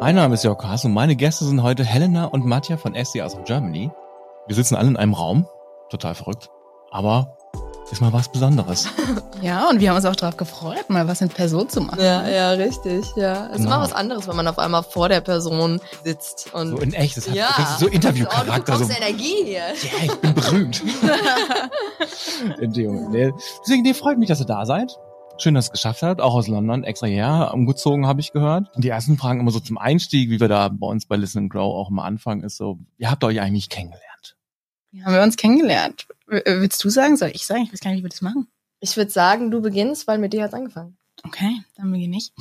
Mein 0.00 0.14
Name 0.14 0.34
ist 0.34 0.44
Jörg 0.44 0.62
Haas 0.64 0.84
und 0.84 0.92
meine 0.94 1.14
Gäste 1.14 1.44
sind 1.44 1.62
heute 1.62 1.84
Helena 1.84 2.24
und 2.24 2.46
Matja 2.46 2.76
von 2.78 2.94
SDA 2.94 3.24
aus 3.26 3.36
Germany. 3.44 3.90
Wir 4.46 4.56
sitzen 4.56 4.74
alle 4.76 4.88
in 4.88 4.96
einem 4.96 5.12
Raum, 5.14 5.46
total 5.90 6.14
verrückt, 6.14 6.48
aber 6.90 7.36
ist 7.92 8.00
mal 8.00 8.12
was 8.12 8.30
Besonderes. 8.30 8.88
Ja, 9.42 9.70
und 9.70 9.80
wir 9.80 9.88
haben 9.88 9.96
uns 9.96 10.04
auch 10.04 10.14
darauf 10.14 10.36
gefreut, 10.36 10.90
mal 10.90 11.08
was 11.08 11.22
in 11.22 11.30
Person 11.30 11.66
zu 11.68 11.80
machen. 11.80 11.98
Ja, 11.98 12.28
ja, 12.28 12.50
richtig, 12.50 13.06
ja. 13.16 13.46
Es 13.46 13.52
ist 13.52 13.56
Genau. 13.64 13.70
mal 13.70 13.80
was 13.80 13.92
anderes, 13.94 14.28
wenn 14.28 14.36
man 14.36 14.46
auf 14.46 14.58
einmal 14.58 14.82
vor 14.82 15.08
der 15.08 15.22
Person 15.22 15.80
sitzt 16.04 16.52
und 16.52 16.72
So 16.72 16.76
in 16.78 16.92
echt, 16.92 17.16
das 17.16 17.26
hat 17.26 17.34
ja. 17.34 17.46
richtig 17.46 17.66
so 17.78 17.86
Oh, 17.86 17.88
du 17.88 17.94
Interviewcharakter. 17.94 18.76
So, 18.76 18.84
Energie 18.92 19.44
hier. 19.44 19.60
ja, 19.82 20.04
ich 20.04 20.14
bin 20.16 20.34
berühmt. 20.34 20.82
in 22.60 22.72
dem. 22.72 23.10
Deswegen, 23.62 23.82
nee, 23.82 23.94
freut 23.94 24.18
mich, 24.18 24.28
dass 24.28 24.40
ihr 24.40 24.46
da 24.46 24.66
seid. 24.66 24.98
Schön, 25.40 25.54
dass 25.54 25.64
ihr 25.64 25.68
es 25.68 25.72
geschafft 25.72 26.02
habt, 26.02 26.20
auch 26.20 26.34
aus 26.34 26.48
London, 26.48 26.84
extra 26.84 27.06
hierher 27.06 27.52
umgezogen, 27.54 28.06
habe 28.06 28.20
ich 28.20 28.32
gehört. 28.32 28.68
Und 28.74 28.84
die 28.84 28.90
ersten 28.90 29.16
Fragen 29.16 29.40
immer 29.40 29.50
so 29.50 29.58
zum 29.58 29.78
Einstieg, 29.78 30.28
wie 30.28 30.38
wir 30.38 30.48
da 30.48 30.68
bei 30.68 30.86
uns 30.86 31.06
bei 31.06 31.16
Listen 31.16 31.38
and 31.38 31.50
Grow 31.50 31.74
auch 31.74 31.88
immer 31.88 32.04
anfangen, 32.04 32.42
ist 32.42 32.58
so, 32.58 32.78
wie 32.98 33.06
habt 33.06 33.24
ihr 33.24 33.28
euch 33.28 33.40
eigentlich 33.40 33.70
kennengelernt? 33.70 34.36
Wie 34.90 35.02
haben 35.02 35.14
wir 35.14 35.22
uns 35.22 35.36
kennengelernt? 35.36 36.08
Willst 36.26 36.84
du 36.84 36.90
sagen? 36.90 37.16
Soll 37.16 37.30
ich 37.32 37.46
sagen? 37.46 37.62
Ich 37.62 37.72
weiß 37.72 37.80
gar 37.80 37.90
nicht, 37.90 38.00
wie 38.00 38.04
wir 38.04 38.10
das 38.10 38.20
machen. 38.20 38.48
Ich 38.80 38.96
würde 38.98 39.10
sagen, 39.10 39.50
du 39.50 39.62
beginnst, 39.62 40.06
weil 40.06 40.18
mit 40.18 40.34
dir 40.34 40.42
hat's 40.42 40.52
angefangen. 40.52 40.98
Okay, 41.24 41.62
dann 41.76 41.92
beginne 41.92 42.16
ich. 42.16 42.32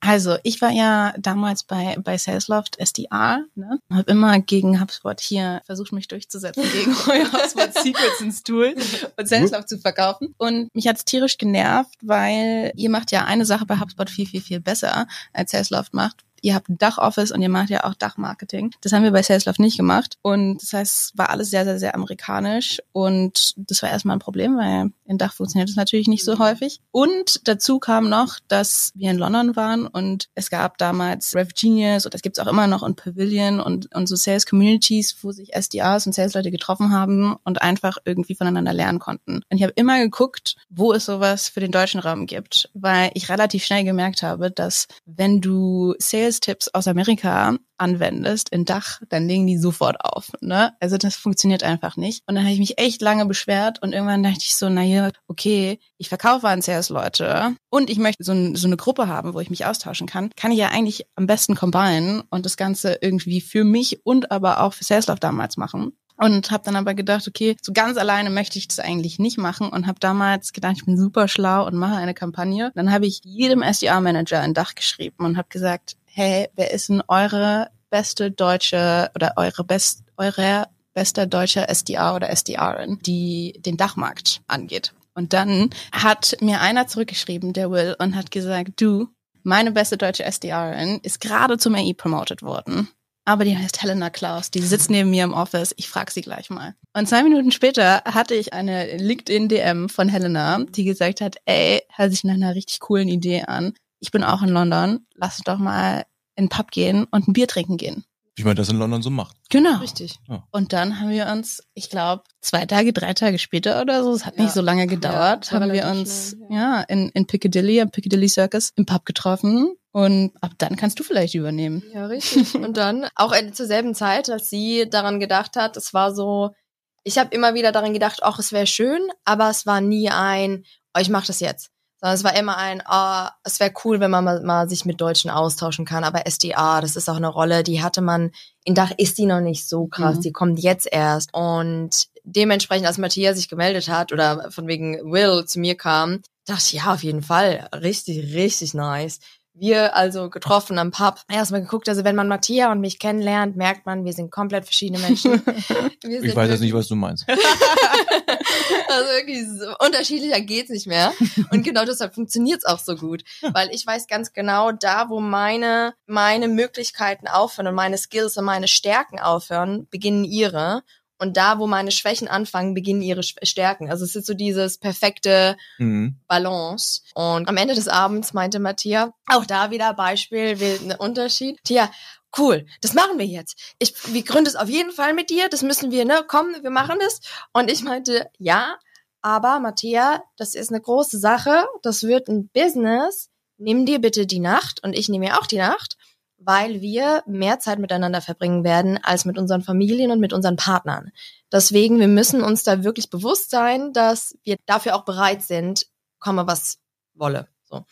Also, 0.00 0.36
ich 0.42 0.60
war 0.60 0.70
ja 0.70 1.14
damals 1.18 1.64
bei, 1.64 1.96
bei 2.02 2.16
Salesloft 2.16 2.78
SDR, 2.78 3.44
ne? 3.54 3.80
Hab 3.90 4.08
immer 4.08 4.38
gegen 4.40 4.80
HubSpot 4.80 5.20
hier 5.20 5.62
versucht, 5.64 5.92
mich 5.92 6.08
durchzusetzen, 6.08 6.62
gegen 6.72 6.94
euer 7.08 7.32
HubSpot 7.32 7.72
Secrets 7.74 8.20
ins 8.20 8.42
Tool 8.42 8.74
und 9.16 9.28
Salesloft 9.28 9.68
zu 9.68 9.78
verkaufen. 9.78 10.34
Und 10.38 10.74
mich 10.74 10.86
hat's 10.86 11.04
tierisch 11.04 11.38
genervt, 11.38 11.96
weil 12.02 12.72
ihr 12.76 12.90
macht 12.90 13.10
ja 13.12 13.24
eine 13.24 13.44
Sache 13.44 13.66
bei 13.66 13.78
HubSpot 13.78 14.08
viel, 14.08 14.26
viel, 14.26 14.40
viel 14.40 14.60
besser, 14.60 15.06
als 15.32 15.50
Salesloft 15.50 15.94
macht. 15.94 16.24
Ihr 16.42 16.54
habt 16.54 16.68
ein 16.68 16.78
Dachoffice 16.78 17.32
und 17.32 17.42
ihr 17.42 17.48
macht 17.48 17.70
ja 17.70 17.84
auch 17.84 17.94
Dachmarketing. 17.94 18.72
Das 18.80 18.92
haben 18.92 19.02
wir 19.02 19.12
bei 19.12 19.22
Salesloft 19.22 19.60
nicht 19.60 19.76
gemacht. 19.76 20.18
Und 20.22 20.62
das 20.62 20.72
heißt, 20.72 21.18
war 21.18 21.30
alles 21.30 21.50
sehr, 21.50 21.64
sehr, 21.64 21.78
sehr 21.78 21.94
amerikanisch. 21.94 22.80
Und 22.92 23.54
das 23.56 23.82
war 23.82 23.90
erstmal 23.90 24.16
ein 24.16 24.20
Problem, 24.20 24.56
weil 24.56 24.90
in 25.06 25.18
Dach 25.18 25.34
funktioniert 25.34 25.68
das 25.68 25.76
natürlich 25.76 26.08
nicht 26.08 26.24
so 26.24 26.38
häufig. 26.38 26.80
Und 26.92 27.46
dazu 27.48 27.78
kam 27.78 28.08
noch, 28.08 28.38
dass 28.48 28.92
wir 28.94 29.10
in 29.10 29.18
London 29.18 29.56
waren 29.56 29.86
und 29.86 30.28
es 30.34 30.50
gab 30.50 30.78
damals 30.78 31.34
Rev 31.34 31.52
Genius 31.54 32.04
und 32.04 32.14
das 32.14 32.22
gibt's 32.22 32.38
auch 32.38 32.46
immer 32.46 32.66
noch 32.66 32.82
und 32.82 32.96
Pavilion 32.96 33.60
und, 33.60 33.94
und 33.94 34.06
so 34.06 34.16
Sales 34.16 34.46
Communities, 34.46 35.16
wo 35.22 35.32
sich 35.32 35.52
SDRs 35.54 36.06
und 36.06 36.12
Sales-Leute 36.14 36.50
getroffen 36.50 36.92
haben 36.92 37.36
und 37.44 37.60
einfach 37.62 37.98
irgendwie 38.04 38.34
voneinander 38.34 38.72
lernen 38.72 38.98
konnten. 38.98 39.42
Und 39.48 39.56
ich 39.56 39.62
habe 39.62 39.72
immer 39.76 39.98
geguckt, 39.98 40.56
wo 40.68 40.92
es 40.92 41.04
sowas 41.04 41.48
für 41.48 41.60
den 41.60 41.72
deutschen 41.72 42.00
Raum 42.00 42.26
gibt, 42.26 42.70
weil 42.74 43.10
ich 43.14 43.28
relativ 43.28 43.64
schnell 43.64 43.84
gemerkt 43.84 44.22
habe, 44.22 44.50
dass 44.50 44.86
wenn 45.06 45.40
du 45.40 45.94
Sales-Tipps 46.30 46.68
aus 46.68 46.86
Amerika 46.86 47.56
anwendest 47.76 48.50
in 48.50 48.64
Dach, 48.64 49.00
dann 49.08 49.26
legen 49.26 49.46
die 49.46 49.58
sofort 49.58 49.96
auf. 50.04 50.30
Ne? 50.40 50.72
Also 50.80 50.96
das 50.96 51.16
funktioniert 51.16 51.62
einfach 51.62 51.96
nicht. 51.96 52.22
Und 52.26 52.34
dann 52.34 52.44
habe 52.44 52.52
ich 52.52 52.60
mich 52.60 52.78
echt 52.78 53.02
lange 53.02 53.26
beschwert 53.26 53.82
und 53.82 53.92
irgendwann 53.92 54.22
dachte 54.22 54.38
ich 54.40 54.54
so, 54.54 54.68
naja, 54.68 55.10
okay, 55.26 55.78
ich 55.98 56.08
verkaufe 56.08 56.48
an 56.48 56.62
Sales-Leute 56.62 57.56
und 57.70 57.90
ich 57.90 57.98
möchte 57.98 58.22
so, 58.22 58.32
so 58.54 58.66
eine 58.66 58.76
Gruppe 58.76 59.08
haben, 59.08 59.34
wo 59.34 59.40
ich 59.40 59.50
mich 59.50 59.66
austauschen 59.66 60.06
kann, 60.06 60.30
kann 60.36 60.52
ich 60.52 60.58
ja 60.58 60.68
eigentlich 60.68 61.06
am 61.16 61.26
besten 61.26 61.56
combinen 61.56 62.22
und 62.30 62.46
das 62.46 62.56
Ganze 62.56 62.98
irgendwie 63.00 63.40
für 63.40 63.64
mich 63.64 64.00
und 64.04 64.30
aber 64.30 64.60
auch 64.60 64.74
für 64.74 64.84
Saleslove 64.84 65.20
damals 65.20 65.56
machen. 65.56 65.92
Und 66.22 66.50
habe 66.50 66.62
dann 66.64 66.76
aber 66.76 66.92
gedacht, 66.92 67.26
okay, 67.26 67.56
so 67.62 67.72
ganz 67.72 67.96
alleine 67.96 68.28
möchte 68.28 68.58
ich 68.58 68.68
das 68.68 68.78
eigentlich 68.78 69.18
nicht 69.18 69.38
machen 69.38 69.70
und 69.70 69.86
habe 69.86 69.98
damals 70.00 70.52
gedacht, 70.52 70.74
ich 70.76 70.84
bin 70.84 70.98
super 70.98 71.28
schlau 71.28 71.66
und 71.66 71.74
mache 71.74 71.94
eine 71.94 72.12
Kampagne. 72.12 72.72
Dann 72.74 72.92
habe 72.92 73.06
ich 73.06 73.22
jedem 73.24 73.62
SDR-Manager 73.62 74.38
ein 74.38 74.52
Dach 74.52 74.74
geschrieben 74.74 75.24
und 75.24 75.38
habe 75.38 75.48
gesagt, 75.48 75.96
hey, 76.12 76.48
wer 76.54 76.70
ist 76.70 76.88
denn 76.88 77.02
eure 77.08 77.70
beste 77.90 78.30
deutsche 78.30 79.10
oder 79.14 79.34
eure 79.36 79.64
best 79.64 80.04
eure 80.16 80.66
bester 80.92 81.26
deutscher 81.26 81.68
SDR 81.68 82.14
oder 82.14 82.30
SDRin, 82.30 82.98
die 83.00 83.60
den 83.64 83.76
Dachmarkt 83.76 84.42
angeht? 84.46 84.92
Und 85.14 85.32
dann 85.32 85.70
hat 85.92 86.36
mir 86.40 86.60
einer 86.60 86.86
zurückgeschrieben, 86.86 87.52
der 87.52 87.70
Will, 87.70 87.96
und 87.98 88.14
hat 88.14 88.30
gesagt, 88.30 88.80
du, 88.80 89.08
meine 89.42 89.72
beste 89.72 89.96
deutsche 89.96 90.24
SDRin 90.24 91.00
ist 91.02 91.20
gerade 91.20 91.58
zum 91.58 91.74
AI 91.74 91.92
promoted 91.96 92.42
worden. 92.42 92.88
Aber 93.24 93.44
die 93.44 93.56
heißt 93.56 93.82
Helena 93.82 94.10
Klaus, 94.10 94.50
die 94.50 94.60
sitzt 94.60 94.90
neben 94.90 95.10
mir 95.10 95.24
im 95.24 95.34
Office. 95.34 95.74
Ich 95.76 95.88
frage 95.88 96.10
sie 96.10 96.22
gleich 96.22 96.50
mal. 96.50 96.74
Und 96.96 97.08
zwei 97.08 97.22
Minuten 97.22 97.52
später 97.52 98.02
hatte 98.04 98.34
ich 98.34 98.52
eine 98.52 98.96
LinkedIn-DM 98.96 99.88
von 99.88 100.08
Helena, 100.08 100.64
die 100.64 100.84
gesagt 100.84 101.20
hat, 101.20 101.36
ey, 101.44 101.82
hört 101.94 102.10
sich 102.10 102.24
nach 102.24 102.34
einer 102.34 102.54
richtig 102.54 102.80
coolen 102.80 103.08
Idee 103.08 103.42
an. 103.42 103.74
Ich 104.00 104.10
bin 104.10 104.24
auch 104.24 104.42
in 104.42 104.48
London. 104.48 105.06
Lass 105.14 105.36
uns 105.38 105.44
doch 105.44 105.58
mal 105.58 106.04
in 106.36 106.44
den 106.46 106.48
Pub 106.48 106.70
gehen 106.70 107.04
und 107.10 107.28
ein 107.28 107.32
Bier 107.32 107.46
trinken 107.46 107.76
gehen. 107.76 108.04
Wie 108.36 108.44
man 108.44 108.56
das 108.56 108.70
in 108.70 108.78
London 108.78 109.02
so 109.02 109.10
macht. 109.10 109.36
Genau. 109.50 109.78
Richtig. 109.78 110.18
Und 110.50 110.72
dann 110.72 110.98
haben 111.00 111.10
wir 111.10 111.26
uns, 111.26 111.62
ich 111.74 111.90
glaube, 111.90 112.22
zwei 112.40 112.64
Tage, 112.64 112.92
drei 112.94 113.12
Tage 113.12 113.38
später 113.38 113.82
oder 113.82 114.02
so, 114.02 114.12
es 114.14 114.24
hat 114.24 114.36
Ja. 114.38 114.44
nicht 114.44 114.54
so 114.54 114.62
lange 114.62 114.86
gedauert, 114.86 115.50
Ja, 115.50 115.60
haben 115.60 115.72
wir 115.72 115.86
uns 115.88 116.30
schnell, 116.36 116.56
ja. 116.58 116.80
in, 116.82 117.10
in 117.10 117.26
Piccadilly, 117.26 117.80
am 117.82 117.90
Piccadilly 117.90 118.28
Circus, 118.28 118.70
im 118.76 118.86
Pub 118.86 119.04
getroffen. 119.04 119.74
Und 119.92 120.32
ab 120.40 120.52
dann 120.58 120.76
kannst 120.76 120.98
du 121.00 121.02
vielleicht 121.02 121.34
übernehmen. 121.34 121.82
Ja, 121.92 122.06
richtig. 122.06 122.54
Und 122.54 122.76
dann, 122.78 123.06
auch 123.16 123.32
in- 123.32 123.52
zur 123.52 123.66
selben 123.66 123.94
Zeit, 123.94 124.30
als 124.30 124.48
sie 124.48 124.88
daran 124.88 125.20
gedacht 125.20 125.56
hat, 125.56 125.76
es 125.76 125.92
war 125.92 126.14
so, 126.14 126.54
ich 127.02 127.18
habe 127.18 127.34
immer 127.34 127.52
wieder 127.54 127.72
daran 127.72 127.92
gedacht, 127.92 128.20
ach, 128.22 128.38
es 128.38 128.52
wäre 128.52 128.66
schön, 128.68 129.02
aber 129.24 129.50
es 129.50 129.66
war 129.66 129.80
nie 129.82 130.08
ein, 130.08 130.64
oh, 130.96 131.00
ich 131.00 131.10
mache 131.10 131.26
das 131.26 131.40
jetzt. 131.40 131.70
Sondern 132.00 132.14
es 132.14 132.24
war 132.24 132.34
immer 132.36 132.56
ein, 132.56 132.82
ah, 132.86 133.32
es 133.44 133.60
wäre 133.60 133.72
cool, 133.84 134.00
wenn 134.00 134.10
man 134.10 134.24
mal, 134.24 134.42
mal 134.42 134.68
sich 134.68 134.84
mit 134.86 135.00
Deutschen 135.00 135.30
austauschen 135.30 135.84
kann. 135.84 136.02
Aber 136.04 136.26
SDA, 136.26 136.80
das 136.80 136.96
ist 136.96 137.08
auch 137.10 137.16
eine 137.16 137.28
Rolle, 137.28 137.62
die 137.62 137.82
hatte 137.82 138.00
man, 138.00 138.32
in 138.64 138.74
Dach 138.74 138.90
ist 138.96 139.18
die 139.18 139.26
noch 139.26 139.40
nicht 139.40 139.68
so 139.68 139.86
krass, 139.86 140.16
Mhm. 140.16 140.20
die 140.22 140.32
kommt 140.32 140.58
jetzt 140.60 140.88
erst. 140.90 141.32
Und 141.34 142.06
dementsprechend, 142.24 142.86
als 142.86 142.98
Matthias 142.98 143.36
sich 143.36 143.48
gemeldet 143.48 143.88
hat 143.88 144.12
oder 144.12 144.50
von 144.50 144.66
wegen 144.66 144.94
Will 145.12 145.44
zu 145.44 145.60
mir 145.60 145.76
kam, 145.76 146.22
dachte 146.46 146.62
ich, 146.64 146.72
ja, 146.72 146.92
auf 146.94 147.02
jeden 147.02 147.22
Fall, 147.22 147.68
richtig, 147.74 148.34
richtig 148.34 148.74
nice. 148.74 149.20
Wir 149.52 149.96
also 149.96 150.30
getroffen 150.30 150.78
am 150.78 150.90
Pub, 150.92 151.20
erstmal 151.28 151.60
geguckt, 151.60 151.88
also 151.88 152.04
wenn 152.04 152.14
man 152.16 152.28
Matthias 152.28 152.70
und 152.70 152.80
mich 152.80 152.98
kennenlernt, 152.98 153.56
merkt 153.56 153.84
man, 153.84 154.04
wir 154.04 154.12
sind 154.12 154.30
komplett 154.30 154.64
verschiedene 154.64 155.00
Menschen. 155.00 155.42
Wir 156.02 156.22
Ich 156.22 156.34
weiß 156.34 156.48
jetzt 156.50 156.60
nicht, 156.60 156.72
was 156.72 156.88
du 156.88 156.94
meinst. 156.94 157.26
also 158.88 159.10
wirklich 159.10 159.46
so 159.46 159.74
unterschiedlicher 159.84 160.40
geht's 160.40 160.70
nicht 160.70 160.86
mehr. 160.86 161.12
Und 161.50 161.62
genau 161.62 161.84
deshalb 161.84 162.14
funktioniert's 162.14 162.64
auch 162.64 162.78
so 162.78 162.96
gut. 162.96 163.22
Weil 163.52 163.70
ich 163.72 163.86
weiß 163.86 164.06
ganz 164.06 164.32
genau, 164.32 164.72
da 164.72 165.08
wo 165.08 165.20
meine, 165.20 165.94
meine 166.06 166.48
Möglichkeiten 166.48 167.28
aufhören 167.28 167.66
und 167.66 167.74
meine 167.74 167.98
Skills 167.98 168.36
und 168.36 168.44
meine 168.44 168.68
Stärken 168.68 169.18
aufhören, 169.18 169.86
beginnen 169.90 170.24
ihre. 170.24 170.82
Und 171.20 171.36
da, 171.36 171.58
wo 171.58 171.66
meine 171.66 171.90
Schwächen 171.90 172.28
anfangen, 172.28 172.74
beginnen 172.74 173.02
ihre 173.02 173.22
Stärken. 173.22 173.90
Also 173.90 174.04
es 174.04 174.16
ist 174.16 174.26
so 174.26 174.34
dieses 174.34 174.78
perfekte 174.78 175.56
Mhm. 175.78 176.16
Balance. 176.26 177.02
Und 177.14 177.46
am 177.48 177.56
Ende 177.58 177.74
des 177.74 177.88
Abends 177.88 178.32
meinte 178.32 178.58
Matthias, 178.58 179.10
auch 179.26 179.44
da 179.44 179.70
wieder 179.70 179.92
Beispiel, 179.94 180.56
ein 180.60 180.96
Unterschied. 180.98 181.58
Tia, 181.62 181.90
cool, 182.38 182.64
das 182.80 182.94
machen 182.94 183.18
wir 183.18 183.26
jetzt. 183.26 183.74
Ich, 183.78 183.92
wir 184.14 184.22
gründen 184.22 184.46
es 184.48 184.56
auf 184.56 184.68
jeden 184.68 184.92
Fall 184.92 185.12
mit 185.12 185.28
dir, 185.30 185.48
das 185.48 185.62
müssen 185.62 185.90
wir, 185.90 186.04
ne, 186.06 186.24
komm, 186.26 186.46
wir 186.62 186.70
machen 186.70 186.98
das. 187.00 187.20
Und 187.52 187.70
ich 187.70 187.82
meinte, 187.82 188.30
ja, 188.38 188.76
aber 189.22 189.60
Matthias, 189.60 190.20
das 190.38 190.54
ist 190.54 190.70
eine 190.70 190.80
große 190.80 191.18
Sache, 191.18 191.66
das 191.82 192.02
wird 192.02 192.28
ein 192.28 192.48
Business. 192.48 193.28
Nimm 193.58 193.84
dir 193.84 194.00
bitte 194.00 194.26
die 194.26 194.40
Nacht 194.40 194.82
und 194.82 194.94
ich 194.94 195.10
nehme 195.10 195.26
mir 195.26 195.38
auch 195.38 195.46
die 195.46 195.58
Nacht, 195.58 195.98
weil 196.40 196.80
wir 196.80 197.22
mehr 197.26 197.58
Zeit 197.58 197.78
miteinander 197.78 198.22
verbringen 198.22 198.64
werden 198.64 198.98
als 199.02 199.24
mit 199.24 199.38
unseren 199.38 199.62
Familien 199.62 200.10
und 200.10 200.20
mit 200.20 200.32
unseren 200.32 200.56
Partnern. 200.56 201.12
Deswegen, 201.52 202.00
wir 202.00 202.08
müssen 202.08 202.42
uns 202.42 202.62
da 202.62 202.82
wirklich 202.82 203.10
bewusst 203.10 203.50
sein, 203.50 203.92
dass 203.92 204.36
wir 204.42 204.56
dafür 204.66 204.96
auch 204.96 205.04
bereit 205.04 205.42
sind, 205.42 205.86
komme 206.18 206.46
was 206.46 206.78
wolle. 207.14 207.48
So. 207.64 207.84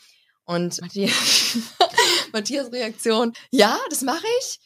Und 0.45 0.81
Matthias, 0.81 1.59
Matthias 2.33 2.73
Reaktion, 2.73 3.35
ja, 3.51 3.79
das 3.91 4.01
mache 4.03 4.27
ich, 4.41 4.59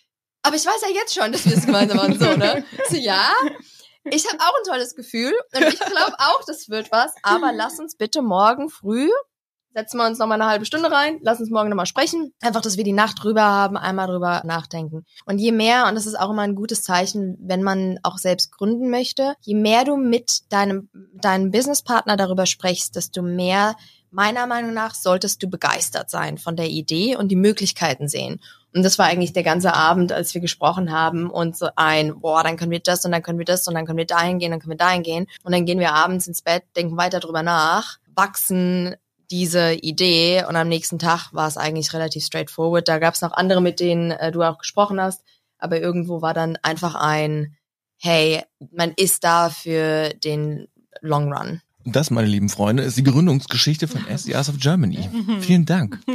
aber 0.43 0.55
ich 0.55 0.65
weiß 0.65 0.83
ja 0.83 0.95
jetzt 0.95 1.15
schon, 1.15 1.33
dass 1.33 1.45
wir 1.45 1.57
es 1.57 1.67
gemeinsam 1.67 1.97
machen. 1.97 2.19
So, 2.19 2.37
ne? 2.37 2.65
So, 2.89 2.97
ja, 2.97 3.33
ich 4.05 4.27
habe 4.29 4.39
auch 4.41 4.55
ein 4.59 4.65
tolles 4.65 4.95
Gefühl 4.95 5.33
und 5.55 5.63
ich 5.63 5.79
glaube 5.79 6.15
auch, 6.19 6.45
das 6.47 6.69
wird 6.69 6.93
was, 6.93 7.13
aber 7.23 7.53
lass 7.53 7.81
uns 7.81 7.97
bitte 7.97 8.23
morgen 8.23 8.71
früh 8.71 9.09
setzen 9.75 9.99
wir 9.99 10.07
uns 10.07 10.19
noch 10.19 10.27
mal 10.27 10.35
eine 10.35 10.51
halbe 10.51 10.65
Stunde 10.65 10.91
rein, 10.91 11.19
lass 11.23 11.41
uns 11.41 11.51
morgen 11.51 11.69
noch 11.69 11.77
mal 11.77 11.87
sprechen. 11.87 12.33
Einfach, 12.41 12.61
dass 12.61 12.77
wir 12.77 12.85
die 12.85 12.93
Nacht 12.93 13.23
drüber 13.23 13.43
haben, 13.43 13.77
einmal 13.77 14.07
drüber 14.07 14.43
nachdenken. 14.45 15.05
Und 15.25 15.39
je 15.39 15.53
mehr, 15.53 15.87
und 15.89 15.95
das 15.95 16.07
ist 16.07 16.19
auch 16.19 16.31
immer 16.31 16.43
ein 16.43 16.55
gutes 16.55 16.83
Zeichen, 16.83 17.37
wenn 17.41 17.63
man 17.63 17.99
auch 18.03 18.19
selbst 18.19 18.53
gründen 18.53 18.91
möchte, 18.91 19.35
je 19.41 19.55
mehr 19.55 19.85
du 19.85 19.97
mit 19.97 20.43
deinem, 20.51 20.89
deinem 21.15 21.51
Businesspartner 21.51 22.17
darüber 22.17 22.47
sprichst, 22.47 22.97
desto 22.97 23.23
mehr, 23.23 23.77
meiner 24.11 24.47
Meinung 24.47 24.75
nach, 24.75 24.95
solltest 24.95 25.43
du 25.43 25.49
begeistert 25.49 26.11
sein 26.11 26.37
von 26.37 26.55
der 26.55 26.69
Idee 26.69 27.17
und 27.17 27.29
die 27.29 27.37
Möglichkeiten 27.37 28.09
sehen. 28.09 28.41
Und 28.75 28.83
das 28.83 28.99
war 28.99 29.07
eigentlich 29.07 29.33
der 29.33 29.43
ganze 29.43 29.75
Abend, 29.75 30.13
als 30.13 30.33
wir 30.35 30.41
gesprochen 30.41 30.93
haben 30.93 31.31
und 31.31 31.57
so 31.57 31.69
ein, 31.77 32.21
boah, 32.21 32.43
dann 32.43 32.57
können 32.57 32.71
wir 32.71 32.81
das 32.81 33.05
und 33.05 33.13
dann 33.13 33.23
können 33.23 33.39
wir 33.39 33.45
das 33.45 33.67
und 33.69 33.75
dann 33.75 33.87
können 33.87 33.99
wir 33.99 34.07
dahin 34.07 34.39
gehen, 34.39 34.51
dann 34.51 34.61
können 34.61 34.73
wir 34.73 34.77
dahin 34.79 35.03
gehen. 35.03 35.27
Und 35.45 35.53
dann 35.53 35.67
gehen 35.67 35.79
wir 35.79 35.93
abends 35.93 36.27
ins 36.27 36.43
Bett, 36.43 36.65
denken 36.77 36.97
weiter 36.97 37.21
drüber 37.21 37.43
nach, 37.43 37.99
wachsen, 38.15 38.97
diese 39.33 39.73
Idee 39.73 40.45
und 40.47 40.57
am 40.57 40.69
nächsten 40.69 40.99
Tag 40.99 41.33
war 41.33 41.49
es 41.49 41.57
eigentlich 41.57 41.93
relativ 41.95 42.25
straightforward. 42.25 42.87
Da 42.87 42.99
gab 42.99 43.15
es 43.15 43.23
noch 43.23 43.33
andere, 43.33 43.63
mit 43.63 43.81
denen 43.81 44.13
äh, 44.13 44.31
du 44.31 44.43
auch 44.43 44.59
gesprochen 44.59 45.01
hast, 45.01 45.25
aber 45.59 45.81
irgendwo 45.81 46.21
war 46.21 46.35
dann 46.35 46.59
einfach 46.63 46.95
ein, 46.95 47.57
hey, 47.99 48.43
man 48.71 48.93
ist 48.95 49.25
da 49.25 49.49
für 49.49 50.11
den 50.23 50.69
Long 51.01 51.33
Run. 51.33 51.63
Das, 51.85 52.11
meine 52.11 52.29
lieben 52.29 52.49
Freunde, 52.49 52.85
ist 52.85 52.97
die 52.97 53.03
Gründungsgeschichte 53.03 53.89
von 53.89 54.07
SDRs 54.07 54.51
of 54.51 54.59
Germany. 54.61 55.09
Vielen 55.41 55.65
Dank. 55.67 55.99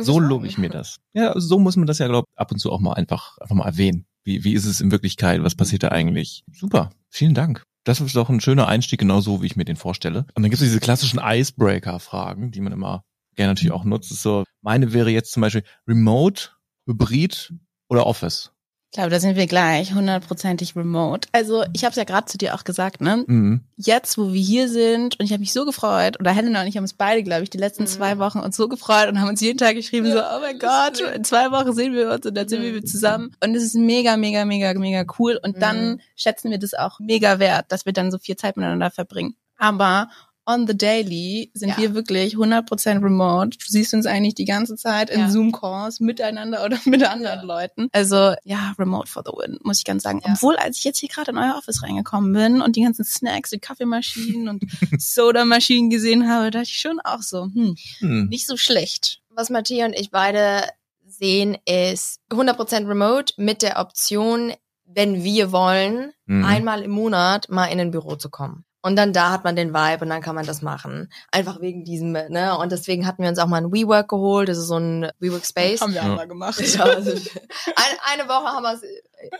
So 0.00 0.18
lobe 0.18 0.46
ich 0.46 0.56
mir 0.56 0.70
das. 0.70 0.96
Ja, 1.12 1.38
so 1.38 1.58
muss 1.58 1.76
man 1.76 1.86
das 1.86 1.98
ja, 1.98 2.08
glaube 2.08 2.26
ab 2.36 2.50
und 2.50 2.58
zu 2.58 2.72
auch 2.72 2.80
mal 2.80 2.94
einfach, 2.94 3.36
einfach 3.38 3.54
mal 3.54 3.66
erwähnen. 3.66 4.06
Wie, 4.24 4.42
wie 4.42 4.54
ist 4.54 4.64
es 4.64 4.80
in 4.80 4.90
Wirklichkeit? 4.90 5.42
Was 5.42 5.54
passiert 5.54 5.82
da 5.82 5.88
eigentlich? 5.88 6.42
Super. 6.52 6.90
Vielen 7.10 7.34
Dank. 7.34 7.62
Das 7.84 8.00
ist 8.00 8.16
doch 8.16 8.30
ein 8.30 8.40
schöner 8.40 8.66
Einstieg, 8.66 8.98
genau 8.98 9.20
so, 9.20 9.42
wie 9.42 9.46
ich 9.46 9.56
mir 9.56 9.64
den 9.64 9.76
vorstelle. 9.76 10.20
Und 10.34 10.42
dann 10.42 10.44
gibt 10.44 10.54
es 10.54 10.60
diese 10.60 10.80
klassischen 10.80 11.20
Icebreaker-Fragen, 11.22 12.50
die 12.50 12.60
man 12.60 12.72
immer 12.72 13.04
gerne 13.36 13.52
natürlich 13.52 13.72
auch 13.72 13.84
nutzt. 13.84 14.10
So, 14.10 14.44
meine 14.62 14.92
wäre 14.94 15.10
jetzt 15.10 15.32
zum 15.32 15.42
Beispiel 15.42 15.64
Remote, 15.86 16.50
Hybrid 16.86 17.52
oder 17.88 18.06
Office. 18.06 18.53
Ich 18.94 18.96
glaube, 18.96 19.10
da 19.10 19.18
sind 19.18 19.34
wir 19.34 19.48
gleich, 19.48 19.92
hundertprozentig 19.92 20.76
remote. 20.76 21.26
Also 21.32 21.64
ich 21.72 21.82
habe 21.82 21.90
es 21.90 21.96
ja 21.96 22.04
gerade 22.04 22.26
zu 22.26 22.38
dir 22.38 22.54
auch 22.54 22.62
gesagt, 22.62 23.00
ne? 23.00 23.24
Mhm. 23.26 23.62
Jetzt, 23.76 24.16
wo 24.18 24.32
wir 24.32 24.40
hier 24.40 24.68
sind, 24.68 25.18
und 25.18 25.26
ich 25.26 25.32
habe 25.32 25.40
mich 25.40 25.52
so 25.52 25.64
gefreut, 25.64 26.20
oder 26.20 26.30
Helena 26.30 26.60
und 26.60 26.68
ich 26.68 26.76
haben 26.76 26.84
uns 26.84 26.92
beide, 26.92 27.24
glaube 27.24 27.42
ich, 27.42 27.50
die 27.50 27.58
letzten 27.58 27.82
Mhm. 27.82 27.88
zwei 27.88 28.18
Wochen 28.18 28.38
uns 28.38 28.56
so 28.56 28.68
gefreut 28.68 29.08
und 29.08 29.20
haben 29.20 29.30
uns 29.30 29.40
jeden 29.40 29.58
Tag 29.58 29.74
geschrieben, 29.74 30.12
so, 30.12 30.20
oh 30.20 30.38
mein 30.40 30.60
Gott, 30.60 31.00
in 31.00 31.24
zwei 31.24 31.50
Wochen 31.50 31.72
sehen 31.72 31.92
wir 31.92 32.08
uns 32.08 32.24
und 32.24 32.36
dann 32.36 32.46
sind 32.48 32.60
Mhm. 32.60 32.64
wir 32.66 32.74
wieder 32.76 32.86
zusammen. 32.86 33.34
Und 33.42 33.56
es 33.56 33.64
ist 33.64 33.74
mega, 33.74 34.16
mega, 34.16 34.44
mega, 34.44 34.72
mega 34.74 35.04
cool. 35.18 35.40
Und 35.42 35.60
dann 35.60 35.94
Mhm. 35.94 36.00
schätzen 36.14 36.52
wir 36.52 36.58
das 36.60 36.74
auch 36.74 37.00
mega 37.00 37.40
wert, 37.40 37.72
dass 37.72 37.86
wir 37.86 37.92
dann 37.92 38.12
so 38.12 38.18
viel 38.18 38.36
Zeit 38.36 38.56
miteinander 38.56 38.92
verbringen. 38.92 39.34
Aber 39.58 40.08
on 40.46 40.66
the 40.66 40.76
daily 40.76 41.50
sind 41.54 41.70
Ja. 41.70 41.78
wir 41.78 41.94
wirklich 41.94 42.36
100% 42.36 43.02
remote. 43.02 43.50
Du 43.58 43.64
siehst 43.66 43.94
uns 43.94 44.06
eigentlich 44.06 44.34
die 44.34 44.44
ganze 44.44 44.76
Zeit 44.76 45.10
in 45.10 45.20
Ja. 45.20 45.30
Zoom-Calls 45.30 46.00
miteinander 46.00 46.64
oder 46.64 46.78
mit 46.84 47.02
anderen 47.02 47.46
Leuten. 47.46 47.88
Also 47.92 48.34
ja, 48.44 48.74
remote 48.78 49.08
for 49.10 49.22
the 49.24 49.32
win, 49.32 49.58
muss 49.62 49.78
ich 49.78 49.84
ganz 49.84 50.02
sagen. 50.02 50.20
Ja. 50.24 50.32
Obwohl, 50.34 50.56
als 50.56 50.78
ich 50.78 50.84
jetzt 50.84 50.98
hier 50.98 51.08
gerade 51.08 51.30
in 51.30 51.38
euer 51.38 51.56
Office 51.56 51.82
reingekommen 51.82 52.32
bin 52.32 52.60
und 52.60 52.76
die 52.76 52.82
ganzen 52.82 53.04
Snacks, 53.04 53.50
die 53.50 53.58
Kaffeemaschinen 53.58 54.48
und 54.48 54.62
Soda-Maschinen 55.00 55.90
gesehen 55.90 56.28
habe, 56.28 56.50
dachte 56.50 56.64
ich 56.68 56.80
schon 56.80 57.00
auch 57.00 57.22
so, 57.22 57.44
hm, 57.44 57.76
Hm. 57.98 58.28
nicht 58.28 58.46
so 58.46 58.56
schlecht. 58.56 59.20
was 59.36 59.50
Matthias 59.50 59.88
und 59.88 59.98
ich 59.98 60.10
beide 60.12 60.62
sehen, 61.06 61.56
ist 61.66 62.20
100% 62.30 62.86
remote 62.88 63.34
mit 63.36 63.62
der 63.62 63.78
Option, 63.80 64.52
wenn 64.84 65.24
wir 65.24 65.50
wollen, 65.52 66.12
Mhm. 66.26 66.44
einmal 66.44 66.82
im 66.82 66.90
Monat 66.92 67.48
mal 67.48 67.66
in 67.66 67.80
ein 67.80 67.90
Büro 67.90 68.14
zu 68.16 68.30
kommen. 68.30 68.64
Und 68.86 68.96
dann 68.96 69.14
da 69.14 69.30
hat 69.30 69.44
man 69.44 69.56
den 69.56 69.72
Vibe 69.72 70.02
und 70.04 70.10
dann 70.10 70.20
kann 70.20 70.34
man 70.34 70.44
das 70.44 70.60
machen. 70.60 71.10
Einfach 71.32 71.62
wegen 71.62 71.84
diesem, 71.84 72.12
ne? 72.12 72.58
Und 72.58 72.70
deswegen 72.70 73.06
hatten 73.06 73.22
wir 73.22 73.30
uns 73.30 73.38
auch 73.38 73.46
mal 73.46 73.56
ein 73.62 73.72
WeWork 73.72 74.08
geholt. 74.10 74.46
Das 74.50 74.58
ist 74.58 74.66
so 74.66 74.76
ein 74.76 75.10
WeWork 75.20 75.46
Space. 75.46 75.80
Haben 75.80 75.94
wir 75.94 76.02
Ja. 76.02 76.10
einmal 76.10 76.28
gemacht. 76.28 76.60
Ja, 76.74 76.84
also, 76.84 77.10
eine, 77.12 78.20
eine 78.20 78.28
Woche 78.28 78.44
haben 78.44 78.62
wir 78.62 78.74
es 78.74 78.82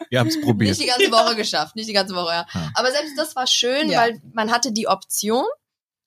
Wir 0.09 0.21
haben 0.21 0.29
es 0.29 0.41
probiert. 0.41 0.71
nicht 0.79 0.83
die 0.83 0.87
ganze 0.87 1.13
Woche 1.13 1.37
geschafft. 1.37 1.77
Nicht 1.77 1.91
die 1.91 1.93
ganze 1.93 2.15
Woche, 2.15 2.33
ja. 2.33 2.47
Ja. 2.55 2.71
Aber 2.75 2.91
selbst 2.91 3.19
das 3.19 3.37
war 3.37 3.47
schön, 3.47 3.91
Ja. 3.91 4.01
weil 4.01 4.19
man 4.33 4.51
hatte 4.51 4.73
die 4.73 4.89
Option, 4.89 5.45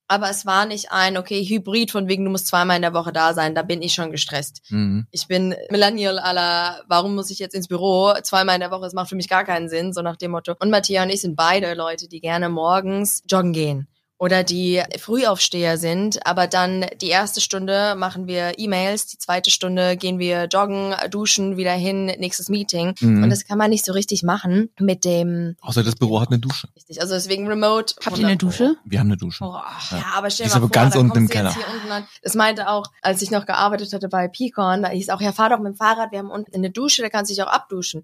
aber 0.07 0.30
es 0.30 0.45
war 0.45 0.65
nicht 0.65 0.92
ein, 0.92 1.18
okay, 1.18 1.44
Hybrid 1.44 1.92
von 1.92 2.07
wegen, 2.07 2.24
du 2.24 2.31
musst 2.31 2.48
zweimal 2.48 2.77
in 2.77 2.81
der 2.81 2.94
Woche 2.94 3.12
da 3.12 3.33
sein. 3.33 3.56
Da 3.56 3.62
bin 3.62 3.81
ich 3.81 3.94
schon 3.94 4.12
gestresst. 4.12 4.62
Mhm. 4.69 5.06
Ich 5.12 5.27
bin 5.27 5.56
Millennial 5.69 6.18
aller, 6.19 6.81
warum 6.88 7.15
muss 7.15 7.30
ich 7.30 7.39
jetzt 7.39 7.54
ins 7.54 7.68
Büro 7.68 8.13
zweimal 8.24 8.56
in 8.56 8.62
der 8.62 8.71
Woche? 8.71 8.83
Das 8.83 8.94
macht 8.94 9.09
für 9.09 9.15
mich 9.15 9.27
gar 9.27 9.44
keinen 9.44 9.68
Sinn, 9.68 9.92
so 9.94 10.01
nach 10.01 10.15
dem 10.15 10.31
Motto. 10.31 10.56
Und 10.59 10.69
Matthias 10.69 11.04
und 11.04 11.12
ich 11.12 11.21
sind 11.21 11.36
beide 11.36 11.74
Leute, 11.74 12.07
die 12.07 12.21
gerne 12.21 12.48
morgens 12.50 13.24
joggen 13.30 13.51
gehen. 13.51 13.88
Oder 14.19 14.44
die 14.44 14.81
Frühaufsteher 15.00 15.78
sind, 15.78 16.25
aber 16.25 16.48
dann 16.48 16.86
die 17.02 17.10
erste 17.10 17.40
Stunde 17.40 17.94
machen 17.96 18.25
wir 18.25 18.58
E-Mails, 18.58 19.06
die 19.06 19.19
zweite 19.19 19.52
Stunde 19.52 19.96
gehen 19.96 20.18
wir 20.18 20.46
joggen, 20.46 20.96
duschen, 21.12 21.56
wieder 21.56 21.74
hin, 21.74 22.06
nächstes 22.06 22.50
Meeting. 22.50 22.96
Mhm. 23.00 23.24
Und 23.24 23.30
das 23.30 23.46
kann 23.46 23.60
man 23.60 23.69
nicht 23.69 23.86
so 23.86 23.94
richtig 23.94 24.24
machen 24.24 24.69
mit 24.80 25.06
dem, 25.06 25.56
Außer 25.62 25.84
das 25.84 25.96
Büro 25.96 26.19
hat 26.19 26.30
eine 26.30 26.40
Dusche. 26.40 26.68
richtig, 26.75 27.00
also 27.00 27.14
deswegen 27.14 27.48
remote. 27.48 27.94
Habt 28.04 28.18
ihr 28.18 28.25
eine 28.25 28.34
100 28.34 28.40
Pro. 28.40 28.48
Dusche? 28.48 28.75
Wir 28.86 29.00
haben 29.00 29.08
eine 29.08 29.18
Dusche. 29.18 29.44
Boah. 29.44 29.66
Ja, 29.92 30.06
aber 30.16 30.31
stell 30.31 30.46
dir 30.46 30.48
ist 30.48 30.54
mal 30.54 30.58
aber 30.58 30.68
vor, 30.68 30.81
ganz 30.81 30.94
da 30.96 31.00
unten 31.00 31.18
im 31.18 31.30
Keller. 31.30 31.54
Hier 31.54 31.66
unten 31.72 31.92
an. 31.92 32.08
Das 32.24 32.34
meinte 32.34 32.69
auch, 32.69 32.88
als 33.04 33.22
ich 33.22 33.30
noch 33.30 33.46
gearbeitet 33.46 33.94
hatte 33.94 34.10
bei 34.10 34.28
Picon, 34.28 34.81
da 34.81 34.90
hieß 34.90 35.10
auch, 35.10 35.22
ja, 35.22 35.31
fahr 35.31 35.50
doch 35.50 35.60
mit 35.60 35.74
dem 35.74 35.75
Fahrrad, 35.75 36.12
wir 36.12 36.18
haben 36.19 36.31
unten 36.31 36.56
eine 36.56 36.72
Dusche, 36.72 37.04
da 37.04 37.10
kannst 37.10 37.30
du 37.30 37.36
dich 37.36 37.44
auch 37.44 37.52
abduschen. 37.52 38.04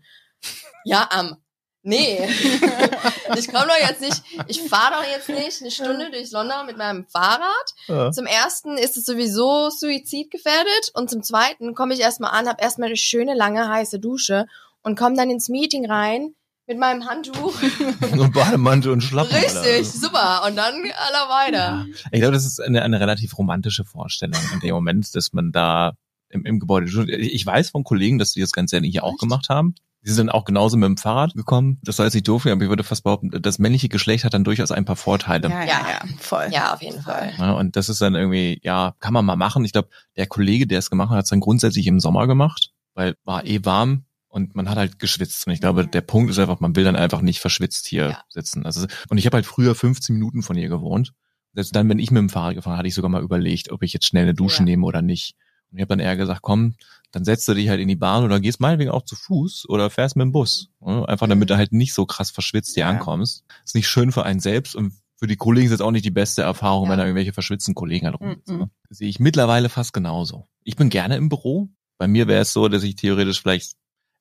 Ja, 0.85 1.09
am. 1.11 1.37
Nee. 1.85 2.17
ich 3.37 3.51
komme 3.51 3.67
doch 3.67 3.87
jetzt 3.87 3.99
nicht, 3.99 4.23
ich 4.47 4.61
fahre 4.61 4.93
doch 4.93 5.11
jetzt 5.11 5.27
nicht 5.27 5.61
eine 5.61 5.69
Stunde 5.69 6.09
durch 6.11 6.31
London 6.31 6.65
mit 6.65 6.77
meinem 6.77 7.05
Fahrrad. 7.05 7.73
Ja. 7.87 8.11
Zum 8.11 8.25
ersten 8.25 8.77
ist 8.77 8.95
es 8.95 9.05
sowieso 9.05 9.69
suizidgefährdet 9.69 10.91
und 10.93 11.09
zum 11.09 11.21
zweiten 11.23 11.75
komme 11.75 11.93
ich 11.93 11.99
erstmal 11.99 12.31
an, 12.31 12.47
habe 12.47 12.61
erstmal 12.61 12.87
eine 12.87 12.95
schöne 12.95 13.35
lange 13.35 13.67
heiße 13.67 13.99
Dusche 13.99 14.47
und 14.81 14.97
komme 14.97 15.17
dann 15.17 15.29
ins 15.29 15.49
Meeting 15.49 15.85
rein 15.85 16.35
mit 16.67 16.79
meinem 16.79 17.05
Handtuch. 17.05 17.53
Und 18.13 18.33
Bademantel 18.33 18.93
und 18.93 19.01
Schlappen. 19.01 19.35
Richtig, 19.35 19.91
super. 19.91 20.43
Und 20.47 20.55
dann 20.55 20.75
aller 20.75 21.29
weiter. 21.29 21.57
Ja. 21.57 21.85
Ich 22.11 22.21
glaube, 22.21 22.33
das 22.33 22.45
ist 22.45 22.61
eine, 22.61 22.83
eine 22.83 23.01
relativ 23.01 23.37
romantische 23.37 23.83
Vorstellung 23.83 24.39
in 24.53 24.61
dem 24.61 24.73
Moment, 24.73 25.13
dass 25.13 25.33
man 25.33 25.51
da 25.51 25.93
im, 26.33 26.45
im 26.45 26.59
Gebäude. 26.59 26.87
Ich 27.17 27.45
weiß 27.45 27.69
von 27.69 27.83
Kollegen, 27.83 28.17
dass 28.19 28.33
die 28.33 28.41
das 28.41 28.51
ganz 28.51 28.71
gerne 28.71 28.87
hier 28.87 29.03
auch 29.03 29.11
Echt? 29.13 29.19
gemacht 29.19 29.49
haben. 29.49 29.75
Die 30.05 30.11
sind 30.11 30.29
auch 30.29 30.43
genauso 30.43 30.75
mit 30.75 30.87
dem 30.87 30.97
Fahrrad 30.97 31.33
gekommen. 31.33 31.79
Das 31.83 31.95
soll 31.95 32.05
jetzt 32.05 32.13
nicht 32.13 32.27
doof 32.27 32.45
aber 32.45 32.61
ich 32.61 32.67
würde 32.67 32.83
fast 32.83 33.03
behaupten, 33.05 33.31
das 33.41 33.57
männliche 33.57 33.87
Geschlecht 33.87 34.25
hat 34.25 34.33
dann 34.33 34.43
durchaus 34.43 34.71
ein 34.71 34.83
paar 34.83 34.97
Vorteile. 34.97 35.47
Ja, 35.49 35.61
ja, 35.63 35.65
Ja. 35.65 35.87
ja, 35.89 35.99
voll. 36.19 36.47
Ja, 36.51 36.73
auf 36.73 36.81
jeden 36.81 37.01
Fall. 37.01 37.31
Ja, 37.37 37.53
und 37.53 37.77
das 37.77 37.87
ist 37.87 38.01
dann 38.01 38.13
irgendwie, 38.15 38.59
ja, 38.63 38.95
kann 38.99 39.13
man 39.13 39.23
mal 39.23 39.37
machen. 39.37 39.63
Ich 39.63 39.71
glaube, 39.71 39.87
der 40.17 40.27
Kollege, 40.27 40.67
der 40.67 40.79
es 40.79 40.89
gemacht 40.89 41.09
hat, 41.09 41.17
hat 41.19 41.23
es 41.23 41.29
dann 41.29 41.39
grundsätzlich 41.39 41.87
im 41.87 42.01
Sommer 42.01 42.27
gemacht, 42.27 42.71
weil 42.95 43.15
war 43.23 43.45
eh 43.45 43.63
warm 43.63 44.03
und 44.27 44.55
man 44.55 44.69
hat 44.69 44.77
halt 44.77 44.99
geschwitzt. 44.99 45.47
Und 45.47 45.53
ich 45.53 45.61
glaube, 45.61 45.87
der 45.87 46.01
Punkt 46.01 46.29
ist 46.31 46.39
einfach, 46.39 46.59
man 46.59 46.75
will 46.75 46.83
dann 46.83 46.97
einfach 46.97 47.21
nicht 47.21 47.39
verschwitzt 47.39 47.87
hier 47.87 48.09
Ja. 48.09 48.23
sitzen. 48.27 48.65
Also, 48.65 48.85
und 49.07 49.17
ich 49.19 49.25
habe 49.25 49.35
halt 49.37 49.45
früher 49.45 49.73
15 49.73 50.15
Minuten 50.15 50.41
von 50.43 50.57
ihr 50.57 50.67
gewohnt. 50.67 51.13
Selbst 51.53 51.73
dann, 51.75 51.87
wenn 51.87 51.99
ich 51.99 52.11
mit 52.11 52.19
dem 52.19 52.29
Fahrrad 52.29 52.55
gefahren 52.55 52.77
hatte 52.77 52.87
ich 52.89 52.95
sogar 52.95 53.09
mal 53.09 53.21
überlegt, 53.21 53.71
ob 53.71 53.83
ich 53.83 53.93
jetzt 53.93 54.07
schnell 54.07 54.23
eine 54.23 54.33
Dusche 54.33 54.59
Ja. 54.59 54.65
nehme 54.65 54.85
oder 54.85 55.01
nicht. 55.01 55.35
Und 55.73 55.79
ich 55.79 55.81
habe 55.81 55.89
dann 55.89 55.99
eher 55.99 56.15
gesagt, 56.15 56.41
komm, 56.41 56.75
dann 57.11 57.25
setzt 57.25 57.47
du 57.47 57.53
dich 57.53 57.67
halt 57.69 57.79
in 57.81 57.87
die 57.87 57.95
Bahn 57.95 58.23
oder 58.23 58.39
gehst 58.39 58.59
meinetwegen 58.59 58.91
auch 58.91 59.03
zu 59.03 59.15
Fuß 59.15 59.67
oder 59.69 59.89
fährst 59.89 60.15
mit 60.15 60.23
dem 60.25 60.31
Bus. 60.31 60.69
Ja, 60.85 61.03
Einfach 61.05 61.27
damit 61.27 61.49
du 61.49 61.57
halt 61.57 61.71
nicht 61.73 61.93
so 61.93 62.05
krass 62.05 62.31
verschwitzt 62.31 62.75
hier 62.75 62.81
Ja. 62.85 62.89
ankommst. 62.89 63.43
Ist 63.65 63.75
nicht 63.75 63.87
schön 63.87 64.11
für 64.11 64.23
einen 64.23 64.39
selbst 64.39 64.75
und 64.75 64.93
für 65.19 65.27
die 65.27 65.35
Kollegen 65.35 65.65
ist 65.65 65.71
jetzt 65.71 65.81
auch 65.81 65.91
nicht 65.91 66.05
die 66.05 66.11
beste 66.11 66.41
Erfahrung, 66.43 66.85
Ja. 66.85 66.91
wenn 66.91 66.99
da 66.99 67.05
irgendwelche 67.05 67.33
verschwitzten 67.33 67.75
Kollegen 67.75 68.05
halt 68.05 68.19
rumsitzen. 68.19 68.55
Mhm. 68.55 68.61
ne? 68.63 68.69
Sehe 68.89 69.09
ich 69.09 69.19
mittlerweile 69.19 69.69
fast 69.69 69.93
genauso. 69.93 70.47
Ich 70.63 70.75
bin 70.75 70.89
gerne 70.89 71.15
im 71.17 71.29
Büro. 71.29 71.69
Bei 71.97 72.07
mir 72.07 72.27
wäre 72.27 72.41
es 72.41 72.53
so, 72.53 72.67
dass 72.67 72.83
ich 72.83 72.95
theoretisch 72.95 73.41
vielleicht 73.41 73.73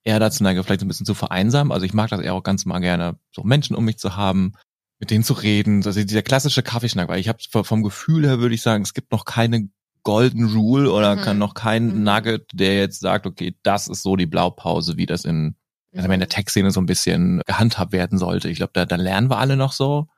eher 0.04 0.18
dazu 0.20 0.42
neige, 0.42 0.62
vielleicht 0.64 0.82
ein 0.82 0.88
bisschen 0.88 1.06
zu 1.06 1.14
vereinsamen. 1.14 1.72
Also 1.72 1.86
ich 1.86 1.94
mag 1.94 2.10
das 2.10 2.20
eher 2.20 2.34
auch 2.34 2.42
ganz 2.42 2.64
mal 2.66 2.78
gerne, 2.80 3.18
so 3.34 3.42
Menschen 3.42 3.76
um 3.76 3.84
mich 3.84 3.98
zu 3.98 4.16
haben, 4.16 4.52
mit 4.98 5.10
denen 5.10 5.24
zu 5.24 5.32
reden. 5.32 5.82
Also 5.84 6.02
dieser 6.04 6.22
klassische 6.22 6.62
Kaffeeschnack, 6.62 7.08
weil 7.08 7.20
ich 7.20 7.28
habe 7.28 7.38
vom 7.64 7.82
Gefühl 7.82 8.26
her 8.26 8.38
würde 8.40 8.54
ich 8.54 8.62
sagen, 8.62 8.82
es 8.82 8.94
gibt 8.94 9.12
noch 9.12 9.24
keine 9.24 9.68
Golden 10.04 10.46
Rule 10.56 10.90
oder 10.92 11.16
Mhm. 11.16 11.20
kann 11.20 11.38
noch 11.38 11.54
kein 11.54 11.86
Mhm. 11.98 12.02
Nugget, 12.02 12.46
der 12.52 12.76
jetzt 12.78 13.00
sagt, 13.00 13.26
okay, 13.26 13.54
das 13.62 13.88
ist 13.88 14.02
so 14.02 14.16
die 14.16 14.26
Blaupause, 14.26 14.96
wie 14.96 15.06
das 15.06 15.24
in, 15.24 15.56
also 15.94 16.08
Mhm. 16.08 16.14
in 16.14 16.20
der 16.20 16.28
Tech-Szene 16.28 16.70
so 16.70 16.80
ein 16.80 16.86
bisschen 16.86 17.40
gehandhabt 17.46 17.92
werden 17.92 18.18
sollte. 18.18 18.48
Ich 18.48 18.56
glaube, 18.56 18.72
da, 18.74 18.84
da 18.86 18.96
lernen 18.96 19.30
wir 19.30 19.38
alle 19.38 19.56
noch 19.56 19.72
so, 19.72 20.08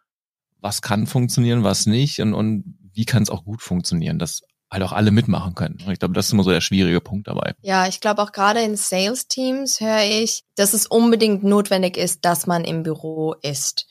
was 0.61 0.81
kann 0.83 1.07
funktionieren, 1.07 1.65
was 1.65 1.87
nicht 1.87 2.21
und, 2.21 2.33
und 2.35 2.79
wie 2.95 3.05
kann 3.05 3.23
es 3.23 3.31
auch 3.31 3.45
gut 3.45 3.61
funktionieren, 3.61 4.19
dass 4.19 4.43
halt 4.71 4.83
auch 4.83 4.93
alle 4.93 5.11
mitmachen 5.11 5.55
können. 5.55 5.79
Und 5.85 5.93
ich 5.93 5.99
glaube, 5.99 6.15
das 6.15 6.27
ist 6.27 6.33
immer 6.33 6.43
so 6.43 6.51
der 6.51 6.61
schwierige 6.63 7.01
Punkt 7.01 7.29
dabei. 7.29 7.55
Ja, 7.61 7.87
ich 7.87 8.01
glaube 8.01 8.23
auch 8.23 8.33
gerade 8.33 8.61
in 8.63 8.77
Sales-Teams 8.77 9.81
höre 9.81 10.03
ich, 10.05 10.43
dass 10.57 10.73
es 10.75 10.87
unbedingt 10.87 11.45
notwendig 11.45 11.97
ist, 11.97 12.25
dass 12.25 12.47
man 12.47 12.65
im 12.65 12.83
Büro 12.83 13.35
ist. 13.43 13.87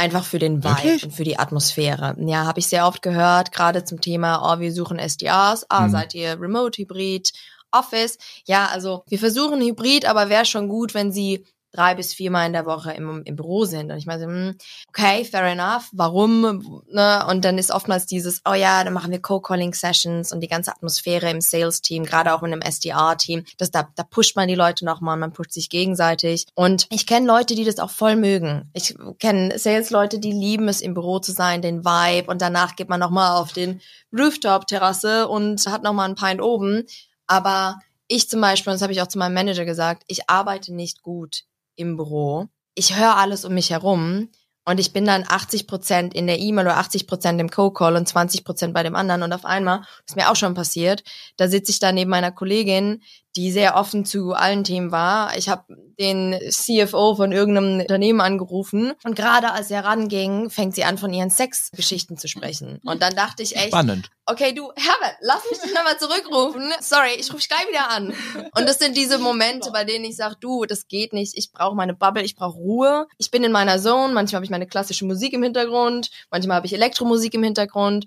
Einfach 0.00 0.24
für 0.24 0.38
den 0.38 0.62
Vibe 0.62 0.76
Wirklich? 0.76 1.04
und 1.04 1.10
für 1.12 1.24
die 1.24 1.38
Atmosphäre. 1.40 2.14
Ja, 2.20 2.46
habe 2.46 2.60
ich 2.60 2.68
sehr 2.68 2.86
oft 2.86 3.02
gehört, 3.02 3.50
gerade 3.52 3.84
zum 3.84 4.00
Thema, 4.00 4.40
oh, 4.54 4.60
wir 4.60 4.72
suchen 4.72 4.98
SDRs, 4.98 5.66
ah, 5.68 5.86
Mhm. 5.86 5.90
seid 5.90 6.14
ihr 6.14 6.40
Remote, 6.40 6.80
Hybrid, 6.80 7.32
Office? 7.72 8.16
Ja, 8.46 8.66
also 8.72 9.02
wir 9.08 9.18
versuchen 9.18 9.60
Hybrid, 9.60 10.06
aber 10.06 10.28
wäre 10.28 10.44
schon 10.44 10.68
gut, 10.68 10.94
wenn 10.94 11.10
sie 11.10 11.44
drei 11.72 11.94
bis 11.94 12.14
viermal 12.14 12.46
in 12.46 12.52
der 12.52 12.66
Woche 12.66 12.92
im, 12.92 13.22
im 13.24 13.36
Büro 13.36 13.64
sind. 13.64 13.90
Und 13.90 13.98
ich 13.98 14.06
meine, 14.06 14.24
hm, 14.24 14.54
okay, 14.88 15.24
fair 15.24 15.44
enough, 15.44 15.88
warum? 15.92 16.82
Ne? 16.90 17.26
Und 17.28 17.44
dann 17.44 17.58
ist 17.58 17.70
oftmals 17.70 18.06
dieses, 18.06 18.40
oh 18.48 18.54
ja, 18.54 18.84
dann 18.84 18.92
machen 18.92 19.10
wir 19.10 19.20
Co-Calling-Sessions 19.20 20.32
und 20.32 20.40
die 20.40 20.48
ganze 20.48 20.72
Atmosphäre 20.72 21.30
im 21.30 21.40
Sales-Team, 21.40 22.04
gerade 22.04 22.34
auch 22.34 22.42
in 22.42 22.52
einem 22.52 22.62
SDR-Team, 22.62 23.44
da, 23.58 23.88
da 23.94 24.02
pusht 24.02 24.36
man 24.36 24.48
die 24.48 24.54
Leute 24.54 24.84
nochmal, 24.84 25.16
man 25.16 25.32
pusht 25.32 25.52
sich 25.52 25.68
gegenseitig. 25.68 26.46
Und 26.54 26.86
ich 26.90 27.06
kenne 27.06 27.26
Leute, 27.26 27.54
die 27.54 27.64
das 27.64 27.78
auch 27.78 27.90
voll 27.90 28.16
mögen. 28.16 28.70
Ich 28.72 28.96
kenne 29.18 29.58
Sales-Leute, 29.58 30.18
die 30.18 30.32
lieben 30.32 30.68
es, 30.68 30.80
im 30.80 30.94
Büro 30.94 31.18
zu 31.18 31.32
sein, 31.32 31.62
den 31.62 31.84
Vibe 31.84 32.30
und 32.30 32.40
danach 32.40 32.76
geht 32.76 32.88
man 32.88 33.00
nochmal 33.00 33.36
auf 33.36 33.52
den 33.52 33.80
Rooftop-Terrasse 34.16 35.28
und 35.28 35.66
hat 35.66 35.82
nochmal 35.82 36.06
einen 36.06 36.14
Pint 36.14 36.40
oben. 36.40 36.84
Aber 37.26 37.78
ich 38.06 38.28
zum 38.30 38.40
Beispiel, 38.40 38.70
und 38.70 38.76
das 38.76 38.82
habe 38.82 38.92
ich 38.92 39.02
auch 39.02 39.06
zu 39.08 39.18
meinem 39.18 39.34
Manager 39.34 39.66
gesagt, 39.66 40.02
ich 40.06 40.30
arbeite 40.30 40.74
nicht 40.74 41.02
gut 41.02 41.44
im 41.78 41.96
Büro. 41.96 42.46
Ich 42.74 42.96
höre 42.96 43.16
alles 43.16 43.44
um 43.44 43.54
mich 43.54 43.70
herum 43.70 44.28
Und 44.68 44.78
ich 44.80 44.92
bin 44.92 45.06
dann 45.06 45.24
80 45.26 45.66
Prozent 45.66 46.14
in 46.14 46.26
der 46.26 46.38
E-Mail 46.38 46.66
oder 46.66 46.76
80 46.76 47.06
Prozent 47.06 47.40
im 47.40 47.50
Co-Call 47.50 47.96
und 47.96 48.06
20 48.06 48.44
Prozent 48.44 48.74
bei 48.74 48.82
dem 48.82 48.94
anderen. 48.96 49.22
Und 49.22 49.32
auf 49.32 49.46
einmal, 49.46 49.78
das 49.80 50.10
ist 50.10 50.16
mir 50.16 50.30
auch 50.30 50.36
schon 50.36 50.52
passiert, 50.52 51.04
da 51.38 51.48
sitze 51.48 51.72
ich 51.72 51.78
da 51.78 51.90
neben 51.90 52.10
meiner 52.10 52.32
Kollegin, 52.32 53.02
die 53.36 53.52
sehr 53.52 53.76
offen 53.76 54.04
zu 54.04 54.32
allen 54.32 54.64
Themen 54.64 54.90
war. 54.90 55.36
Ich 55.36 55.48
habe 55.48 55.64
den 55.98 56.38
CFO 56.50 57.16
von 57.16 57.32
irgendeinem 57.32 57.80
Unternehmen 57.80 58.20
angerufen 58.20 58.92
und 59.04 59.16
gerade 59.16 59.52
als 59.52 59.70
er 59.70 59.84
ranging, 59.84 60.48
fängt 60.48 60.74
sie 60.74 60.84
an, 60.84 60.96
von 60.96 61.12
ihren 61.12 61.30
Sexgeschichten 61.30 62.16
zu 62.16 62.28
sprechen. 62.28 62.80
Und 62.84 63.02
dann 63.02 63.14
dachte 63.14 63.42
ich 63.42 63.56
echt, 63.56 63.68
Spannend. 63.68 64.08
okay, 64.26 64.52
du, 64.52 64.70
Herbert, 64.76 65.16
lass 65.20 65.42
mich 65.50 65.60
dich 65.60 65.74
nochmal 65.74 65.98
zurückrufen. 65.98 66.72
Sorry, 66.80 67.14
ich 67.18 67.28
rufe 67.28 67.38
dich 67.38 67.48
gleich 67.48 67.68
wieder 67.68 67.90
an. 67.90 68.12
Und 68.56 68.68
das 68.68 68.78
sind 68.78 68.96
diese 68.96 69.18
Momente, 69.18 69.70
bei 69.72 69.84
denen 69.84 70.04
ich 70.04 70.16
sage, 70.16 70.36
du, 70.40 70.64
das 70.64 70.86
geht 70.86 71.12
nicht. 71.12 71.36
Ich 71.36 71.50
brauche 71.50 71.74
meine 71.74 71.94
Bubble, 71.94 72.22
ich 72.22 72.36
brauche 72.36 72.56
Ruhe. 72.56 73.06
Ich 73.18 73.30
bin 73.30 73.42
in 73.42 73.52
meiner 73.52 73.78
Zone. 73.80 74.14
Manchmal 74.14 74.38
habe 74.38 74.44
ich 74.44 74.50
meine 74.50 74.66
klassische 74.66 75.04
Musik 75.04 75.32
im 75.32 75.42
Hintergrund, 75.42 76.10
manchmal 76.30 76.56
habe 76.56 76.66
ich 76.66 76.72
Elektromusik 76.74 77.34
im 77.34 77.42
Hintergrund 77.42 78.06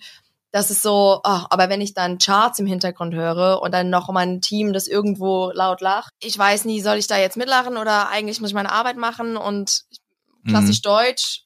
das 0.52 0.70
ist 0.72 0.82
so, 0.82 1.22
oh, 1.24 1.40
aber 1.50 1.70
wenn 1.70 1.82
ich 1.82 1.94
dann 1.94 2.18
Charts 2.18 2.60
im 2.60 2.66
Hintergrund 2.66 3.14
höre 3.14 3.62
und 3.62 3.74
dann 3.74 3.90
noch 3.90 4.10
mein 4.10 4.42
Team, 4.42 4.74
das 4.74 4.88
irgendwo 4.88 5.52
laut 5.54 5.82
lacht, 5.82 6.14
ich 6.22 6.38
weiß 6.38 6.66
nie, 6.66 6.82
soll 6.82 6.98
ich 6.98 7.08
da 7.08 7.18
jetzt 7.18 7.38
mitlachen 7.38 7.78
oder 7.78 8.10
eigentlich 8.10 8.42
muss 8.42 8.50
ich 8.50 8.54
meine 8.56 8.72
Arbeit 8.72 8.98
machen 8.98 9.38
und 9.38 9.84
klassisch 10.48 10.80
Mhm. 10.80 10.84
Deutsch. 10.90 11.44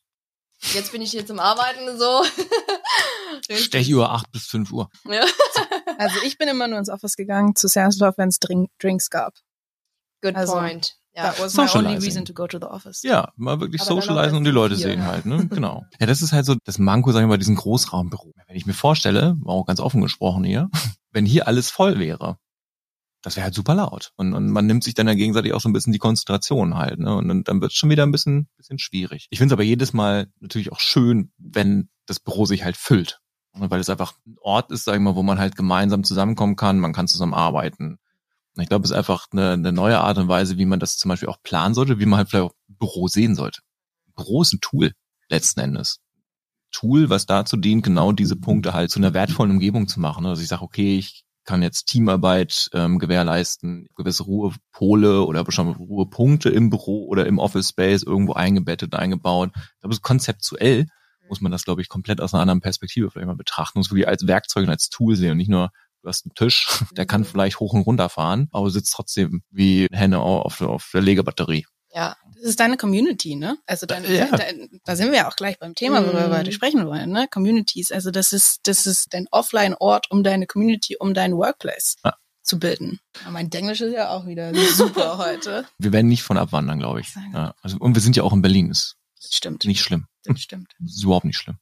Jetzt 0.73 0.91
bin 0.91 1.01
ich 1.01 1.11
hier 1.11 1.25
zum 1.25 1.39
Arbeiten 1.39 1.97
so. 1.99 2.23
Stechuhr 3.55 4.09
8 4.11 4.31
bis 4.31 4.47
5 4.47 4.71
Uhr. 4.71 4.89
ja. 5.05 5.25
Also 5.97 6.15
ich 6.23 6.37
bin 6.37 6.47
immer 6.47 6.67
nur 6.67 6.79
ins 6.79 6.89
Office 6.89 7.15
gegangen 7.15 7.55
zu 7.55 7.67
Salesforce, 7.67 8.17
wenn 8.17 8.29
es 8.29 8.39
Drink 8.39 8.69
Drinks 8.79 9.09
gab. 9.09 9.33
Good 10.21 10.35
Also, 10.35 10.53
point. 10.53 10.95
Ja. 11.15 11.31
That 11.31 11.39
was 11.39 11.55
my 11.55 11.67
only 11.73 11.95
reason 11.95 12.25
to 12.25 12.33
go 12.33 12.45
to 12.45 12.57
the 12.59 12.65
office. 12.65 13.01
Ja, 13.03 13.31
mal 13.37 13.61
wirklich 13.61 13.81
Aber 13.81 13.91
auch 13.91 14.33
und 14.33 14.43
die 14.43 14.51
Leute 14.51 14.75
vier. 14.75 14.87
sehen 14.87 15.05
halt, 15.05 15.25
ne? 15.25 15.47
Genau. 15.49 15.85
Ja, 15.99 16.07
das 16.07 16.21
ist 16.21 16.33
halt 16.33 16.45
so 16.45 16.55
das 16.65 16.77
Manko, 16.77 17.11
sagen 17.11 17.25
wir 17.27 17.29
mal, 17.29 17.37
diesen 17.37 17.55
Großraumbüro. 17.55 18.33
Wenn 18.47 18.57
ich 18.57 18.65
mir 18.65 18.73
vorstelle, 18.73 19.37
auch 19.45 19.65
ganz 19.65 19.79
offen 19.79 20.01
gesprochen 20.01 20.43
hier, 20.43 20.69
wenn 21.11 21.25
hier 21.25 21.47
alles 21.47 21.71
voll 21.71 21.99
wäre, 21.99 22.37
das 23.21 23.37
wäre 23.37 23.45
halt 23.45 23.55
super 23.55 23.75
laut. 23.75 24.11
Und, 24.17 24.33
und 24.33 24.49
man 24.49 24.65
nimmt 24.65 24.83
sich 24.83 24.93
dann 24.93 25.07
ja 25.07 25.13
gegenseitig 25.13 25.53
auch 25.53 25.61
so 25.61 25.69
ein 25.69 25.73
bisschen 25.73 25.93
die 25.93 25.99
Konzentration 25.99 26.75
halt, 26.75 26.99
ne? 26.99 27.15
Und 27.15 27.27
dann, 27.29 27.43
dann 27.43 27.61
wird 27.61 27.71
es 27.71 27.77
schon 27.77 27.89
wieder 27.89 28.03
ein 28.03 28.11
bisschen, 28.11 28.49
bisschen 28.57 28.77
schwierig. 28.77 29.27
Ich 29.29 29.39
finde 29.39 29.53
es 29.53 29.55
aber 29.55 29.63
jedes 29.63 29.93
Mal 29.93 30.27
natürlich 30.41 30.71
auch 30.71 30.79
schön, 30.79 31.31
wenn 31.37 31.89
das 32.07 32.19
Büro 32.19 32.45
sich 32.45 32.63
halt 32.65 32.75
füllt. 32.75 33.21
Und 33.53 33.71
Weil 33.71 33.79
es 33.79 33.89
einfach 33.89 34.13
ein 34.27 34.35
Ort 34.41 34.71
ist, 34.71 34.83
sag 34.83 34.95
ich 34.95 35.01
mal, 35.01 35.15
wo 35.15 35.23
man 35.23 35.39
halt 35.39 35.55
gemeinsam 35.55 36.03
zusammenkommen 36.03 36.57
kann, 36.57 36.77
man 36.77 36.91
kann 36.91 37.07
zusammen 37.07 37.33
arbeiten. 37.33 37.99
Ich 38.57 38.69
glaube, 38.69 38.85
es 38.85 38.91
ist 38.91 38.97
einfach 38.97 39.27
eine, 39.31 39.51
eine 39.51 39.71
neue 39.71 39.99
Art 39.99 40.17
und 40.17 40.27
Weise, 40.27 40.57
wie 40.57 40.65
man 40.65 40.79
das 40.79 40.97
zum 40.97 41.09
Beispiel 41.09 41.29
auch 41.29 41.41
planen 41.43 41.73
sollte, 41.73 41.99
wie 41.99 42.05
man 42.05 42.19
halt 42.19 42.29
vielleicht 42.29 42.51
auch 42.51 42.55
Büro 42.67 43.07
sehen 43.07 43.35
sollte. 43.35 43.61
Büro 44.15 44.41
ist 44.41 44.53
ein 44.53 44.61
Tool, 44.61 44.91
letzten 45.29 45.59
Endes. 45.59 45.99
Tool, 46.71 47.09
was 47.09 47.25
dazu 47.25 47.57
dient, 47.57 47.83
genau 47.83 48.11
diese 48.11 48.35
Punkte 48.35 48.73
halt 48.73 48.91
zu 48.91 48.99
einer 48.99 49.13
wertvollen 49.13 49.51
Umgebung 49.51 49.87
zu 49.87 49.99
machen. 49.99 50.25
Also 50.25 50.41
ich 50.41 50.47
sage, 50.47 50.61
okay, 50.61 50.97
ich 50.97 51.25
kann 51.45 51.61
jetzt 51.61 51.85
Teamarbeit 51.85 52.69
ähm, 52.73 52.97
gewährleisten, 52.99 53.87
gewisse 53.95 54.23
Ruhepole 54.23 55.23
oder 55.23 55.43
bestimmte 55.43 55.77
Ruhepunkte 55.77 56.49
im 56.49 56.69
Büro 56.69 57.05
oder 57.07 57.27
im 57.27 57.37
Office 57.37 57.69
Space 57.69 58.03
irgendwo 58.03 58.33
eingebettet, 58.33 58.95
eingebaut. 58.95 59.51
Aber 59.81 59.93
so 59.93 59.99
konzeptuell 60.01 60.87
muss 61.29 61.41
man 61.41 61.51
das, 61.51 61.63
glaube 61.63 61.81
ich, 61.81 61.89
komplett 61.89 62.19
aus 62.19 62.33
einer 62.33 62.41
anderen 62.41 62.61
Perspektive 62.61 63.09
vielleicht 63.09 63.27
mal 63.27 63.35
betrachten 63.35 63.77
und 63.77 63.85
es 63.85 63.91
wirklich 63.91 64.07
als 64.07 64.27
Werkzeug 64.27 64.65
und 64.65 64.69
als 64.69 64.89
Tool 64.89 65.15
sehen 65.15 65.31
und 65.31 65.37
nicht 65.37 65.49
nur, 65.49 65.69
du 66.05 66.09
hast 66.09 66.25
einen 66.25 66.35
Tisch, 66.35 66.67
der 66.95 67.05
kann 67.05 67.25
vielleicht 67.25 67.59
hoch 67.59 67.73
und 67.73 67.81
runter 67.81 68.09
fahren, 68.09 68.47
aber 68.51 68.69
sitzt 68.69 68.93
trotzdem 68.93 69.41
wie 69.49 69.87
Henne 69.91 70.19
auf, 70.19 70.61
auf 70.61 70.89
der 70.93 71.01
Legebatterie. 71.01 71.65
ja. 71.93 72.15
Das 72.37 72.49
ist 72.51 72.59
deine 72.59 72.75
Community, 72.77 73.35
ne? 73.37 73.57
Also 73.65 73.85
deine, 73.87 74.13
Ja. 74.13 74.27
da, 74.29 74.43
da 74.83 74.95
sind 74.97 75.09
wir 75.11 75.17
ja 75.19 75.27
auch 75.29 75.35
gleich 75.37 75.57
beim 75.57 75.73
Thema, 75.73 76.03
worüber 76.05 76.27
Mhm. 76.27 76.31
wir 76.31 76.37
heute 76.39 76.51
sprechen 76.51 76.85
wollen, 76.85 77.09
ne? 77.09 77.27
Communities. 77.31 77.91
Also 77.91 78.11
das 78.11 78.33
ist, 78.33 78.59
das 78.63 78.85
ist 78.85 79.13
dein 79.13 79.25
Offline-Ort 79.31 80.11
um 80.11 80.21
deine 80.21 80.45
Community, 80.45 80.97
um 80.99 81.13
dein 81.15 81.33
Workplace 81.37 81.95
Ja. 82.03 82.13
zu 82.43 82.59
bilden. 82.59 82.99
Aber 83.23 83.31
mein 83.31 83.49
Englisch 83.51 83.81
ist 83.81 83.93
ja 83.93 84.09
auch 84.09 84.27
wieder 84.27 84.53
super 84.75 85.17
heute. 85.25 85.65
Wir 85.79 85.91
werden 85.93 86.07
nicht 86.07 86.21
von 86.23 86.37
abwandern, 86.37 86.77
glaube 86.77 86.99
ich. 87.01 87.07
Ja, 87.33 87.55
also, 87.63 87.77
und 87.79 87.95
wir 87.95 88.01
sind 88.01 88.15
ja 88.17 88.21
auch 88.23 88.33
in 88.33 88.41
Berlin, 88.43 88.69
ist 88.69 88.95
Das 89.23 89.33
stimmt. 89.33 89.63
nicht 89.63 89.81
schlimm. 89.81 90.05
Das 90.25 90.39
stimmt. 90.41 90.67
Das 90.79 90.91
ist 90.97 91.03
überhaupt 91.03 91.25
nicht 91.25 91.37
schlimm. 91.37 91.57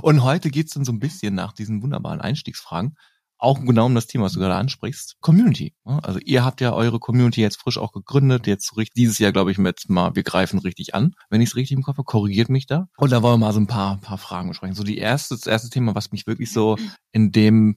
Und 0.00 0.22
heute 0.22 0.48
geht's 0.50 0.72
dann 0.74 0.84
so 0.86 0.92
ein 0.92 1.00
bisschen 1.00 1.34
nach 1.34 1.52
diesen 1.52 1.82
wunderbaren 1.82 2.20
Einstiegsfragen 2.20 2.94
auch 3.38 3.60
genau 3.60 3.86
um 3.86 3.94
das 3.94 4.06
Thema, 4.06 4.24
was 4.24 4.32
du 4.32 4.40
gerade 4.40 4.54
ansprichst, 4.54 5.16
Community. 5.20 5.74
ne? 5.84 6.00
Also 6.02 6.18
ihr 6.20 6.44
habt 6.44 6.60
ja 6.60 6.72
eure 6.72 6.98
Community 6.98 7.40
jetzt 7.40 7.60
frisch 7.60 7.78
auch 7.78 7.92
gegründet, 7.92 8.46
jetzt 8.46 8.72
dieses 8.96 9.18
Jahr 9.18 9.32
glaube 9.32 9.50
ich 9.50 9.58
mit 9.58 9.88
mal, 9.88 10.14
wir 10.14 10.22
greifen 10.22 10.58
richtig 10.58 10.94
an. 10.94 11.14
Wenn 11.30 11.40
ich 11.40 11.50
es 11.50 11.56
richtig 11.56 11.76
im 11.76 11.82
Kopf 11.82 11.98
habe, 11.98 12.04
korrigiert 12.04 12.48
mich 12.48 12.66
da. 12.66 12.86
Und 12.96 13.12
da 13.12 13.22
wollen 13.22 13.34
wir 13.34 13.46
mal 13.46 13.52
so 13.52 13.60
ein 13.60 13.66
paar, 13.66 13.98
paar 13.98 14.18
Fragen 14.18 14.48
besprechen. 14.48 14.74
So 14.74 14.84
die 14.84 14.98
erste, 14.98 15.34
das 15.34 15.46
erste 15.46 15.70
Thema, 15.70 15.94
was 15.94 16.12
mich 16.12 16.26
wirklich 16.26 16.52
so 16.52 16.76
in 17.12 17.32
dem 17.32 17.76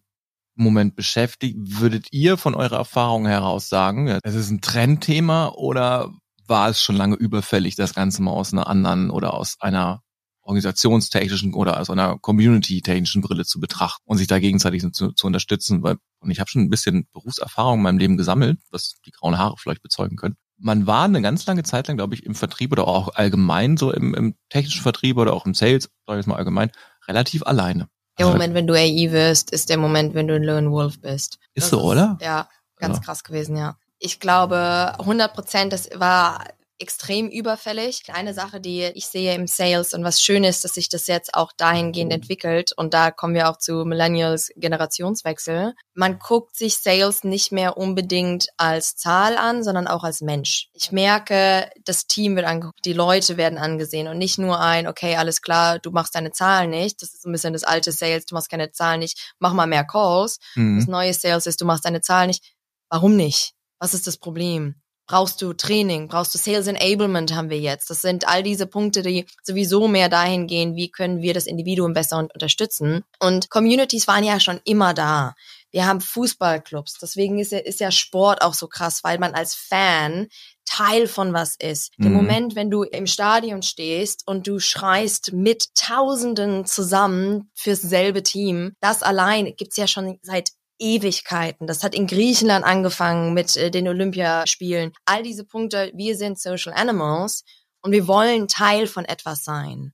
Moment 0.56 0.96
beschäftigt, 0.96 1.58
würdet 1.60 2.08
ihr 2.12 2.38
von 2.38 2.56
eurer 2.56 2.78
Erfahrung 2.78 3.28
heraus 3.28 3.70
sagen, 3.70 4.08
es 4.24 4.34
ist 4.34 4.50
ein 4.50 4.62
Trendthema 4.62 5.50
oder 5.50 6.12
war 6.48 6.70
es 6.70 6.82
schon 6.82 6.96
lange 6.96 7.16
überfällig, 7.16 7.76
das 7.76 7.94
Ganze 7.94 8.22
mal 8.24 8.32
aus 8.32 8.54
einer 8.54 8.68
anderen 8.68 9.12
oder 9.12 9.34
aus 9.34 9.58
einer 9.60 10.02
organisationstechnischen 10.48 11.54
oder 11.54 11.80
aus 11.80 11.90
einer 11.90 12.18
community-technischen 12.20 13.22
Brille 13.22 13.46
zu 13.46 13.60
betrachten 13.60 14.04
und 14.06 14.18
sich 14.18 14.28
da 14.28 14.40
gegenseitig 14.40 14.84
zu, 14.94 15.12
zu 15.12 15.28
unterstützen, 15.28 15.84
weil 15.84 15.98
und 16.20 16.32
ich 16.32 16.40
habe 16.40 16.50
schon 16.50 16.64
ein 16.64 16.70
bisschen 16.70 17.08
Berufserfahrung 17.14 17.76
in 17.80 17.84
meinem 17.84 17.98
Leben 18.00 18.18
gesammelt, 18.18 18.60
was 18.72 18.96
die 19.06 19.12
grauen 19.12 19.38
Haare 19.38 19.56
vielleicht 19.58 19.84
bezeugen 19.84 20.16
können. 20.18 20.36
Man 20.58 20.88
war 20.88 21.04
eine 21.06 21.22
ganz 21.22 21.46
lange 21.46 21.62
Zeit 21.64 21.88
lang, 21.88 21.98
glaube 21.98 22.16
ich, 22.16 22.26
im 22.26 22.34
Vertrieb 22.34 22.72
oder 22.72 22.88
auch 22.88 23.14
allgemein 23.14 23.78
so 23.78 23.92
im, 23.94 24.16
im 24.16 24.36
technischen 24.50 24.82
Vertrieb 24.82 25.18
oder 25.18 25.34
auch 25.34 25.46
im 25.46 25.54
Sales, 25.54 25.90
sage 26.08 26.20
ich 26.20 26.24
jetzt 26.24 26.28
mal 26.28 26.38
allgemein, 26.38 26.72
relativ 27.08 27.44
alleine. 27.44 27.88
Der 28.18 28.26
Also, 28.26 28.32
Moment, 28.38 28.56
wenn 28.56 28.66
du 28.66 28.74
AI 28.74 29.12
wirst, 29.12 29.52
ist 29.52 29.70
der 29.70 29.78
Moment, 29.78 30.16
wenn 30.16 30.28
du 30.28 30.34
ein 30.36 30.44
Lone 30.44 30.72
Wolf 30.72 31.00
bist. 31.00 31.38
Ist 31.54 31.66
Das 31.66 31.70
so, 31.70 31.82
oder? 31.82 32.18
Ja, 32.22 32.50
ganz 32.78 32.98
Ja. 32.98 33.04
krass 33.04 33.24
gewesen, 33.24 33.56
ja. 33.56 33.78
Ich 34.00 34.20
glaube, 34.20 34.94
100 35.00 35.34
Prozent, 35.34 35.74
das 35.74 35.90
war 35.96 36.44
extrem 36.80 37.30
überfällig. 37.30 38.04
Eine 38.14 38.34
Sache, 38.34 38.62
die 38.62 38.84
ich 38.94 39.08
sehe 39.08 39.34
im 39.36 39.48
Sales 39.48 39.94
und 39.94 40.04
was 40.04 40.22
schön 40.22 40.44
ist, 40.44 40.64
dass 40.64 40.74
sich 40.74 40.90
das 40.90 41.08
jetzt 41.08 41.34
auch 41.34 41.52
dahingehend 41.58 42.12
entwickelt 42.14 42.72
und 42.76 42.94
da 42.94 43.12
kommen 43.12 43.34
wir 43.34 43.50
auch 43.50 43.58
zu 43.58 43.86
Millennials 43.86 44.52
Generationswechsel. 44.56 45.74
Man 45.94 46.20
guckt 46.20 46.56
sich 46.56 46.78
Sales 46.78 47.24
nicht 47.24 47.52
mehr 47.52 47.78
unbedingt 47.78 48.48
als 48.58 48.96
Zahl 48.96 49.38
an, 49.38 49.64
sondern 49.64 49.88
auch 49.88 50.04
als 50.04 50.22
Mensch. 50.22 50.70
Ich 50.74 50.92
merke, 50.92 51.70
das 51.84 52.08
Team 52.08 52.36
wird 52.36 52.46
angeguckt, 52.46 52.86
die 52.86 52.94
Leute 52.94 53.38
werden 53.38 53.58
angesehen 53.58 54.08
und 54.08 54.18
nicht 54.18 54.38
nur 54.38 54.60
ein, 54.60 54.88
okay, 54.88 55.16
alles 55.16 55.42
klar, 55.42 55.80
du 55.80 55.92
machst 55.92 56.16
deine 56.16 56.32
Zahlen 56.32 56.70
nicht. 56.70 57.02
Das 57.02 57.14
ist 57.14 57.24
so 57.24 57.30
ein 57.30 57.32
bisschen 57.32 57.54
das 57.54 57.64
alte 57.64 57.92
Sales, 57.92 58.26
du 58.26 58.36
machst 58.36 58.50
keine 58.50 58.72
Zahlen 58.72 59.00
nicht, 59.00 59.34
mach 59.40 59.54
mal 59.54 59.68
mehr 59.68 59.86
Calls. 59.86 60.40
Mhm. 60.56 60.80
Das 60.80 60.88
neue 60.88 61.14
Sales 61.14 61.48
ist, 61.48 61.62
du 61.62 61.66
machst 61.66 61.86
deine 61.86 62.02
Zahlen 62.02 62.28
nicht. 62.28 62.56
Warum 62.90 63.16
nicht? 63.16 63.54
Was 63.80 63.94
ist 63.94 64.08
das 64.08 64.18
Problem? 64.18 64.76
Brauchst 65.08 65.42
du 65.42 65.54
Training? 65.54 66.08
Brauchst 66.10 66.34
du 66.36 66.38
Sales 66.38 66.68
Enablement 66.68 67.34
haben 67.34 67.50
wir 67.50 67.60
jetzt? 67.60 67.90
Das 67.90 68.02
sind 68.02 68.28
all 68.28 68.44
diese 68.44 68.68
Punkte, 68.68 69.02
die 69.02 69.26
sowieso 69.42 69.88
mehr 69.88 70.10
dahin 70.10 70.48
gehen, 70.48 70.76
wie 70.76 70.92
können 70.92 71.22
wir 71.22 71.34
das 71.34 71.48
Individuum 71.48 71.94
besser 71.94 72.18
un- 72.18 72.30
unterstützen. 72.34 73.04
Und 73.20 73.50
Communities 73.50 74.08
waren 74.08 74.24
ja 74.26 74.40
schon 74.40 74.60
immer 74.66 74.94
da. 74.94 75.34
Wir 75.72 75.86
haben 75.86 76.02
Fußballclubs. 76.02 76.98
Deswegen 77.02 77.40
ist 77.40 77.52
ja, 77.52 77.60
ist 77.60 77.80
ja 77.80 77.92
Sport 77.92 78.42
auch 78.42 78.54
so 78.54 78.68
krass, 78.68 79.04
weil 79.04 79.18
man 79.20 79.34
als 79.34 79.56
Fan 79.56 80.28
Teil 80.66 81.08
von 81.08 81.34
was 81.34 81.56
ist. 81.58 81.94
Der 81.98 82.10
Mhm. 82.10 82.16
Moment, 82.18 82.56
wenn 82.56 82.70
du 82.70 82.84
im 82.84 83.08
Stadion 83.08 83.62
stehst 83.62 84.24
und 84.28 84.48
du 84.48 84.60
schreist 84.60 85.32
mit 85.32 85.74
Tausenden 85.76 86.66
zusammen 86.66 87.50
fürs 87.56 87.82
selbe 87.82 88.22
Team, 88.24 88.74
das 88.82 89.02
allein 89.04 89.54
gibt's 89.56 89.78
ja 89.78 89.88
schon 89.88 90.20
seit 90.22 90.52
Ewigkeiten. 90.80 91.68
Das 91.68 91.84
hat 91.84 91.96
in 91.96 92.08
Griechenland 92.08 92.66
angefangen 92.66 93.34
mit 93.34 93.56
äh, 93.58 93.72
den 93.72 93.88
Olympiaspielen. 93.88 94.92
All 95.06 95.24
diese 95.24 95.46
Punkte, 95.46 95.92
wir 95.96 96.16
sind 96.16 96.40
Social 96.40 96.74
Animals 96.74 97.44
und 97.82 97.92
wir 97.92 98.08
wollen 98.08 98.48
Teil 98.48 98.88
von 98.88 99.06
etwas 99.06 99.44
sein. 99.44 99.94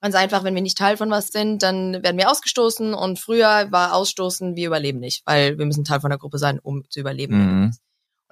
Ganz 0.00 0.16
einfach, 0.16 0.42
wenn 0.42 0.54
wir 0.54 0.62
nicht 0.62 0.78
Teil 0.78 0.96
von 0.96 1.10
was 1.10 1.28
sind, 1.28 1.62
dann 1.62 2.02
werden 2.02 2.18
wir 2.18 2.28
ausgestoßen 2.28 2.92
und 2.92 3.20
früher 3.20 3.68
war 3.70 3.94
Ausstoßen, 3.94 4.56
wir 4.56 4.66
überleben 4.66 4.98
nicht, 4.98 5.22
weil 5.26 5.58
wir 5.58 5.66
müssen 5.66 5.84
Teil 5.84 6.00
von 6.00 6.10
der 6.10 6.18
Gruppe 6.18 6.38
sein, 6.38 6.58
um 6.58 6.82
zu 6.90 6.98
überleben. 6.98 7.36
Mhm. 7.36 7.70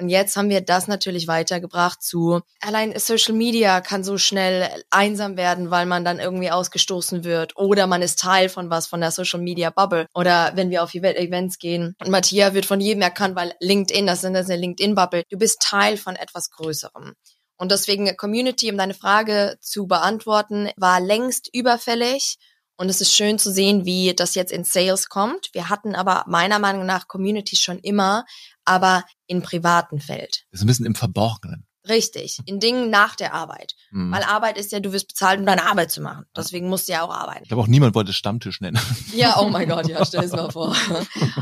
Und 0.01 0.09
jetzt 0.09 0.37
haben 0.37 0.49
wir 0.49 0.63
das 0.63 0.89
natürlich 0.89 1.29
weitergebracht 1.29 2.03
zu, 2.03 2.41
allein 2.61 2.99
Social 2.99 3.35
Media 3.35 3.81
kann 3.83 4.03
so 4.03 4.17
schnell 4.17 4.69
einsam 4.89 5.37
werden, 5.37 5.71
weil 5.71 5.85
man 5.85 6.05
dann 6.05 6.21
irgendwie 6.21 6.51
ausgestoßen 6.51 7.23
wird 7.23 7.57
oder 7.57 7.87
man 7.87 8.01
ist 8.01 8.19
Teil 8.19 8.49
von 8.49 8.71
was, 8.71 8.87
von 8.87 9.01
der 9.01 9.11
Social 9.11 9.41
Media 9.41 9.69
Bubble. 9.71 10.07
Oder 10.15 10.53
wenn 10.55 10.71
wir 10.71 10.83
auf 10.83 10.95
Event- 10.95 11.19
Events 11.19 11.59
gehen 11.59 11.95
und 12.01 12.11
Matthias 12.11 12.55
wird 12.55 12.65
von 12.65 12.81
jedem 12.81 13.03
erkannt, 13.03 13.37
weil 13.37 13.55
LinkedIn, 13.61 14.07
das 14.07 14.25
ist 14.25 14.25
eine 14.25 14.57
LinkedIn 14.57 14.95
Bubble. 14.95 15.25
Du 15.29 15.37
bist 15.37 15.61
Teil 15.61 15.97
von 15.97 16.17
etwas 16.17 16.51
Größerem. 16.51 17.15
Und 17.59 17.71
deswegen 17.71 18.17
Community, 18.17 18.71
um 18.71 18.79
deine 18.79 18.95
Frage 18.95 19.59
zu 19.61 19.87
beantworten, 19.87 20.71
war 20.77 20.99
längst 20.99 21.51
überfällig. 21.53 22.39
Und 22.79 22.89
es 22.89 23.03
ist 23.03 23.13
schön 23.13 23.39
zu 23.39 23.53
sehen, 23.53 23.85
wie 23.85 24.15
das 24.15 24.35
jetzt 24.35 24.51
in 24.51 24.65
Sales 24.65 25.11
kommt. 25.11 25.51
Wir 25.53 25.69
hatten 25.69 25.95
aber 25.95 26.25
meiner 26.27 26.59
Meinung 26.59 26.87
nach 26.87 27.09
Communities 27.09 27.61
schon 27.61 27.79
immer, 27.81 28.25
aber 28.71 29.05
im 29.27 29.43
privaten 29.43 30.01
Feld. 30.01 30.45
Das 30.51 30.61
ist 30.61 30.65
ein 30.65 30.67
bisschen 30.69 30.87
im 30.87 30.95
Verborgenen. 30.95 31.67
Richtig, 31.89 32.39
in 32.45 32.61
Dingen 32.61 32.91
nach 32.91 33.17
der 33.17 33.33
Arbeit. 33.33 33.75
Hm. 33.91 34.13
Weil 34.13 34.23
Arbeit 34.23 34.59
ist 34.59 34.71
ja, 34.71 34.81
du 34.81 34.93
wirst 34.93 35.09
bezahlt, 35.09 35.41
um 35.41 35.47
deine 35.47 35.65
Arbeit 35.67 35.91
zu 35.91 36.03
machen. 36.03 36.27
Deswegen 36.37 36.69
musst 36.69 36.89
du 36.89 36.93
ja 36.93 37.03
auch 37.03 37.11
arbeiten. 37.13 37.43
Ich 37.43 37.49
glaube 37.49 37.63
auch 37.63 37.67
niemand 37.69 37.95
wollte 37.95 38.13
Stammtisch 38.13 38.61
nennen. 38.61 38.79
Ja, 39.15 39.39
oh 39.39 39.49
mein 39.49 39.67
Gott, 39.69 39.89
ja, 39.89 40.05
stell 40.05 40.25
es 40.25 40.33
mal 40.33 40.51
vor. 40.53 40.77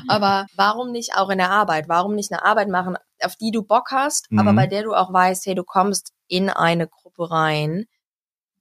Aber 0.07 0.47
warum 0.55 0.93
nicht 0.93 1.17
auch 1.17 1.29
in 1.31 1.39
der 1.39 1.51
Arbeit? 1.51 1.89
Warum 1.89 2.15
nicht 2.15 2.31
eine 2.33 2.45
Arbeit 2.45 2.69
machen, 2.69 2.97
auf 3.23 3.35
die 3.37 3.51
du 3.51 3.63
Bock 3.63 3.89
hast, 3.91 4.29
aber 4.37 4.53
Mhm. 4.53 4.57
bei 4.57 4.67
der 4.69 4.85
du 4.85 4.95
auch 4.95 5.13
weißt, 5.13 5.45
hey, 5.47 5.55
du 5.57 5.65
kommst 5.65 6.13
in 6.29 6.51
eine 6.51 6.87
Gruppe 6.87 7.31
rein, 7.31 7.87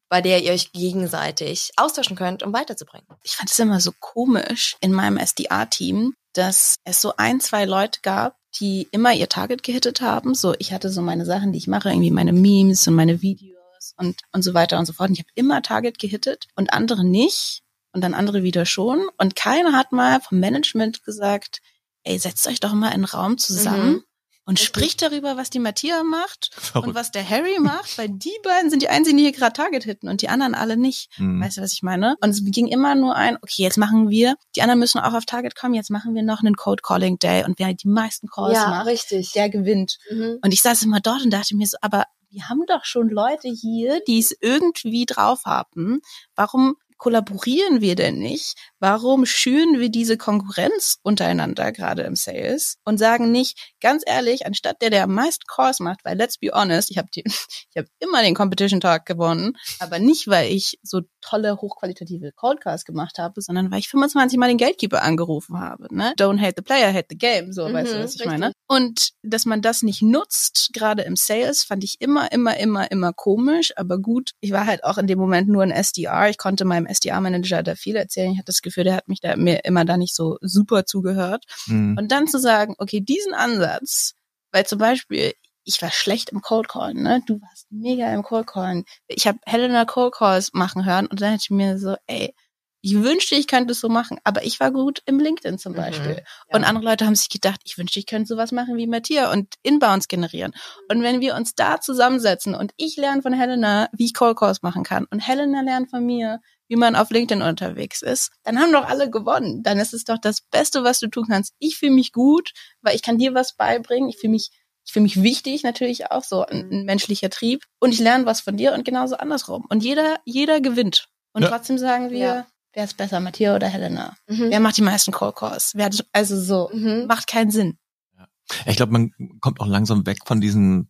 bei 0.10 0.22
der 0.22 0.42
ihr 0.42 0.54
euch 0.54 0.72
gegenseitig 0.72 1.72
austauschen 1.76 2.16
könnt, 2.18 2.42
um 2.42 2.54
weiterzubringen. 2.54 3.08
ich 3.24 3.36
fand 3.36 3.52
es 3.52 3.60
immer 3.60 3.80
so 3.82 3.92
komisch 4.00 4.78
in 4.82 4.94
meinem 4.94 5.18
SDA-Team, 5.18 6.14
dass 6.34 6.76
es 6.86 7.02
so 7.02 7.14
ein, 7.18 7.40
zwei 7.40 7.66
Leute 7.66 8.00
gab, 8.02 8.37
die 8.60 8.88
immer 8.92 9.13
ihr 9.13 9.30
Target 9.30 9.63
gehittet 9.63 10.01
haben. 10.01 10.34
So, 10.34 10.56
ich 10.60 10.74
hatte 10.74 10.89
so 10.89 11.01
meine 11.01 11.25
Sachen, 11.25 11.51
die 11.51 11.58
ich 11.60 11.68
mache, 11.68 11.89
irgendwie 11.89 12.12
meine 12.12 12.34
Memes 12.34 12.88
und 12.88 12.96
meine 12.96 13.22
Videos 13.22 13.94
und, 13.98 14.22
und 14.32 14.42
so 14.42 14.54
weiter 14.54 14.80
und 14.80 14.86
so 14.86 14.94
fort. 14.94 15.10
Und 15.10 15.13
ich 15.16 15.20
habe 15.20 15.30
immer 15.36 15.62
Target 15.62 16.00
gehittet 16.00 16.48
und 16.56 16.74
andere 16.74 17.04
nicht 17.04 17.62
und 17.92 18.01
dann 18.01 18.13
andere 18.13 18.44
wieder 18.44 18.66
schon. 18.66 19.08
Und 19.18 19.36
keiner 19.36 19.74
hat 19.74 19.92
mal 19.92 20.20
vom 20.22 20.39
Management 20.39 21.04
gesagt, 21.04 21.62
ey, 22.04 22.18
setzt 22.18 22.48
euch 22.48 22.60
doch 22.60 22.74
mal 22.74 22.88
in 22.88 22.94
einen 22.94 23.06
Raum 23.06 23.38
zusammen 23.38 23.94
Mhm. 23.94 24.04
Und 24.48 24.54
Richtig. 24.54 24.68
spricht 24.68 25.01
darüber, 25.01 25.36
was 25.36 25.50
die 25.50 25.60
Mattia 25.60 26.04
macht 26.04 26.51
und 26.56 26.63
Verrückt. 26.63 26.96
was 26.96 27.12
der 27.12 27.30
Harry 27.30 27.60
macht, 27.60 27.98
weil 27.98 28.08
die 28.10 28.34
beiden 28.44 28.70
sind 28.70 28.82
die 28.82 28.88
einzigen, 28.88 29.18
die 29.18 29.24
hier 29.24 29.34
gerade 29.34 29.51
Target 29.51 29.84
hitten 29.84 30.08
und 30.08 30.22
die 30.22 30.30
anderen 30.30 30.56
alle 30.56 30.77
nicht. 30.77 31.10
Hm. 31.18 31.42
Weißt 31.42 31.58
du, 31.58 31.62
was 31.62 31.74
ich 31.74 31.84
meine? 31.84 32.16
Und 32.22 32.30
es 32.30 32.42
ging 32.44 32.68
immer 32.68 32.96
nur 32.96 33.16
ein, 33.16 33.36
okay, 33.36 33.62
jetzt 33.62 33.77
machen 33.77 34.10
wir, 34.10 34.36
die 34.56 34.62
anderen 34.62 34.80
müssen 34.80 35.00
auch 35.00 35.13
auf 35.13 35.25
Target 35.25 35.56
kommen, 35.56 35.74
jetzt 35.74 35.92
machen 35.92 36.16
wir 36.16 36.24
noch 36.24 36.39
einen 36.39 36.56
Code 36.56 36.82
Calling 36.82 37.20
Day 37.20 37.44
und 37.44 37.60
wer 37.60 37.74
die 37.74 37.89
meisten 37.89 38.27
Calls 38.30 38.58
macht, 38.58 38.88
richtig. 38.88 39.34
der 39.34 39.50
gewinnt. 39.50 39.98
Mhm. 40.10 40.39
Und 40.42 40.54
ich 40.54 40.62
saß 40.62 40.82
immer 40.84 41.01
dort 41.01 41.24
und 41.25 41.32
dachte 41.32 41.54
mir 41.56 41.68
so, 41.68 41.77
aber 41.82 42.06
wir 42.30 42.48
haben 42.48 42.63
doch 42.68 42.86
schon 42.86 43.10
Leute 43.10 43.50
hier, 43.50 44.00
die 44.08 44.20
es 44.20 44.34
irgendwie 44.39 45.06
drauf 45.06 45.42
haben. 45.46 46.00
Warum 46.36 46.77
kollaborieren 46.98 47.82
wir 47.82 47.96
denn 47.96 48.18
nicht? 48.18 48.56
Warum 48.80 49.26
schüren 49.26 49.80
wir 49.80 49.90
diese 49.90 50.18
Konkurrenz 50.18 50.98
untereinander 51.04 51.72
gerade 51.72 52.04
im 52.04 52.16
Sales 52.16 52.78
und 52.86 52.98
sagen 52.98 53.32
nicht, 53.32 53.74
ganz 53.82 54.04
ehrlich, 54.06 54.46
anstatt 54.46 54.82
der, 54.82 54.90
der 54.90 55.04
am 55.04 55.14
meisten 55.14 55.44
Calls 55.48 55.80
macht, 55.80 56.04
weil 56.04 56.18
let's 56.18 56.38
be 56.38 56.50
honest, 56.54 56.92
ich 56.92 56.98
habe 56.98 57.08
hab 57.78 57.86
immer 58.00 58.22
den 58.22 58.36
Competition 58.36 58.80
Talk 58.80 59.06
gewonnen, 59.06 59.54
aber 59.80 60.00
nicht, 60.00 60.28
weil 60.28 60.52
ich 60.52 60.80
so 60.84 61.02
tolle, 61.22 61.58
hochqualitative 61.58 62.32
Coldcasts 62.34 62.86
gemacht 62.86 63.18
habe, 63.18 63.42
sondern 63.42 63.72
weil 63.72 63.80
ich 63.80 63.90
25 63.90 64.38
Mal 64.38 64.48
den 64.48 64.58
Gatekeeper 64.58 65.02
angerufen 65.02 65.60
habe. 65.60 65.88
Ne? 65.94 66.14
Don't 66.18 66.40
hate 66.40 66.54
the 66.58 66.62
player, 66.62 66.94
hate 66.94 67.08
the 67.10 67.18
game, 67.18 67.52
so, 67.54 67.68
Mhm, 67.68 67.74
weißt 67.74 67.94
du, 67.94 68.00
was 68.04 68.16
ich 68.16 68.22
richtig. 68.22 68.26
meine? 68.40 68.54
Und 68.68 69.10
dass 69.24 69.46
man 69.46 69.62
das 69.62 69.82
nicht 69.82 70.02
nutzt, 70.02 70.70
gerade 70.74 71.02
im 71.04 71.16
Sales, 71.16 71.64
fand 71.64 71.84
ich 71.84 71.96
immer, 72.00 72.32
immer, 72.32 72.58
immer, 72.58 72.92
immer 72.92 73.14
komisch. 73.14 73.74
Aber 73.76 73.98
gut, 73.98 74.32
ich 74.40 74.52
war 74.52 74.66
halt 74.66 74.84
auch 74.84 74.98
in 74.98 75.08
dem 75.08 75.20
Moment 75.20 75.48
nur 75.50 75.64
ein 75.64 75.72
SDR. 75.72 76.30
Ich 76.30 76.38
konnte 76.38 76.66
meinem 76.66 76.86
SDR-Manager 76.86 77.64
da 77.64 77.76
viel 77.76 77.96
erzählen. 77.96 78.32
Ich 78.32 78.38
hatte 78.38 78.48
das 78.48 78.62
Gefühl, 78.68 78.84
der 78.86 78.96
hat 78.96 79.08
mich 79.08 79.20
da 79.22 79.36
mir 79.36 79.66
immer 79.66 79.86
da 79.86 79.98
nicht 79.98 80.16
so 80.16 80.38
super 80.42 80.86
zugehört. 80.86 81.46
Hm. 81.66 81.96
Und 81.98 82.12
dann 82.12 82.28
zu 82.28 82.40
sagen, 82.40 82.76
okay, 82.78 83.02
diesen 83.02 83.34
Ansatz, 83.34 84.14
weil 84.52 84.66
zum 84.66 84.80
Beispiel, 84.80 85.34
ich 85.64 85.82
war 85.82 85.92
schlecht 85.92 86.30
im 86.30 86.42
Cold 86.42 86.70
Callen, 86.70 87.04
ne? 87.04 87.22
Du 87.28 87.42
warst 87.42 87.68
mega 87.70 88.14
im 88.14 88.24
Cold 88.24 88.48
Callen. 88.48 88.86
Ich 89.08 89.28
habe 89.28 89.40
Helena 89.46 89.84
Cold 89.86 90.14
Calls 90.14 90.54
machen 90.54 90.86
hören 90.86 91.08
und 91.08 91.20
dann 91.22 91.32
hätte 91.32 91.44
ich 91.44 91.50
mir 91.50 91.78
so, 91.78 91.96
ey, 92.08 92.34
ich 92.82 92.94
wünschte, 92.94 93.36
ich 93.36 93.48
könnte 93.48 93.72
es 93.74 93.82
so 93.82 93.90
machen, 93.90 94.18
aber 94.24 94.46
ich 94.46 94.60
war 94.60 94.72
gut 94.72 95.02
im 95.06 95.20
LinkedIn 95.20 95.58
zum 95.58 95.74
Mhm. 95.74 95.78
Beispiel. 95.78 96.24
Ja. 96.50 96.56
Und 96.56 96.64
andere 96.64 96.86
Leute 96.86 97.06
haben 97.06 97.16
sich 97.16 97.28
gedacht, 97.28 97.60
ich 97.66 97.78
wünschte, 97.78 98.00
ich 98.00 98.06
könnte 98.06 98.28
sowas 98.28 98.52
machen 98.54 98.78
wie 98.78 98.88
Matthias 98.88 99.34
und 99.34 99.56
Inbounds 99.64 100.08
generieren. 100.08 100.54
Und 100.90 101.02
wenn 101.02 101.20
wir 101.20 101.36
uns 101.36 101.54
da 101.56 101.82
zusammensetzen 101.82 102.56
und 102.56 102.72
ich 102.78 102.96
lerne 102.96 103.22
von 103.22 103.34
Helena, 103.34 103.90
wie 103.92 104.06
ich 104.06 104.14
Cold 104.14 104.38
Calls 104.38 104.62
machen 104.62 104.84
kann 104.84 105.06
und 105.10 105.20
Helena 105.20 105.62
lernt 105.62 105.90
von 105.90 106.06
mir, 106.06 106.40
wie 106.68 106.76
man 106.76 106.96
auf 106.96 107.10
LinkedIn 107.10 107.42
unterwegs 107.42 108.02
ist, 108.02 108.32
dann 108.44 108.60
haben 108.60 108.72
doch 108.74 108.86
alle 108.88 109.10
gewonnen. 109.10 109.64
Dann 109.64 109.80
ist 109.80 109.94
es 109.94 110.04
doch 110.04 110.18
das 110.18 110.42
Beste, 110.42 110.84
was 110.84 111.00
du 111.00 111.08
tun 111.08 111.28
kannst. 111.30 111.54
Ich 111.60 111.78
fühle 111.78 111.94
mich 111.94 112.12
gut, 112.12 112.52
weil 112.82 112.96
ich 112.96 113.02
kann 113.02 113.18
dir 113.18 113.34
was 113.34 113.56
beibringen. 113.56 114.10
Ich 114.10 114.18
fühle 114.18 114.32
mich, 114.32 114.50
ich 114.86 114.94
fühle 114.94 115.04
mich 115.04 115.22
wichtig, 115.22 115.64
natürlich 115.64 116.12
auch 116.12 116.24
so 116.24 116.46
ein, 116.46 116.70
ein 116.72 116.86
menschlicher 116.86 117.30
Trieb. 117.30 117.63
Und 117.80 117.94
ich 117.94 118.00
lerne 118.00 118.26
was 118.26 118.41
von 118.41 118.58
dir 118.58 118.74
und 118.74 118.84
genauso 118.86 119.18
andersrum. 119.18 119.65
Und 119.70 119.84
jeder, 119.84 120.18
jeder 120.26 120.60
gewinnt. 120.62 121.08
Und 121.34 121.44
Ja. 121.44 121.50
trotzdem 121.50 121.78
sagen 121.78 122.10
wir, 122.10 122.18
Ja. 122.20 122.48
wer 122.74 122.84
ist 122.84 122.98
besser, 122.98 123.20
Matthias 123.20 123.56
oder 123.56 123.68
Helena? 123.68 124.15
Mhm. 124.28 124.50
Wer 124.50 124.60
macht 124.60 124.78
die 124.78 124.82
meisten 124.82 125.12
Cold 125.12 125.36
Calls? 125.36 125.72
Wer 125.76 125.86
hat, 125.86 126.06
also 126.12 126.39
so, 126.39 126.70
Mhm. 126.74 127.06
macht 127.08 127.28
keinen 127.28 127.52
Sinn. 127.52 127.78
Ja, 128.18 128.28
Ich 128.65 128.76
glaube, 128.78 128.91
man 128.94 129.12
kommt 129.41 129.60
auch 129.60 129.68
langsam 129.68 130.06
weg 130.06 130.20
von 130.26 130.41
diesen, 130.41 130.89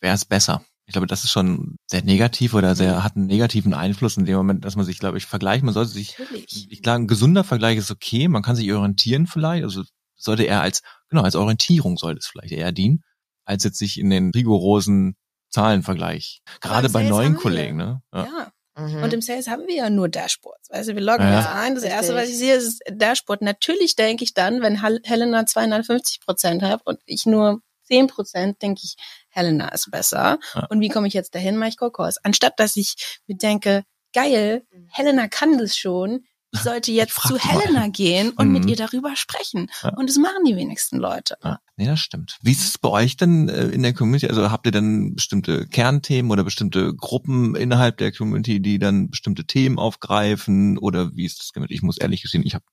wer 0.00 0.14
ist 0.14 0.26
besser? 0.26 0.64
Ich 0.86 0.92
glaube, 0.92 1.06
das 1.06 1.24
ist 1.24 1.30
schon 1.32 1.76
sehr 1.86 2.02
negativ 2.04 2.52
oder 2.54 2.74
sehr, 2.74 3.02
hat 3.02 3.16
einen 3.16 3.26
negativen 3.26 3.72
Einfluss 3.72 4.16
in 4.18 4.26
dem 4.26 4.36
Moment, 4.36 4.64
dass 4.64 4.76
man 4.76 4.84
sich, 4.84 4.98
glaube 4.98 5.16
ich, 5.18 5.24
vergleicht. 5.26 5.64
Man 5.64 5.72
sollte 5.72 5.90
sich, 5.92 6.18
Natürlich. 6.18 6.70
ich 6.70 6.82
glaube, 6.82 7.00
ein 7.00 7.06
gesunder 7.06 7.42
Vergleich 7.44 7.78
ist 7.78 7.90
okay. 7.90 8.28
Man 8.28 8.42
kann 8.42 8.54
sich 8.56 8.70
orientieren 8.72 9.26
vielleicht. 9.26 9.64
Also 9.64 9.82
sollte 10.16 10.44
er 10.44 10.60
als, 10.60 10.82
genau, 11.08 11.22
als 11.22 11.36
Orientierung 11.36 11.96
sollte 11.96 12.18
es 12.18 12.26
vielleicht 12.26 12.52
eher 12.52 12.70
dienen, 12.72 13.02
als 13.46 13.64
jetzt 13.64 13.78
sich 13.78 13.98
in 13.98 14.10
den 14.10 14.30
rigorosen 14.30 15.16
Zahlenvergleich. 15.50 16.42
Gerade 16.60 16.88
bei 16.90 17.02
neuen 17.04 17.34
wir. 17.34 17.40
Kollegen, 17.40 17.76
ne? 17.76 18.02
Ja. 18.12 18.24
Ja. 18.24 18.50
Mhm. 18.76 19.04
Und 19.04 19.12
im 19.14 19.22
Sales 19.22 19.46
haben 19.46 19.66
wir 19.68 19.76
ja 19.76 19.88
nur 19.88 20.08
Dashboards. 20.08 20.68
Also 20.70 20.94
wir 20.94 21.00
loggen 21.00 21.22
Ja. 21.22 21.38
jetzt 21.38 21.48
ein. 21.48 21.74
Das 21.76 21.84
erste, 21.84 22.14
Richtig. 22.14 22.22
was 22.24 22.28
ich 22.30 22.38
sehe, 22.38 22.54
ist 22.56 22.80
das 22.86 22.98
Dashboard. 22.98 23.40
Natürlich 23.40 23.94
denke 23.94 24.24
ich 24.24 24.34
dann, 24.34 24.60
wenn 24.62 24.82
Hel- 24.82 25.00
Helena 25.04 25.46
250 25.46 26.20
Prozent 26.20 26.62
hat 26.62 26.82
und 26.84 26.98
ich 27.06 27.24
nur 27.24 27.60
10 27.84 28.08
Prozent, 28.08 28.60
denke 28.62 28.80
ich, 28.82 28.96
Helena 29.34 29.68
ist 29.68 29.90
besser. 29.90 30.38
Ja. 30.54 30.66
Und 30.70 30.80
wie 30.80 30.88
komme 30.88 31.08
ich 31.08 31.14
jetzt 31.14 31.34
dahin? 31.34 31.56
Mache 31.56 31.70
ich 31.70 31.76
Kokos. 31.76 32.16
Anstatt, 32.22 32.58
dass 32.58 32.76
ich 32.76 32.94
mir 33.26 33.36
denke, 33.36 33.84
geil, 34.14 34.64
Helena 34.88 35.28
kann 35.28 35.58
das 35.58 35.76
schon. 35.76 36.24
Ich 36.52 36.60
sollte 36.60 36.92
jetzt 36.92 37.12
frag 37.12 37.32
zu 37.32 37.36
die 37.38 37.46
mal. 37.48 37.60
Helena 37.62 37.88
gehen 37.88 38.30
und 38.30 38.52
mit 38.52 38.62
Mhm. 38.62 38.68
ihr 38.68 38.76
darüber 38.76 39.16
sprechen. 39.16 39.68
Ja. 39.82 39.88
Und 39.96 40.08
das 40.08 40.18
machen 40.18 40.44
die 40.46 40.54
wenigsten 40.54 40.98
Leute. 40.98 41.36
Ja, 41.42 41.58
nee, 41.74 41.86
das 41.86 41.98
stimmt. 41.98 42.38
Wie 42.42 42.52
ist 42.52 42.64
es 42.64 42.78
bei 42.78 42.88
euch 42.90 43.16
denn 43.16 43.48
äh, 43.48 43.64
in 43.70 43.82
der 43.82 43.92
Community? 43.92 44.28
Also 44.28 44.52
habt 44.52 44.64
ihr 44.66 44.70
dann 44.70 45.16
bestimmte 45.16 45.66
Kernthemen 45.66 46.30
oder 46.30 46.44
bestimmte 46.44 46.94
Gruppen 46.94 47.56
innerhalb 47.56 47.96
der 47.96 48.12
Community, 48.12 48.60
die 48.62 48.78
dann 48.78 49.10
bestimmte 49.10 49.46
Themen 49.46 49.80
aufgreifen? 49.80 50.78
Oder 50.78 51.10
wie 51.16 51.24
ist 51.26 51.40
das 51.40 51.52
gemeint? 51.52 51.72
Ich 51.72 51.82
muss 51.82 51.98
ehrlich 51.98 52.22
gestehen, 52.22 52.46
ich 52.46 52.54
habe 52.54 52.64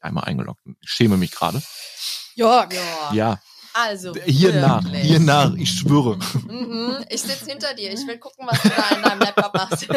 einmal 0.00 0.24
eingeloggt 0.26 0.64
und 0.64 0.76
ich 0.80 0.88
schäme 0.90 1.16
mich 1.16 1.32
gerade. 1.32 1.60
Jörg. 2.36 2.72
Ja. 2.72 3.12
Ja, 3.12 3.40
Also. 3.74 4.14
hier 4.26 4.52
nach, 4.54 4.84
hier 4.88 5.20
nach, 5.20 5.54
ich 5.54 5.70
schwöre. 5.70 6.18
Mhm. 6.46 7.04
Ich 7.08 7.22
sitze 7.22 7.46
hinter 7.46 7.74
dir. 7.74 7.92
Ich 7.92 8.06
will 8.06 8.18
gucken, 8.18 8.46
was 8.48 8.60
du 8.62 8.68
da 8.68 8.96
in 8.96 9.02
deinem 9.02 9.20
Laptop 9.20 9.54
machst. 9.54 9.82
Ich 9.82 9.88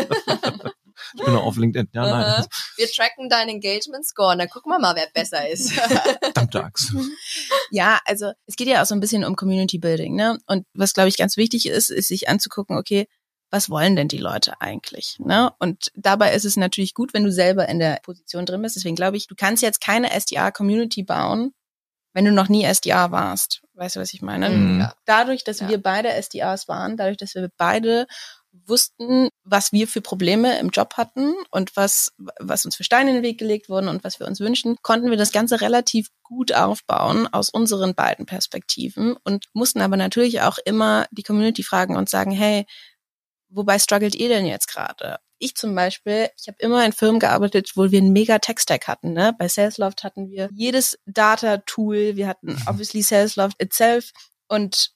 bin 1.24 1.34
noch 1.34 1.44
auf 1.44 1.58
LinkedIn. 1.58 1.90
Ja, 1.94 2.04
nein. 2.04 2.46
Wir 2.78 2.88
tracken 2.88 3.30
deinen 3.30 3.50
Engagement 3.50 4.06
Score 4.06 4.32
und 4.32 4.40
dann 4.40 4.50
gucken 4.50 4.72
wir 4.72 4.80
mal, 4.80 4.96
wer 4.96 5.08
besser 5.14 5.50
ist. 5.50 5.72
verdammte 5.74 6.64
Axt. 6.64 6.94
Ja, 7.72 8.00
also 8.06 8.32
es 8.46 8.56
geht 8.56 8.68
ja 8.68 8.82
auch 8.82 8.86
so 8.86 8.96
ein 8.96 9.00
bisschen 9.00 9.24
um 9.24 9.36
Community 9.36 9.80
Building, 9.80 10.16
ne? 10.16 10.38
Und 10.48 10.66
was 10.74 10.94
glaube 10.94 11.10
ich 11.10 11.18
ganz 11.18 11.38
wichtig 11.38 11.68
ist, 11.68 11.90
ist 11.90 12.08
sich 12.08 12.30
anzugucken, 12.30 12.78
okay, 12.78 13.08
was 13.50 13.70
wollen 13.70 13.96
denn 13.96 14.08
die 14.08 14.18
Leute 14.18 14.60
eigentlich, 14.62 15.18
ne? 15.20 15.52
Und 15.60 15.92
dabei 15.96 16.34
ist 16.34 16.46
es 16.46 16.58
natürlich 16.58 16.94
gut, 16.94 17.14
wenn 17.14 17.24
du 17.24 17.32
selber 17.32 17.68
in 17.70 17.80
der 17.80 18.00
Position 18.04 18.46
drin 18.46 18.62
bist. 18.62 18.76
Deswegen 18.76 18.96
glaube 18.96 19.18
ich, 19.18 19.28
du 19.28 19.36
kannst 19.36 19.62
jetzt 19.62 19.82
keine 19.82 20.12
SDR 20.12 20.52
Community 20.52 21.04
bauen, 21.04 21.54
wenn 22.14 22.26
du 22.26 22.32
noch 22.32 22.50
nie 22.50 22.64
SDR 22.64 23.12
warst. 23.12 23.62
Weißt 23.74 23.96
du, 23.96 24.00
was 24.00 24.14
ich 24.14 24.22
meine? 24.22 24.50
Mhm. 24.50 24.88
Dadurch, 25.06 25.44
dass 25.44 25.60
Ja. 25.60 25.70
wir 25.70 25.82
beide 25.82 26.10
SDRs 26.10 26.68
waren, 26.68 26.96
dadurch, 26.96 27.18
dass 27.18 27.34
wir 27.36 27.50
beide 27.58 28.06
wussten, 28.68 29.30
was 29.44 29.72
wir 29.72 29.88
für 29.88 30.02
Probleme 30.02 30.60
im 30.60 30.70
Job 30.70 30.94
hatten 30.96 31.34
und 31.50 31.76
was, 31.76 32.14
was 32.40 32.66
uns 32.66 32.76
für 32.76 32.84
Steine 32.84 33.10
in 33.10 33.16
den 33.18 33.24
Weg 33.24 33.40
gelegt 33.40 33.68
wurden 33.68 33.88
und 33.88 34.04
was 34.04 34.20
wir 34.20 34.28
uns 34.28 34.40
wünschen, 34.40 34.78
konnten 34.84 35.10
wir 35.10 35.18
das 35.18 35.32
Ganze 35.32 35.60
relativ 35.62 36.10
gut 36.22 36.54
aufbauen 36.54 37.28
aus 37.34 37.50
unseren 37.50 37.96
beiden 37.96 38.28
Perspektiven 38.28 39.18
und 39.24 39.48
mussten 39.54 39.82
aber 39.82 39.98
natürlich 39.98 40.42
auch 40.42 40.60
immer 40.66 41.08
die 41.10 41.24
Community 41.24 41.64
fragen 41.64 41.96
und 41.96 42.10
sagen, 42.10 42.32
hey, 42.32 42.66
wobei 43.50 43.80
struggelt 43.80 44.14
ihr 44.16 44.30
denn 44.30 44.46
jetzt 44.46 44.68
gerade? 44.68 45.18
Ich 45.44 45.56
zum 45.56 45.76
Beispiel, 45.76 46.30
ich 46.40 46.48
habe 46.48 46.58
immer 46.60 46.86
in 46.86 46.94
Firmen 46.94 47.20
gearbeitet, 47.20 47.72
wo 47.76 47.92
wir 47.92 48.00
einen 48.00 48.14
mega 48.14 48.40
Tech-Stack 48.40 48.88
hatten. 48.88 49.14
Ne? 49.14 49.34
Bei 49.38 49.48
Salesloft 49.48 50.04
hatten 50.04 50.30
wir 50.30 50.50
jedes 50.54 50.98
Data-Tool, 51.06 52.16
wir 52.16 52.28
hatten 52.28 52.58
obviously 52.68 53.02
Salesloft 53.02 53.62
itself 53.62 54.12
und 54.48 54.92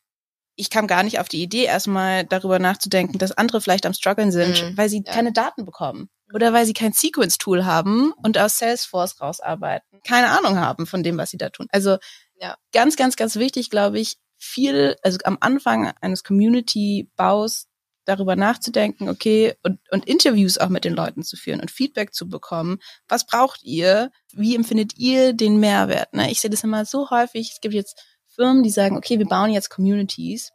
ich 0.56 0.70
kam 0.70 0.88
gar 0.88 1.04
nicht 1.04 1.20
auf 1.20 1.28
die 1.30 1.42
Idee, 1.44 1.66
erstmal 1.66 2.26
darüber 2.26 2.58
nachzudenken, 2.60 3.20
dass 3.20 3.32
andere 3.32 3.62
vielleicht 3.62 3.86
am 3.86 3.94
struggeln 3.94 4.32
sind, 4.32 4.64
Mhm, 4.72 4.78
weil 4.78 4.90
sie 4.90 5.04
ja. 5.06 5.12
keine 5.14 5.32
Daten 5.32 5.66
bekommen. 5.66 6.10
Oder 6.34 6.52
weil 6.52 6.66
sie 6.66 6.74
kein 6.74 6.94
Sequence-Tool 6.94 7.64
haben 7.66 8.12
und 8.24 8.38
aus 8.38 8.58
Salesforce 8.58 9.22
rausarbeiten. 9.22 10.02
Keine 10.06 10.30
Ahnung 10.30 10.60
haben 10.60 10.86
von 10.88 11.04
dem, 11.04 11.18
was 11.18 11.30
sie 11.30 11.38
da 11.38 11.50
tun. 11.50 11.68
Also 11.72 11.98
Ja. 12.40 12.56
ganz, 12.74 12.96
ganz, 12.96 13.16
ganz 13.16 13.36
wichtig, 13.36 13.70
glaube 13.70 14.00
ich, 14.00 14.18
viel, 14.40 14.96
also 15.04 15.18
am 15.24 15.38
Anfang 15.42 15.92
eines 16.02 16.24
Community-Baus 16.24 17.67
darüber 18.08 18.36
nachzudenken, 18.36 19.10
okay, 19.10 19.56
und, 19.64 19.80
und 19.92 20.06
Interviews 20.06 20.58
auch 20.58 20.70
mit 20.70 20.86
den 20.86 20.94
Leuten 20.94 21.24
zu 21.24 21.36
führen 21.36 21.60
und 21.60 21.72
Feedback 21.72 22.14
zu 22.14 22.30
bekommen. 22.30 22.80
Was 23.08 23.26
braucht 23.26 23.64
ihr? 23.64 24.12
Wie 24.34 24.56
empfindet 24.56 24.98
ihr 24.98 25.34
den 25.34 25.60
Mehrwert? 25.60 26.14
Ne? 26.14 26.32
Ich 26.32 26.40
sehe 26.40 26.50
das 26.50 26.64
immer 26.64 26.86
so 26.86 27.10
häufig. 27.10 27.52
Es 27.54 27.62
gibt 27.62 27.74
jetzt 27.74 28.02
Firmen, 28.28 28.64
die 28.64 28.70
sagen, 28.70 28.96
okay, 28.96 29.20
wir 29.20 29.26
bauen 29.26 29.52
jetzt 29.52 29.70
Communities. 29.70 30.52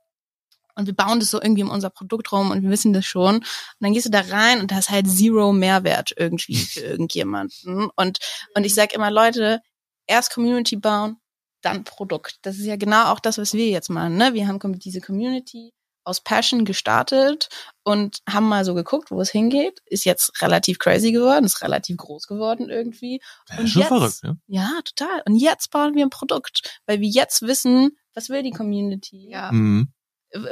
und 0.75 0.87
wir 0.87 0.95
bauen 0.95 1.21
das 1.21 1.31
so 1.31 1.43
irgendwie 1.43 1.63
um 1.63 1.71
unser 1.71 1.91
Produkt 1.91 2.33
rum 2.33 2.51
und 2.51 2.63
wir 2.63 2.71
wissen 2.71 2.95
das 2.95 3.05
schon. 3.05 3.37
Und 3.37 3.47
dann 3.81 3.93
gehst 3.93 4.07
du 4.07 4.11
da 4.11 4.21
rein 4.21 4.61
und 4.61 4.71
da 4.71 4.79
ist 4.79 4.89
halt 4.89 5.07
zero 5.07 5.53
Mehrwert 5.53 6.13
irgendwie 6.17 6.57
für 6.57 6.81
irgendjemanden. 6.81 7.91
Und, 7.95 8.19
und 8.55 8.65
ich 8.65 8.75
sag 8.75 8.95
immer, 8.95 9.11
Leute, 9.11 9.61
erst 10.07 10.33
Community 10.33 10.77
bauen, 10.77 11.19
dann 11.61 11.85
Produkt. 11.85 12.39
Das 12.43 12.57
ist 12.57 12.65
ja 12.65 12.77
genau 12.77 13.13
auch 13.13 13.21
das, 13.21 13.37
was 13.37 13.53
wir 13.53 13.69
jetzt 13.69 13.91
machen. 13.91 14.17
Ne? 14.17 14.33
Wir 14.33 14.49
haben 14.49 14.59
diese 14.79 15.01
Community 15.01 15.73
aus 16.05 16.21
Passion 16.21 16.65
gestartet 16.65 17.49
und 17.85 18.19
haben 18.29 18.49
mal 18.49 18.65
so 18.65 18.75
geguckt, 18.75 19.11
wo 19.11 19.21
es 19.21 19.31
hingeht. 19.31 19.81
Ist 19.87 20.05
jetzt 20.05 20.43
relativ 20.43 20.79
crazy 20.79 21.13
geworden, 21.13 21.45
ist 21.45 21.63
relativ 21.63 21.97
groß 21.97 22.27
geworden 22.27 22.69
irgendwie. 22.71 23.21
Ja, 23.51 23.59
und 23.59 23.69
schon 23.69 23.83
jetzt, 23.83 23.89
verrückt, 23.89 24.23
ne? 24.25 24.39
Ja, 24.47 24.81
total. 24.85 25.23
Und 25.27 25.37
jetzt 25.37 25.71
bauen 25.71 25.95
wir 25.95 26.05
ein 26.05 26.11
Produkt, 26.11 26.81
weil 26.87 27.01
wir 27.01 27.09
jetzt 27.09 27.43
wissen, 27.43 27.97
was 28.15 28.29
will 28.29 28.43
die 28.43 28.51
Community? 28.51 29.29
Ja. 29.31 29.51
Mhm. 29.53 29.93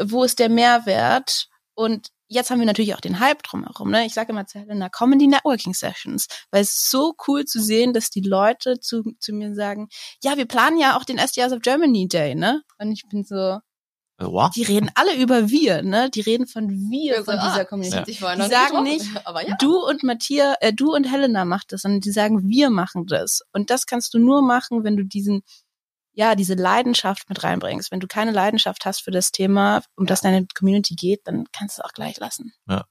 wo 0.04 0.24
ist 0.24 0.38
der 0.38 0.50
Mehrwert? 0.50 1.48
Und 1.74 2.08
jetzt 2.30 2.50
haben 2.50 2.60
wir 2.60 2.66
natürlich 2.66 2.94
auch 2.94 3.00
den 3.00 3.20
Hype 3.20 3.42
drumherum. 3.42 3.90
Ne? 3.90 4.06
Ich 4.06 4.14
sage 4.14 4.32
immer 4.32 4.46
zu 4.46 4.58
Helena, 4.58 4.88
kommen 4.88 5.18
die 5.18 5.26
Networking 5.26 5.74
Sessions, 5.74 6.26
weil 6.50 6.62
es 6.62 6.70
ist 6.70 6.90
so 6.90 7.14
cool 7.26 7.44
zu 7.44 7.60
sehen, 7.60 7.92
dass 7.92 8.10
die 8.10 8.20
Leute 8.20 8.78
zu, 8.80 9.02
zu 9.18 9.32
mir 9.32 9.54
sagen, 9.54 9.88
ja, 10.22 10.36
wir 10.36 10.46
planen 10.46 10.78
ja 10.78 10.96
auch 10.96 11.04
den 11.04 11.18
SDRs 11.18 11.52
of 11.52 11.60
Germany 11.60 12.06
Day, 12.08 12.34
ne? 12.34 12.62
Und 12.78 12.92
ich 12.92 13.04
bin 13.10 13.24
so, 13.24 13.58
Äh, 14.20 14.24
Wow. 14.26 14.50
die 14.50 14.62
reden 14.62 14.90
alle 14.94 15.16
über 15.16 15.48
wir, 15.48 15.82
ne? 15.82 16.10
Die 16.10 16.20
reden 16.20 16.46
von 16.46 16.68
wir, 16.68 17.18
Also, 17.18 17.24
von 17.32 17.38
ah, 17.40 17.48
dieser 17.50 17.64
Community. 17.64 17.96
hat 17.96 18.06
sich 18.06 18.20
vorher 18.20 18.36
Die 18.36 18.50
sagen 18.50 18.82
nicht, 18.82 19.06
aber 19.26 19.46
ja. 19.48 19.56
Du 19.56 19.76
und 19.78 20.02
Matthias, 20.02 20.56
äh, 20.60 20.72
du 20.72 20.94
und 20.94 21.04
Helena 21.10 21.44
macht 21.44 21.72
das, 21.72 21.82
sondern 21.82 22.00
die 22.00 22.10
sagen, 22.12 22.48
wir 22.48 22.70
machen 22.70 23.06
das. 23.06 23.40
Und 23.52 23.70
das 23.70 23.86
kannst 23.86 24.12
du 24.14 24.18
nur 24.18 24.42
machen, 24.42 24.84
wenn 24.84 24.96
du 24.96 25.04
diesen, 25.04 25.42
ja, 26.12 26.34
diese 26.34 26.54
Leidenschaft 26.54 27.28
mit 27.28 27.42
reinbringst. 27.42 27.90
Wenn 27.90 28.00
du 28.00 28.06
keine 28.06 28.32
Leidenschaft 28.32 28.84
hast 28.84 29.00
für 29.02 29.10
das 29.10 29.30
Thema, 29.32 29.82
um 29.96 30.06
das 30.06 30.20
deine 30.20 30.46
Community 30.54 30.94
geht, 30.96 31.20
dann 31.24 31.46
kannst 31.52 31.78
du 31.78 31.82
es 31.82 31.84
auch 31.88 31.92
gleich 31.94 32.18
lassen. 32.18 32.52
Ja, 32.68 32.84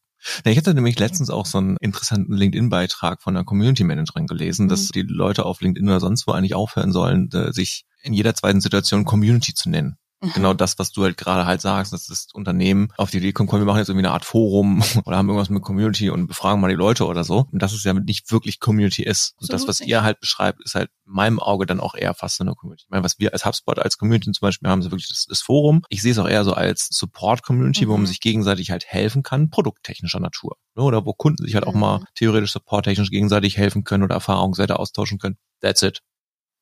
ich 0.45 0.57
hatte 0.57 0.73
nämlich 0.73 0.97
letztens 0.97 1.29
auch 1.29 1.45
so 1.45 1.59
einen 1.59 1.77
interessanten 1.79 2.33
LinkedIn-Beitrag 2.33 3.21
von 3.21 3.35
einer 3.37 3.45
Community 3.45 3.83
Managerin 3.83 4.25
gelesen, 4.25 4.67
dass 4.67 4.85
Mhm. 4.85 4.91
die 4.95 5.01
Leute 5.03 5.45
auf 5.45 5.61
LinkedIn 5.61 5.87
oder 5.87 5.99
sonst 5.99 6.25
wo 6.27 6.31
eigentlich 6.31 6.55
aufhören 6.55 6.91
sollen, 6.91 7.29
äh, 7.33 7.53
sich 7.53 7.85
in 8.01 8.13
jeder 8.13 8.33
zweiten 8.33 8.61
Situation 8.61 9.05
Community 9.05 9.53
zu 9.53 9.69
nennen. 9.69 9.97
Mhm. 10.21 10.32
Genau 10.34 10.53
das, 10.53 10.77
was 10.77 10.91
du 10.91 11.03
halt 11.03 11.15
gerade 11.17 11.45
halt 11.45 11.62
sagst, 11.62 11.93
dass 11.93 12.08
das 12.08 12.27
Unternehmen 12.34 12.91
auf 12.97 13.10
die 13.10 13.17
Idee 13.19 13.32
kommt, 13.32 13.49
komm, 13.49 13.60
wir 13.62 13.65
machen 13.65 13.77
jetzt 13.77 13.88
irgendwie 13.88 14.05
eine 14.05 14.13
Art 14.13 14.25
Forum 14.25 14.82
oder 15.05 15.15
haben 15.17 15.29
irgendwas 15.29 15.49
mit 15.49 15.62
Community 15.63 16.10
und 16.10 16.27
befragen 16.27 16.60
mal 16.60 16.67
die 16.67 16.75
Leute 16.75 17.05
oder 17.05 17.23
so. 17.23 17.47
Und 17.51 17.62
dass 17.62 17.71
es 17.73 17.84
ja 17.86 17.93
nicht 17.93 18.29
wirklich 18.32 18.60
Community 18.60 19.03
ist. 19.03 19.34
Und 19.38 19.43
das, 19.49 19.62
Absolut 19.62 19.69
was 19.69 19.79
nicht. 19.79 19.89
ihr 19.89 20.03
halt 20.03 20.19
beschreibt, 20.19 20.62
ist 20.65 20.75
halt 20.75 20.89
in 21.05 21.13
meinem 21.13 21.39
Auge 21.39 21.65
dann 21.65 21.79
auch 21.79 21.95
eher 21.95 22.13
fast 22.13 22.41
eine 22.41 22.53
Community. 22.53 22.84
Ich 22.86 22.89
meine, 22.89 23.03
was 23.03 23.17
wir 23.17 23.32
als 23.32 23.45
HubSpot 23.45 23.79
als 23.79 23.97
Community 23.97 24.29
zum 24.32 24.41
Beispiel 24.45 24.69
haben, 24.69 24.82
ist 24.82 24.91
wirklich 24.91 25.08
das, 25.08 25.25
das 25.29 25.41
Forum. 25.41 25.84
Ich 25.89 26.01
sehe 26.01 26.12
es 26.12 26.17
auch 26.19 26.27
eher 26.27 26.43
so 26.43 26.53
als 26.53 26.88
Support-Community, 26.91 27.88
wo 27.88 27.93
Mhm. 27.93 27.99
man 28.01 28.08
sich 28.08 28.19
gegenseitig 28.19 28.71
halt 28.71 28.86
helfen 28.88 29.23
kann, 29.23 29.49
produkttechnischer 29.49 30.19
Natur. 30.19 30.58
Ne? 30.75 30.84
Oder 30.84 31.05
wo 31.05 31.13
Kunden 31.13 31.43
sich 31.45 31.55
halt 31.55 31.65
auch 31.65 31.73
Mhm. 31.73 31.79
mal 31.79 32.03
theoretisch 32.15 32.51
supporttechnisch 32.51 33.10
gegenseitig 33.10 33.58
helfen 33.58 33.84
können 33.86 34.03
oder 34.03 34.15
Erfahrungswerte 34.15 34.79
austauschen 34.79 35.17
können. 35.17 35.38
That's 35.62 35.82
it. 35.82 36.01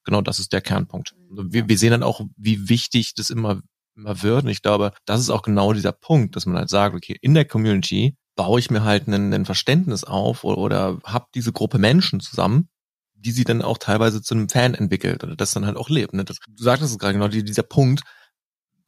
Genau, 0.07 0.21
das 0.21 0.39
ist 0.39 0.53
der 0.53 0.61
Kernpunkt. 0.61 1.13
Also 1.29 1.51
Wir, 1.51 1.67
wir 1.67 1.77
sehen 1.77 1.91
dann 1.91 2.01
auch, 2.01 2.21
wie 2.37 2.69
wichtig 2.69 3.13
das 3.13 3.29
immer, 3.29 3.61
immer 3.93 4.23
wird. 4.23 4.45
Und 4.45 4.49
ich 4.49 4.61
glaube, 4.61 4.93
das 5.05 5.19
ist 5.19 5.29
auch 5.29 5.41
genau 5.41 5.73
dieser 5.73 5.91
Punkt, 5.91 6.37
dass 6.37 6.45
man 6.45 6.57
halt 6.57 6.69
sagt, 6.69 6.95
okay, 6.95 7.17
in 7.21 7.33
der 7.33 7.43
Community 7.43 8.15
baue 8.37 8.59
ich 8.61 8.71
mir 8.71 8.85
halt 8.85 9.07
ein, 9.07 9.33
ein 9.33 9.45
Verständnis 9.45 10.05
auf 10.05 10.45
oder, 10.45 10.57
oder 10.59 10.99
habe 11.03 11.25
diese 11.35 11.51
Gruppe 11.51 11.77
Menschen 11.77 12.21
zusammen, 12.21 12.69
die 13.15 13.31
sie 13.31 13.43
dann 13.43 13.61
auch 13.61 13.79
teilweise 13.79 14.21
zu 14.21 14.33
einem 14.33 14.47
Fan 14.47 14.75
entwickelt 14.75 15.25
oder 15.25 15.35
das 15.35 15.51
dann 15.51 15.65
halt 15.65 15.75
auch 15.75 15.89
lebt. 15.89 16.13
Ne? 16.13 16.23
Das, 16.23 16.37
du 16.47 16.63
sagtest 16.63 16.93
es 16.93 16.99
gerade 16.99 17.13
genau, 17.15 17.27
die, 17.27 17.43
dieser 17.43 17.63
Punkt, 17.63 18.01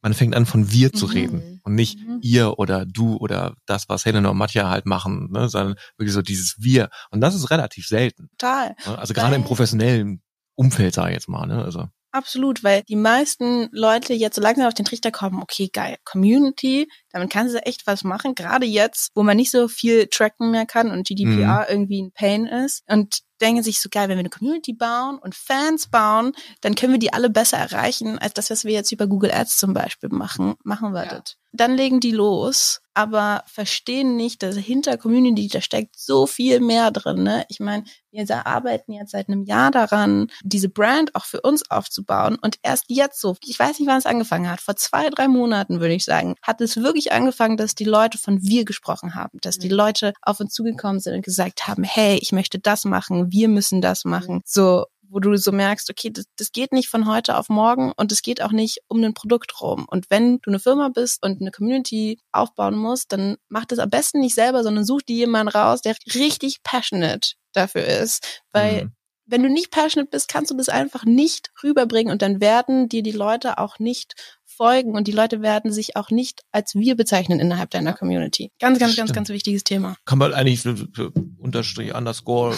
man 0.00 0.14
fängt 0.14 0.34
an 0.34 0.46
von 0.46 0.72
wir 0.72 0.94
zu 0.94 1.04
Mhm. 1.06 1.12
reden 1.12 1.60
und 1.64 1.74
nicht 1.74 1.98
Mhm. 1.98 2.20
ihr 2.22 2.58
oder 2.58 2.86
du 2.86 3.16
oder 3.18 3.56
das, 3.66 3.90
was 3.90 4.06
Helena 4.06 4.30
und 4.30 4.38
Matja 4.38 4.70
halt 4.70 4.86
machen, 4.86 5.28
ne? 5.32 5.50
sondern 5.50 5.74
wirklich 5.98 6.14
so 6.14 6.22
dieses 6.22 6.54
wir. 6.62 6.88
Und 7.10 7.20
das 7.20 7.34
ist 7.34 7.50
relativ 7.50 7.86
selten. 7.86 8.30
Total. 8.38 8.74
Also 8.86 9.12
gerade 9.12 9.34
im 9.36 9.44
professionellen 9.44 10.22
Umfeld, 10.60 10.94
sage 10.94 11.10
ich 11.10 11.14
jetzt 11.14 11.28
mal. 11.28 11.46
Ne? 11.46 11.64
Also 11.64 11.86
Absolut, 12.12 12.64
weil 12.64 12.82
die 12.82 12.96
meisten 12.96 13.68
Leute 13.70 14.14
jetzt 14.14 14.34
so 14.34 14.42
langsam 14.42 14.66
auf 14.66 14.74
den 14.74 14.84
Trichter 14.84 15.12
kommen, 15.12 15.40
okay, 15.42 15.70
geil, 15.72 15.96
Community, 16.04 16.88
damit 17.10 17.30
kannst 17.30 17.54
du 17.54 17.64
echt 17.64 17.86
was 17.86 18.02
machen, 18.02 18.34
gerade 18.34 18.66
jetzt, 18.66 19.10
wo 19.14 19.22
man 19.22 19.36
nicht 19.36 19.52
so 19.52 19.68
viel 19.68 20.08
tracken 20.08 20.50
mehr 20.50 20.66
kann 20.66 20.90
und 20.90 21.06
GDPR 21.06 21.66
irgendwie 21.70 22.02
ein 22.02 22.10
Pain 22.12 22.46
ist 22.46 22.82
und 22.88 23.20
denken 23.40 23.62
sich 23.62 23.80
so 23.80 23.88
geil, 23.90 24.08
wenn 24.08 24.16
wir 24.16 24.20
eine 24.20 24.28
Community 24.28 24.72
bauen 24.72 25.18
und 25.18 25.36
Fans 25.36 25.88
bauen, 25.88 26.32
dann 26.62 26.74
können 26.74 26.92
wir 26.92 26.98
die 26.98 27.12
alle 27.12 27.30
besser 27.30 27.58
erreichen, 27.58 28.18
als 28.18 28.34
das, 28.34 28.50
was 28.50 28.64
wir 28.64 28.72
jetzt 28.72 28.90
über 28.90 29.06
Google 29.06 29.30
Ads 29.30 29.56
zum 29.56 29.72
Beispiel 29.72 30.10
machen, 30.10 30.54
machen 30.64 30.92
wir 30.92 31.04
Ja. 31.04 31.20
das. 31.20 31.36
Dann 31.52 31.76
legen 31.76 32.00
die 32.00 32.12
los, 32.12 32.80
aber 33.00 33.42
verstehen 33.46 34.16
nicht, 34.16 34.42
dass 34.42 34.56
hinter 34.56 34.98
Community, 34.98 35.48
da 35.48 35.62
steckt 35.62 35.98
so 35.98 36.26
viel 36.26 36.60
mehr 36.60 36.90
drin. 36.90 37.22
Ne? 37.22 37.46
Ich 37.48 37.60
meine, 37.60 37.84
wir 38.10 38.46
arbeiten 38.46 38.92
jetzt 38.92 39.12
seit 39.12 39.28
einem 39.28 39.44
Jahr 39.44 39.70
daran, 39.70 40.30
diese 40.42 40.68
Brand 40.68 41.14
auch 41.14 41.24
für 41.24 41.40
uns 41.40 41.70
aufzubauen. 41.70 42.36
Und 42.42 42.56
erst 42.62 42.84
jetzt 42.88 43.20
so, 43.20 43.36
ich 43.42 43.58
weiß 43.58 43.78
nicht, 43.78 43.88
wann 43.88 43.98
es 43.98 44.06
angefangen 44.06 44.50
hat, 44.50 44.60
vor 44.60 44.76
zwei, 44.76 45.08
drei 45.08 45.28
Monaten 45.28 45.80
würde 45.80 45.94
ich 45.94 46.04
sagen, 46.04 46.34
hat 46.42 46.60
es 46.60 46.76
wirklich 46.76 47.12
angefangen, 47.12 47.56
dass 47.56 47.74
die 47.74 47.84
Leute 47.84 48.18
von 48.18 48.42
wir 48.42 48.64
gesprochen 48.64 49.14
haben, 49.14 49.38
dass 49.40 49.58
die 49.58 49.68
Mhm. 49.68 49.76
Leute 49.76 50.12
auf 50.22 50.40
uns 50.40 50.52
zugekommen 50.52 51.00
sind 51.00 51.14
und 51.14 51.24
gesagt 51.24 51.66
haben, 51.66 51.84
hey, 51.84 52.18
ich 52.20 52.32
möchte 52.32 52.58
das 52.58 52.84
machen, 52.84 53.32
wir 53.32 53.48
müssen 53.48 53.80
das 53.80 54.04
machen. 54.04 54.42
So, 54.44 54.84
wo 55.10 55.20
du 55.20 55.36
so 55.36 55.52
merkst, 55.52 55.90
okay, 55.90 56.10
das, 56.10 56.24
das 56.36 56.52
geht 56.52 56.72
nicht 56.72 56.88
von 56.88 57.06
heute 57.08 57.36
auf 57.36 57.48
morgen 57.48 57.92
und 57.96 58.12
es 58.12 58.22
geht 58.22 58.42
auch 58.42 58.52
nicht 58.52 58.78
um 58.88 59.02
ein 59.02 59.14
Produkt 59.14 59.60
rum. 59.60 59.86
Und 59.90 60.06
wenn 60.10 60.38
du 60.42 60.50
eine 60.50 60.60
Firma 60.60 60.88
bist 60.88 61.22
und 61.24 61.40
eine 61.40 61.50
Community 61.50 62.20
aufbauen 62.32 62.76
musst, 62.76 63.12
dann 63.12 63.36
mach 63.48 63.64
das 63.66 63.78
am 63.80 63.90
besten 63.90 64.20
nicht 64.20 64.34
selber, 64.34 64.62
sondern 64.62 64.84
such 64.84 65.02
dir 65.02 65.16
jemanden 65.16 65.48
raus, 65.52 65.82
der 65.82 65.96
richtig 66.14 66.62
passionate 66.62 67.32
dafür 67.52 67.84
ist. 67.84 68.42
Weil 68.52 68.84
Mhm. 68.84 68.92
wenn 69.26 69.42
du 69.42 69.48
nicht 69.50 69.70
passionate 69.70 70.10
bist, 70.10 70.28
kannst 70.28 70.50
du 70.50 70.56
das 70.56 70.68
einfach 70.68 71.04
nicht 71.04 71.50
rüberbringen 71.62 72.12
und 72.12 72.22
dann 72.22 72.40
werden 72.40 72.88
dir 72.88 73.02
die 73.02 73.12
Leute 73.12 73.58
auch 73.58 73.78
nicht 73.78 74.14
folgen 74.60 74.94
und 74.94 75.08
die 75.08 75.12
Leute 75.12 75.40
werden 75.40 75.72
sich 75.72 75.96
auch 75.96 76.10
nicht 76.10 76.42
als 76.52 76.74
wir 76.74 76.94
bezeichnen 76.94 77.40
innerhalb 77.40 77.70
deiner 77.70 77.94
Community. 77.94 78.52
Ganz, 78.60 78.78
ganz, 78.78 78.94
ganz, 78.94 79.08
Stimmt. 79.08 79.14
ganz 79.14 79.28
wichtiges 79.30 79.64
Thema. 79.64 79.96
kann 80.04 80.18
man 80.18 80.34
eigentlich 80.34 80.60
für, 80.60 80.76
für 80.92 81.12
Unterstrich, 81.38 81.94
Underscore. 81.94 82.54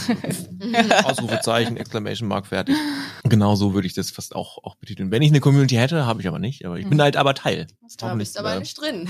Ausrufezeichen, 1.05 1.77
Exclamation 1.77 2.29
Mark 2.29 2.47
fertig. 2.49 2.75
Genau 3.25 3.55
so 3.55 3.73
würde 3.75 3.87
ich 3.87 3.95
das 3.95 4.11
fast 4.11 4.35
auch, 4.35 4.59
auch 4.65 4.75
betiteln. 4.77 5.13
Wenn 5.13 5.23
ich 5.23 5.31
eine 5.31 5.39
Community 5.41 5.77
hätte, 5.77 6.05
habe 6.07 6.21
ich 6.21 6.27
aber 6.29 6.41
nicht. 6.41 6.65
Aber 6.67 6.77
ich 6.79 6.89
bin 6.89 6.99
Mhm. 6.99 7.03
halt 7.03 7.17
aber 7.17 7.35
Teil. 7.35 7.67
Da 7.99 8.15
bist 8.15 8.39
aber 8.39 8.57
äh, 8.57 8.59
nicht 8.59 8.81
drin. 8.81 9.07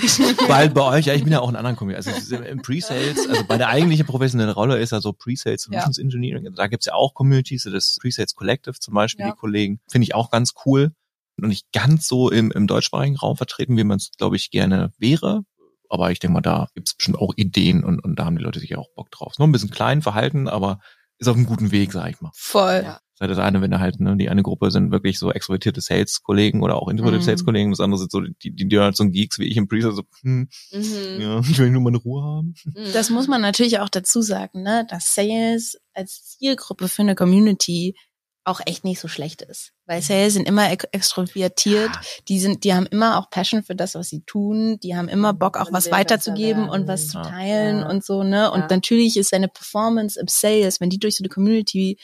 Weil 0.48 0.68
bei 0.70 0.82
euch, 0.82 1.06
ja, 1.06 1.14
ich 1.14 1.22
bin 1.24 1.32
ja 1.32 1.40
auch 1.40 1.48
in 1.48 1.56
anderen 1.56 1.76
Community. 1.76 2.10
Also 2.10 2.36
im 2.36 2.60
Pre-Sales, 2.60 3.28
also 3.28 3.44
bei 3.44 3.56
der 3.56 3.68
eigentlichen 3.68 4.04
professionellen 4.06 4.50
Rolle 4.52 4.78
ist 4.78 4.92
ja 4.92 5.00
so 5.00 5.12
Pre-Sales 5.12 5.62
Solutions 5.62 5.98
Engineering. 5.98 6.48
Da 6.54 6.66
gibt's 6.66 6.86
ja 6.86 6.94
auch 6.94 7.14
Communities, 7.14 7.62
so 7.62 7.70
das 7.70 7.96
Pre-Sales 8.00 8.34
Collective 8.34 8.78
zum 8.78 8.94
Beispiel, 8.94 9.24
Ja. 9.24 9.32
die 9.32 9.38
Kollegen. 9.38 9.80
Finde 9.90 10.04
ich 10.04 10.14
auch 10.14 10.30
ganz 10.30 10.52
cool. 10.66 10.92
Und 11.40 11.48
nicht 11.48 11.72
ganz 11.72 12.06
so 12.06 12.30
im, 12.30 12.50
im 12.52 12.66
deutschsprachigen 12.66 13.16
Raum 13.16 13.36
vertreten, 13.36 13.76
wie 13.76 13.84
man 13.84 13.96
es, 13.96 14.10
glaube 14.16 14.36
ich, 14.36 14.50
gerne 14.50 14.92
wäre. 14.98 15.42
Aber 15.88 16.10
ich 16.10 16.18
denke 16.20 16.34
mal, 16.34 16.40
da 16.40 16.68
gibt's 16.74 16.94
bestimmt 16.94 17.18
auch 17.18 17.32
Ideen 17.36 17.84
und, 17.84 18.00
und 18.00 18.18
da 18.18 18.24
haben 18.24 18.36
die 18.36 18.44
Leute 18.44 18.60
sicher 18.60 18.78
auch 18.78 18.88
Bock 18.94 19.10
drauf. 19.10 19.32
Ist 19.32 19.38
noch 19.38 19.46
ein 19.46 19.52
bisschen 19.52 19.70
klein 19.70 20.02
verhalten, 20.02 20.48
aber 20.48 20.80
ist 21.18 21.28
auf 21.28 21.36
einem 21.36 21.46
guten 21.46 21.70
Weg, 21.72 21.92
sag 21.92 22.10
ich 22.10 22.20
mal. 22.20 22.30
Voll. 22.34 22.82
Ja. 22.84 23.00
Sei 23.18 23.26
das 23.28 23.38
eine, 23.38 23.60
wenn 23.60 23.70
er 23.70 23.78
halt, 23.78 24.00
ne, 24.00 24.16
die 24.16 24.28
eine 24.30 24.42
Gruppe 24.42 24.70
sind 24.70 24.90
wirklich 24.90 25.18
so 25.18 25.30
extrovertierte 25.30 25.80
Sales-Kollegen 25.80 26.62
oder 26.62 26.76
auch 26.76 26.88
introvertierte 26.88 27.22
Mhm. 27.22 27.26
Sales-Kollegen, 27.26 27.70
das 27.70 27.80
andere 27.80 27.98
sind 27.98 28.10
so 28.10 28.20
die, 28.20 28.54
die, 28.54 28.66
die 28.68 28.78
halt 28.78 28.96
so 28.96 29.06
Geeks 29.08 29.38
wie 29.38 29.44
ich 29.46 29.56
im 29.56 29.68
Pre-Sales, 29.68 29.96
so, 29.96 30.02
hm, 30.22 30.48
Mhm. 30.72 31.20
ja, 31.20 31.40
ich 31.40 31.58
will 31.58 31.70
nur 31.70 31.82
meine 31.82 31.98
Ruhe 31.98 32.22
haben. 32.22 32.54
Mhm. 32.64 32.92
Das 32.92 33.10
muss 33.10 33.28
man 33.28 33.40
natürlich 33.40 33.78
auch 33.78 33.88
dazu 33.90 34.22
sagen, 34.22 34.62
ne, 34.62 34.86
dass 34.88 35.14
Sales 35.14 35.76
als 35.94 36.24
Zielgruppe 36.38 36.88
für 36.88 37.02
eine 37.02 37.14
Community 37.14 37.94
auch 38.44 38.60
echt 38.66 38.82
nicht 38.84 38.98
so 39.00 39.06
schlecht 39.08 39.42
ist. 39.42 39.72
Weil 39.86 40.02
Sales 40.02 40.34
sind 40.34 40.48
immer 40.48 40.70
ex- 40.72 40.86
extrovertiert, 40.92 41.90
die 42.28 42.40
sind, 42.40 42.64
die 42.64 42.74
haben 42.74 42.86
immer 42.86 43.18
auch 43.18 43.30
Passion 43.30 43.62
für 43.62 43.74
das, 43.76 43.94
was 43.94 44.08
sie 44.08 44.22
tun, 44.22 44.78
die 44.82 44.96
haben 44.96 45.08
immer 45.08 45.32
Bock, 45.32 45.56
auch 45.56 45.68
Und 45.68 45.72
was 45.74 45.90
weiterzugeben 45.90 46.68
und 46.68 46.88
was 46.88 47.08
zu 47.08 47.22
teilen 47.22 47.80
Ja. 47.80 47.88
und 47.88 48.04
so, 48.04 48.22
ne? 48.24 48.36
Ja. 48.36 48.48
Und 48.48 48.70
natürlich 48.70 49.16
ist 49.16 49.30
seine 49.30 49.48
Performance 49.48 50.18
im 50.18 50.26
Sales, 50.28 50.80
wenn 50.80 50.90
die 50.90 50.98
durch 50.98 51.16
so 51.16 51.22
eine 51.22 51.28
Community 51.28 51.98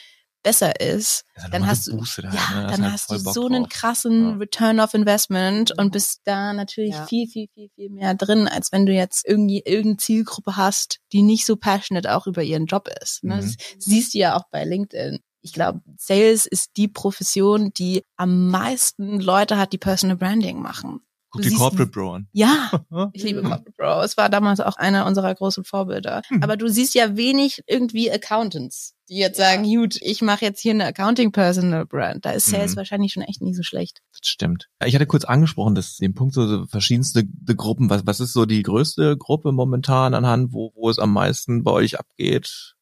besser 0.44 0.80
ist, 0.80 1.24
ist 1.34 1.48
dann 1.52 1.66
hast 1.66 1.88
du, 1.88 1.98
halt, 2.00 2.18
ja, 2.18 2.30
ne? 2.30 2.66
Dann 2.70 2.82
halt 2.84 2.92
hast 2.92 3.10
du 3.10 3.20
Bock 3.22 3.34
so 3.34 3.46
einen 3.46 3.64
drauf. 3.64 3.72
krassen 3.72 4.30
Ja. 4.30 4.36
Return 4.36 4.78
of 4.78 4.94
Investment 4.94 5.70
Mhm. 5.76 5.82
und 5.84 5.90
bist 5.92 6.20
da 6.24 6.52
natürlich 6.52 6.94
Ja. 6.94 7.06
viel, 7.06 7.26
viel, 7.26 7.48
viel, 7.52 7.68
viel 7.74 7.90
mehr 7.90 8.14
drin, 8.14 8.46
als 8.46 8.70
wenn 8.70 8.86
du 8.86 8.92
jetzt 8.92 9.26
irgendwie 9.26 9.62
irgendeine 9.66 9.96
Zielgruppe 9.96 10.56
hast, 10.56 11.00
die 11.12 11.22
nicht 11.22 11.44
so 11.44 11.56
passionate 11.56 12.14
auch 12.16 12.28
über 12.28 12.44
ihren 12.44 12.66
Job 12.66 12.88
ist. 13.02 13.24
Ne? 13.24 13.34
Mhm. 13.36 13.40
Das 13.40 13.56
siehst 13.78 14.14
du 14.14 14.18
ja 14.18 14.36
auch 14.36 14.44
bei 14.52 14.64
LinkedIn. 14.64 15.18
Ich 15.48 15.54
glaube, 15.54 15.80
Sales 15.96 16.44
ist 16.46 16.76
die 16.76 16.88
Profession, 16.88 17.72
die 17.72 18.04
am 18.16 18.48
meisten 18.50 19.18
Leute 19.18 19.56
hat, 19.56 19.72
die 19.72 19.78
Personal 19.78 20.16
Branding 20.18 20.60
machen. 20.60 21.00
Guck 21.30 21.42
die 21.42 21.50
Corporate 21.50 21.90
Bro 21.90 22.12
an. 22.14 22.28
Ja, 22.32 22.70
ich 23.14 23.22
liebe. 23.22 23.40
Corporate 23.40 23.72
Bro. 23.76 24.02
Es 24.02 24.16
war 24.18 24.28
damals 24.28 24.60
auch 24.60 24.76
einer 24.76 25.06
unserer 25.06 25.34
großen 25.34 25.64
Vorbilder. 25.64 26.20
Mhm. 26.30 26.42
Aber 26.42 26.56
du 26.58 26.68
siehst 26.68 26.94
ja 26.94 27.16
wenig 27.16 27.62
irgendwie 27.66 28.10
Accountants, 28.10 28.94
die 29.08 29.16
jetzt 29.16 29.36
sagen, 29.38 29.64
gut, 29.64 29.96
ich 30.00 30.20
mache 30.22 30.44
jetzt 30.44 30.60
hier 30.60 30.72
eine 30.72 30.86
Accounting 30.86 31.32
Personal 31.32 31.84
Brand. 31.86 32.24
Da 32.26 32.30
ist 32.32 32.46
Sales 32.46 32.72
Mhm. 32.72 32.76
wahrscheinlich 32.76 33.12
schon 33.12 33.22
echt 33.22 33.40
nicht 33.42 33.56
so 33.56 33.62
schlecht. 33.62 34.00
Das 34.12 34.28
stimmt. 34.28 34.68
Ich 34.84 34.94
hatte 34.94 35.06
kurz 35.06 35.24
angesprochen, 35.24 35.74
dass 35.74 35.96
den 35.96 36.14
Punkt 36.14 36.34
so, 36.34 36.66
verschiedenste 36.66 37.24
Gruppen. 37.26 37.88
Was, 37.90 38.06
was 38.06 38.20
ist 38.20 38.32
so 38.34 38.44
die 38.46 38.62
größte 38.62 39.16
Gruppe 39.18 39.52
momentan 39.52 40.12
anhand, 40.14 40.52
wo, 40.52 40.72
wo 40.74 40.88
es 40.90 40.98
am 40.98 41.12
meisten 41.12 41.62
bei 41.62 41.72
euch 41.72 41.98
abgeht? 41.98 42.74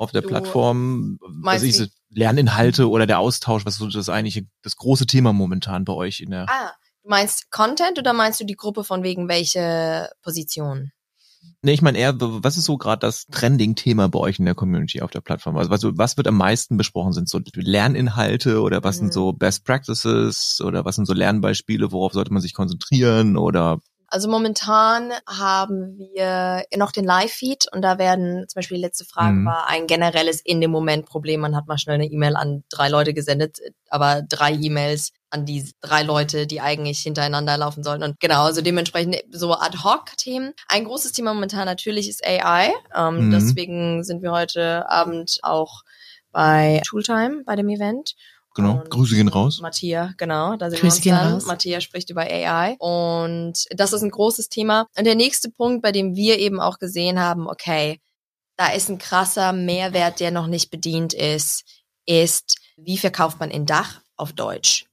Auf 0.00 0.12
der 0.12 0.22
Du 0.22 0.28
Plattform, 0.28 1.18
was 1.20 1.62
ich, 1.62 1.90
Lerninhalte 2.08 2.88
oder 2.88 3.06
der 3.06 3.18
Austausch, 3.18 3.66
was 3.66 3.74
ist 3.74 3.80
so 3.80 3.88
das 3.90 4.08
eigentliche, 4.08 4.46
das 4.62 4.76
große 4.76 5.04
Thema 5.06 5.34
momentan 5.34 5.84
bei 5.84 5.92
euch 5.92 6.20
in 6.20 6.30
der, 6.30 6.46
Ah, 6.48 6.72
du 7.02 7.10
meinst 7.10 7.50
Content 7.50 7.98
oder 7.98 8.14
meinst 8.14 8.40
du 8.40 8.44
die 8.46 8.56
Gruppe 8.56 8.82
von 8.82 9.02
wegen 9.02 9.28
welche 9.28 10.08
Position? 10.22 10.92
Nee, 11.60 11.72
ich 11.72 11.82
meine 11.82 11.98
eher, 11.98 12.14
was 12.18 12.56
ist 12.56 12.64
so 12.64 12.78
gerade 12.78 13.00
das 13.00 13.26
Trending-Thema 13.26 14.08
bei 14.08 14.18
euch 14.18 14.38
in 14.38 14.46
der 14.46 14.54
Community 14.54 15.02
auf 15.02 15.10
der 15.10 15.20
Plattform? 15.20 15.58
Also 15.58 15.70
was, 15.70 15.82
was 15.84 16.16
wird 16.16 16.26
am 16.26 16.38
meisten 16.38 16.78
besprochen? 16.78 17.12
Sind 17.12 17.28
so 17.28 17.38
Lerninhalte 17.54 18.62
oder 18.62 18.82
was 18.82 18.96
Mhm. 18.96 19.00
sind 19.00 19.12
so 19.12 19.34
Best 19.34 19.64
Practices 19.66 20.62
oder 20.64 20.86
was 20.86 20.96
sind 20.96 21.04
so 21.04 21.12
Lernbeispiele? 21.12 21.92
Worauf 21.92 22.14
sollte 22.14 22.32
man 22.32 22.40
sich 22.40 22.54
konzentrieren? 22.54 23.36
Oder 23.36 23.80
Also 24.12 24.28
momentan 24.28 25.12
haben 25.26 25.96
wir 25.98 26.64
noch 26.76 26.90
den 26.90 27.04
Live-Feed 27.04 27.66
und 27.72 27.80
da 27.82 27.96
werden 27.96 28.44
zum 28.48 28.58
Beispiel 28.58 28.76
die 28.78 28.82
letzte 28.82 29.04
Frage 29.04 29.36
Mhm. 29.36 29.46
war 29.46 29.68
ein 29.68 29.86
generelles 29.86 30.40
in 30.40 30.60
dem 30.60 30.72
Moment 30.72 31.06
Problem. 31.06 31.40
Man 31.40 31.54
hat 31.54 31.68
mal 31.68 31.78
schnell 31.78 31.94
eine 31.94 32.06
E-Mail 32.06 32.34
an 32.34 32.64
drei 32.70 32.88
Leute 32.88 33.14
gesendet, 33.14 33.58
aber 33.88 34.22
drei 34.22 34.52
E-Mails 34.52 35.12
an 35.30 35.46
die 35.46 35.70
drei 35.80 36.02
Leute, 36.02 36.48
die 36.48 36.60
eigentlich 36.60 36.98
hintereinander 36.98 37.56
laufen 37.56 37.84
sollten. 37.84 38.02
Und 38.02 38.18
genau, 38.18 38.42
also 38.46 38.62
dementsprechend 38.62 39.16
so 39.30 39.54
Ad-Hoc-Themen. 39.54 40.54
Ein 40.68 40.84
großes 40.86 41.12
Thema 41.12 41.32
momentan 41.32 41.66
natürlich 41.66 42.08
ist 42.08 42.26
AI. 42.26 42.72
Ähm, 42.94 43.28
Mhm. 43.28 43.30
Deswegen 43.30 44.02
sind 44.02 44.22
wir 44.22 44.32
heute 44.32 44.90
Abend 44.90 45.38
auch 45.42 45.82
bei 46.32 46.82
Tooltime, 46.84 47.42
bei 47.46 47.54
dem 47.54 47.68
Event. 47.68 48.14
Genau, 48.54 48.80
Und 48.80 48.90
Grüße 48.90 49.14
gehen 49.14 49.28
raus. 49.28 49.60
Matthias, 49.60 50.12
genau, 50.16 50.56
da 50.56 50.70
sind 50.70 50.80
Grüße 50.80 50.98
wir 50.98 51.02
gehen 51.02 51.12
uns 51.14 51.22
dann. 51.22 51.32
raus. 51.34 51.46
Matthias 51.46 51.84
spricht 51.84 52.10
über 52.10 52.22
AI 52.22 52.76
und 52.78 53.64
das 53.70 53.92
ist 53.92 54.02
ein 54.02 54.10
großes 54.10 54.48
Thema. 54.48 54.86
Und 54.96 55.04
der 55.04 55.14
nächste 55.14 55.50
Punkt, 55.50 55.82
bei 55.82 55.92
dem 55.92 56.14
wir 56.14 56.38
eben 56.38 56.60
auch 56.60 56.78
gesehen 56.78 57.20
haben, 57.20 57.48
okay, 57.48 58.00
da 58.56 58.68
ist 58.68 58.90
ein 58.90 58.98
krasser 58.98 59.52
Mehrwert, 59.52 60.20
der 60.20 60.30
noch 60.30 60.46
nicht 60.46 60.70
bedient 60.70 61.14
ist, 61.14 61.64
ist, 62.06 62.58
wie 62.76 62.98
verkauft 62.98 63.40
man 63.40 63.50
in 63.50 63.66
Dach 63.66 64.02
auf 64.16 64.32
Deutsch? 64.32 64.89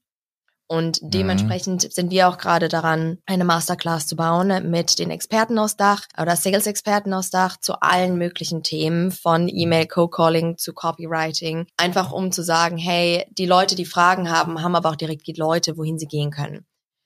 Und 0.67 1.01
Mhm. 1.01 1.09
dementsprechend 1.11 1.93
sind 1.93 2.11
wir 2.11 2.27
auch 2.27 2.37
gerade 2.37 2.67
daran, 2.67 3.19
eine 3.25 3.45
Masterclass 3.45 4.05
zu 4.07 4.15
bauen 4.15 4.69
mit 4.69 4.99
den 4.99 5.11
Experten 5.11 5.57
aus 5.57 5.77
Dach 5.77 6.05
oder 6.19 6.35
Sales-Experten 6.35 7.13
aus 7.13 7.29
Dach 7.29 7.57
zu 7.57 7.79
allen 7.81 8.17
möglichen 8.17 8.63
Themen 8.63 9.11
von 9.11 9.47
E-Mail, 9.47 9.87
Co-Calling 9.87 10.57
zu 10.57 10.73
Copywriting. 10.73 11.67
Einfach 11.77 12.11
um 12.11 12.31
zu 12.31 12.43
sagen, 12.43 12.77
hey, 12.77 13.25
die 13.31 13.45
Leute, 13.45 13.75
die 13.75 13.85
Fragen 13.85 14.29
haben, 14.29 14.61
haben 14.61 14.75
aber 14.75 14.89
auch 14.89 14.95
direkt 14.95 15.25
die 15.27 15.33
Leute, 15.33 15.77
wohin 15.77 15.97
sie 15.97 16.07
gehen 16.07 16.31
können. 16.31 16.65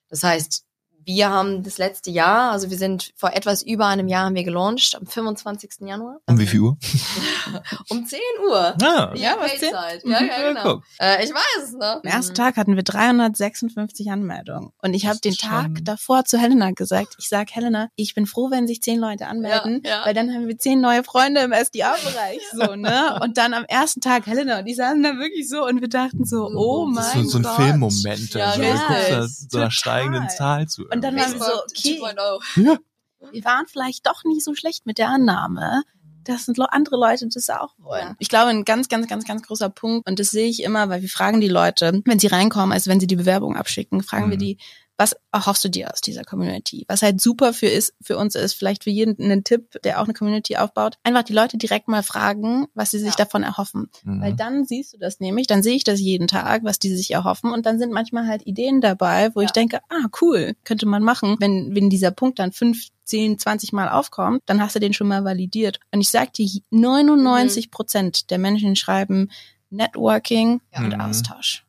Das 0.10 0.24
heißt, 0.24 0.65
wir 1.06 1.30
haben 1.30 1.64
das 1.64 1.78
letzte 1.78 2.12
Jahr, 2.12 2.52
also 2.52 2.70
wir 2.70 2.78
sind 2.78 3.12
vor 3.16 3.34
etwas 3.34 3.64
über 3.64 3.88
einem 3.88 4.08
Jahr 4.08 4.26
haben 4.26 4.36
wir 4.36 4.44
gelauncht, 4.44 4.96
am 5.00 5.06
25. 5.08 5.72
Januar. 5.82 6.18
Um 6.28 6.38
wie 6.40 6.46
viel 6.48 6.60
Uhr? 6.62 6.78
Um 7.90 8.06
10 8.06 8.20
Uhr. 8.48 8.76
Ah, 8.82 9.12
Ja, 9.16 9.36
was 9.40 9.58
zehn? 9.60 9.72
Payzeit. 9.72 10.02
Ja, 10.06 10.22
ja, 10.24 10.48
genau. 10.50 10.82
Äh, 11.00 11.24
ich 11.24 11.32
weiß 11.34 11.64
es, 11.66 11.74
ne? 11.74 11.96
Am 11.96 12.02
ersten 12.04 12.34
Tag 12.36 12.56
hatten 12.58 12.76
wir 12.76 12.84
356 12.84 14.10
Anmeldungen. 14.12 14.72
Und 14.82 14.94
ich 14.94 15.08
habe 15.08 15.20
den 15.20 15.32
ist 15.34 15.42
Tag 15.42 15.66
schon- 15.78 15.84
davor 15.84 16.26
zu 16.26 16.38
Helena 16.38 16.72
gesagt, 16.72 17.16
ich 17.20 17.28
sag 17.30 17.52
Helena, 17.52 17.90
ich 17.96 18.14
bin 18.14 18.26
froh, 18.26 18.50
wenn 18.52 18.68
sich 18.68 18.82
zehn 18.82 19.00
Leute 19.00 19.28
anmelden, 19.28 19.82
Ja, 19.84 19.92
ja. 20.00 20.06
weil 20.06 20.14
dann 20.14 20.34
haben 20.34 20.48
wir 20.48 20.58
zehn 20.58 20.80
neue 20.82 21.04
Freunde 21.04 21.42
im 21.42 21.52
SDA-Bereich. 21.52 22.40
So, 22.54 22.76
ne? 22.76 23.20
Und 23.24 23.38
dann 23.38 23.54
am 23.54 23.64
ersten 23.66 24.02
Tag, 24.02 24.26
Helena 24.28 24.60
und 24.60 24.66
die 24.66 24.74
saßen 24.74 25.02
da 25.02 25.18
wirklich 25.18 25.48
so 25.50 25.66
und 25.66 25.80
wir 25.82 25.88
dachten 25.88 26.26
so, 26.26 26.50
oh 26.54 26.86
mein 26.86 26.96
Das 26.96 27.16
ist 27.16 27.24
so, 27.24 27.30
so 27.30 27.38
ein 27.40 27.44
Gott. 27.44 27.56
Filmmoment. 27.56 28.34
Ja, 28.34 28.46
also, 28.52 28.62
ja. 28.62 28.72
du 28.74 28.78
guckst 28.88 29.10
da 29.12 29.22
Yes, 29.22 29.48
so 29.50 29.58
einer 29.58 29.72
steigenden 29.72 30.30
Zahl 30.30 30.68
zu. 30.68 30.86
Und 30.94 31.04
dann 31.04 31.16
waren 31.16 31.34
wir 31.34 31.40
so, 31.40 31.62
okay. 31.64 32.00
2.0. 32.02 32.64
Ja. 32.64 32.78
wir 33.32 33.44
waren 33.46 33.66
vielleicht 33.68 34.06
doch 34.08 34.24
nicht 34.24 34.44
so 34.44 34.56
schlecht 34.56 34.86
mit 34.86 34.98
der 34.98 35.10
Annahme, 35.10 35.84
dass 36.24 36.48
andere 36.70 36.98
Leute 36.98 37.28
das 37.28 37.50
auch 37.50 37.74
wollen. 37.80 38.10
Ja. 38.10 38.16
Ich 38.20 38.30
glaube, 38.30 38.50
ein 38.50 38.64
ganz, 38.64 38.90
ganz, 38.90 39.08
ganz, 39.08 39.26
ganz 39.26 39.42
großer 39.44 39.70
Punkt, 39.70 40.08
und 40.08 40.20
das 40.20 40.30
sehe 40.30 40.48
ich 40.48 40.64
immer, 40.64 40.90
weil 40.90 41.02
wir 41.02 41.10
fragen 41.10 41.42
die 41.42 41.48
Leute, 41.48 42.02
wenn 42.06 42.20
sie 42.20 42.28
reinkommen, 42.28 42.72
also 42.72 42.90
wenn 42.92 43.00
sie 43.00 43.08
die 43.08 43.16
Bewerbung 43.16 43.56
abschicken, 43.56 44.04
fragen 44.04 44.30
wir 44.30 44.38
Mhm. 44.38 44.42
die, 44.42 44.58
was 45.02 45.16
erhoffst 45.32 45.64
du 45.64 45.70
dir 45.70 45.92
aus 45.92 46.00
dieser 46.00 46.24
Community? 46.24 46.86
Was 46.88 47.02
halt 47.02 47.20
super 47.20 47.54
für 47.54 47.66
ist, 47.66 47.96
für 48.02 48.18
uns 48.20 48.36
ist, 48.36 48.54
vielleicht 48.54 48.84
für 48.84 48.92
jeden 48.92 49.20
einen 49.20 49.44
Tipp, 49.44 49.80
der 49.84 50.00
auch 50.00 50.04
eine 50.04 50.14
Community 50.14 50.58
aufbaut, 50.58 50.98
einfach 51.04 51.24
die 51.24 51.34
Leute 51.34 51.58
direkt 51.58 51.88
mal 51.88 52.04
fragen, 52.04 52.68
was 52.76 52.92
sie 52.92 53.00
sich 53.00 53.10
Ja. 53.18 53.26
davon 53.26 53.42
erhoffen. 53.42 53.90
Mhm. 54.04 54.22
Weil 54.22 54.34
dann 54.36 54.64
siehst 54.66 54.94
du 54.94 55.00
das 55.00 55.20
nämlich, 55.20 55.48
dann 55.48 55.64
sehe 55.64 55.76
ich 55.76 55.84
das 55.84 56.00
jeden 56.00 56.28
Tag, 56.28 56.64
was 56.64 56.78
die 56.78 56.96
sich 56.96 57.10
erhoffen 57.12 57.52
und 57.52 57.66
dann 57.66 57.80
sind 57.80 57.92
manchmal 57.92 58.28
halt 58.28 58.46
Ideen 58.46 58.80
dabei, 58.80 59.34
wo 59.34 59.42
Ja. 59.42 59.46
ich 59.46 59.52
denke, 59.52 59.80
ah, 59.90 60.08
cool, 60.22 60.56
könnte 60.66 60.86
man 60.86 61.02
machen. 61.02 61.36
Wenn, 61.40 61.74
wenn 61.76 61.90
dieser 61.90 62.12
Punkt 62.12 62.38
dann 62.38 62.52
fünf, 62.52 62.90
zehn, 63.04 63.40
20 63.40 63.74
Mal 63.74 63.90
aufkommt, 63.90 64.44
dann 64.46 64.62
hast 64.62 64.76
du 64.76 64.80
den 64.80 64.94
schon 64.94 65.08
mal 65.08 65.24
validiert. 65.26 65.80
Und 65.92 66.02
ich 66.02 66.10
sag 66.12 66.32
dir, 66.34 66.48
99 66.70 67.72
Prozent 67.72 68.30
der 68.30 68.38
Menschen 68.38 68.76
schreiben 68.76 69.32
Networking 69.72 70.62
Ja. 70.74 70.80
und 70.82 70.94
Mhm. 70.94 71.02
Austausch. 71.02 71.66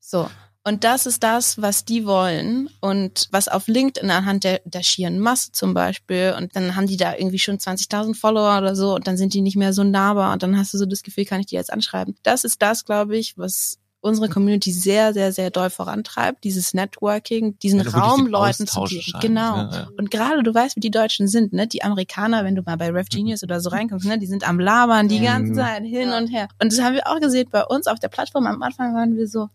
So. 0.00 0.28
Und 0.68 0.84
das 0.84 1.06
ist 1.06 1.22
das, 1.22 1.60
was 1.62 1.84
die 1.86 2.04
wollen 2.04 2.68
und 2.80 3.28
was 3.30 3.48
auf 3.48 3.68
LinkedIn 3.68 4.10
anhand 4.10 4.44
der, 4.44 4.60
der 4.66 4.82
schieren 4.82 5.18
Masse 5.18 5.50
zum 5.52 5.72
Beispiel 5.72 6.34
und 6.36 6.54
dann 6.54 6.76
haben 6.76 6.86
die 6.86 6.98
da 6.98 7.14
irgendwie 7.16 7.38
schon 7.38 7.56
20.000 7.58 8.14
Follower 8.14 8.58
oder 8.58 8.76
so 8.76 8.94
und 8.94 9.06
dann 9.06 9.16
sind 9.16 9.32
die 9.32 9.40
nicht 9.40 9.56
mehr 9.56 9.72
so 9.72 9.82
nahbar 9.82 10.32
und 10.34 10.42
dann 10.42 10.58
hast 10.58 10.74
du 10.74 10.78
so 10.78 10.84
das 10.84 11.02
Gefühl, 11.02 11.24
kann 11.24 11.40
ich 11.40 11.46
die 11.46 11.54
jetzt 11.54 11.72
anschreiben. 11.72 12.16
Das 12.22 12.44
ist 12.44 12.60
das, 12.60 12.84
glaube 12.84 13.16
ich, 13.16 13.38
was 13.38 13.78
unsere 14.00 14.28
Community 14.28 14.70
sehr, 14.70 15.12
sehr, 15.12 15.32
sehr 15.32 15.50
doll 15.50 15.70
vorantreibt, 15.70 16.44
dieses 16.44 16.72
Networking, 16.74 17.58
diesen 17.60 17.80
Also 17.80 17.98
Raum 17.98 18.26
Leuten 18.28 18.66
zu 18.66 18.82
geben. 18.84 19.02
Genau. 19.20 19.56
ja, 19.56 19.70
ja. 19.72 19.88
Und 19.98 20.10
gerade 20.10 20.42
du 20.44 20.54
weißt, 20.54 20.76
wie 20.76 20.80
die 20.80 20.90
Deutschen 20.92 21.26
sind, 21.28 21.52
ne? 21.52 21.66
Die 21.66 21.82
Amerikaner, 21.82 22.44
wenn 22.44 22.54
du 22.54 22.62
mal 22.62 22.76
bei 22.76 22.90
Rev 22.90 23.08
Genius 23.10 23.42
oder 23.42 23.60
so 23.60 23.70
reinkommst, 23.70 24.06
ne? 24.06 24.18
Die 24.18 24.26
sind 24.26 24.46
am 24.48 24.60
Labern 24.60 25.08
die 25.08 25.18
Mhm. 25.18 25.24
ganze 25.24 25.52
Zeit 25.54 25.82
hin 25.82 26.10
Ja. 26.10 26.18
und 26.18 26.28
her. 26.28 26.46
Und 26.62 26.72
das 26.72 26.80
haben 26.80 26.94
wir 26.94 27.08
auch 27.08 27.18
gesehen 27.18 27.48
bei 27.50 27.64
uns 27.64 27.86
auf 27.88 27.98
der 27.98 28.08
Plattform. 28.08 28.46
Am 28.46 28.62
Anfang 28.62 28.94
waren 28.94 29.16
wir 29.16 29.26
so, 29.26 29.48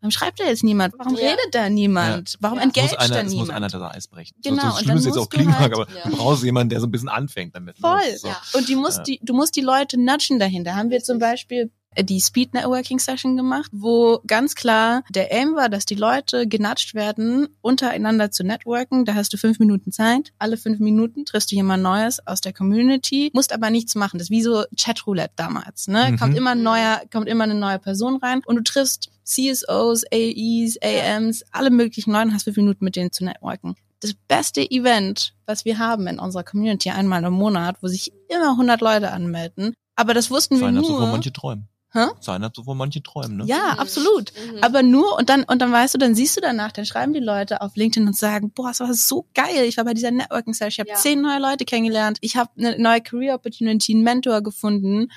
warum 0.00 0.10
schreibt 0.10 0.40
da 0.40 0.44
jetzt 0.44 0.62
niemand? 0.64 0.94
Warum 0.98 1.14
Ja. 1.16 1.30
redet 1.30 1.52
da 1.54 1.68
niemand? 1.68 2.36
Warum 2.40 2.58
Ja. 2.58 2.66
Muss 2.66 2.76
engaged 2.76 2.98
einer, 2.98 3.08
da 3.14 3.18
es 3.20 3.24
muss 3.24 3.32
niemand? 3.34 3.50
einer 3.52 3.68
das 3.68 3.82
Eis 3.94 4.08
brechen. 4.08 4.36
Genau, 4.42 4.62
So, 4.62 4.68
und 4.68 4.74
so 4.78 4.82
schlimm 4.84 4.96
es 4.98 5.04
jetzt 5.06 5.18
auch 5.18 5.28
mag, 5.32 5.58
halt- 5.58 5.72
aber 5.74 5.86
Ja. 5.90 6.10
du 6.10 6.16
brauchst 6.16 6.42
jemanden, 6.44 6.70
der 6.70 6.80
so 6.80 6.86
ein 6.86 6.90
bisschen 6.90 7.08
anfängt 7.08 7.54
damit. 7.56 7.76
Voll. 7.78 8.00
Ist 8.08 8.22
So. 8.22 8.28
Ja. 8.28 8.40
Und 8.54 8.68
die 8.68 8.76
musst 8.76 8.98
Ja. 8.98 9.02
die, 9.04 9.20
du 9.22 9.34
musst 9.34 9.56
die 9.56 9.60
Leute 9.62 9.98
nudgen 10.00 10.38
dahinter. 10.38 10.74
Haben 10.76 10.90
wir 10.90 11.02
zum 11.02 11.18
Beispiel 11.18 11.70
die 12.02 12.20
Speed 12.20 12.54
Networking 12.54 12.98
Session 12.98 13.36
gemacht, 13.36 13.70
wo 13.72 14.20
ganz 14.26 14.54
klar 14.54 15.02
der 15.10 15.32
Aim 15.32 15.54
war, 15.54 15.68
dass 15.68 15.84
die 15.84 15.94
Leute 15.94 16.46
genudged 16.46 16.94
werden, 16.94 17.48
untereinander 17.60 18.30
zu 18.30 18.44
networken. 18.44 19.04
Da 19.04 19.14
hast 19.14 19.32
du 19.32 19.36
fünf 19.36 19.58
Minuten 19.58 19.92
Zeit. 19.92 20.32
Alle 20.38 20.56
fünf 20.56 20.78
Minuten 20.78 21.24
triffst 21.24 21.50
du 21.50 21.56
jemand 21.56 21.82
Neues 21.82 22.24
aus 22.26 22.40
der 22.40 22.52
Community, 22.52 23.30
musst 23.34 23.52
aber 23.52 23.70
nichts 23.70 23.94
machen. 23.94 24.18
Das 24.18 24.26
ist 24.26 24.30
wie 24.30 24.42
so 24.42 24.64
Chatroulette 24.76 25.32
damals. 25.36 25.88
Ne? 25.88 26.12
Mhm. 26.12 26.18
Kommt 26.18 26.36
immer 26.36 26.50
ein 26.50 26.62
neuer, 26.62 27.00
kommt 27.12 27.28
immer 27.28 27.44
eine 27.44 27.54
neue 27.54 27.78
Person 27.78 28.16
rein 28.16 28.42
und 28.44 28.56
du 28.56 28.62
triffst 28.62 29.10
CSOs, 29.24 30.04
AEs, 30.12 30.78
AMs, 30.82 31.44
alle 31.52 31.70
möglichen 31.70 32.12
Leute 32.12 32.28
und 32.28 32.34
hast 32.34 32.44
fünf 32.44 32.56
Minuten 32.56 32.84
mit 32.84 32.96
denen 32.96 33.12
zu 33.12 33.24
networken 33.24 33.76
das 34.00 34.14
beste 34.14 34.60
Event, 34.60 35.34
was 35.44 35.64
wir 35.64 35.78
haben 35.78 36.06
in 36.06 36.20
unserer 36.20 36.44
Community 36.44 36.90
einmal 36.90 37.24
im 37.24 37.32
Monat, 37.32 37.82
wo 37.82 37.88
sich 37.88 38.12
immer 38.28 38.52
100 38.52 38.80
Leute 38.80 39.10
anmelden. 39.10 39.74
Aber 39.96 40.14
das 40.14 40.30
wussten 40.30 40.54
wir 40.54 40.60
Sein 40.60 40.76
hat 40.76 40.84
so 40.84 40.92
nur. 40.92 41.00
vor 41.00 41.08
manche 41.08 41.32
träumen. 41.32 41.68
Hä? 41.92 42.04
Sein 42.20 42.44
hat 42.44 42.54
so 42.54 42.64
vor 42.64 42.74
manche 42.74 43.02
träumen, 43.02 43.38
ne? 43.38 43.44
ja, 43.46 43.72
Mhm. 43.74 43.78
absolut. 43.78 44.32
Mhm. 44.52 44.58
Aber 44.62 44.82
nur 44.82 45.16
und 45.18 45.30
dann 45.30 45.44
und 45.44 45.62
dann 45.62 45.72
weißt 45.72 45.94
du, 45.94 45.98
dann 45.98 46.14
siehst 46.14 46.36
du 46.36 46.40
danach, 46.42 46.70
dann 46.72 46.84
schreiben 46.84 47.14
die 47.14 47.20
Leute 47.20 47.62
auf 47.62 47.76
LinkedIn 47.76 48.06
und 48.06 48.16
sagen, 48.16 48.50
boah, 48.50 48.70
es 48.70 48.80
war 48.80 48.92
so 48.92 49.26
geil. 49.34 49.64
Ich 49.64 49.78
war 49.78 49.84
bei 49.84 49.94
dieser 49.94 50.10
Networking 50.10 50.52
Session, 50.52 50.68
ich 50.70 50.80
habe 50.80 50.90
Ja. 50.90 50.96
zehn 50.96 51.22
neue 51.22 51.38
Leute 51.40 51.64
kennengelernt, 51.64 52.18
ich 52.20 52.36
habe 52.36 52.50
eine 52.58 52.78
neue 52.78 53.00
Career 53.00 53.34
Opportunity, 53.36 53.94
einen 53.94 54.02
Mentor 54.02 54.42
gefunden. 54.42 55.10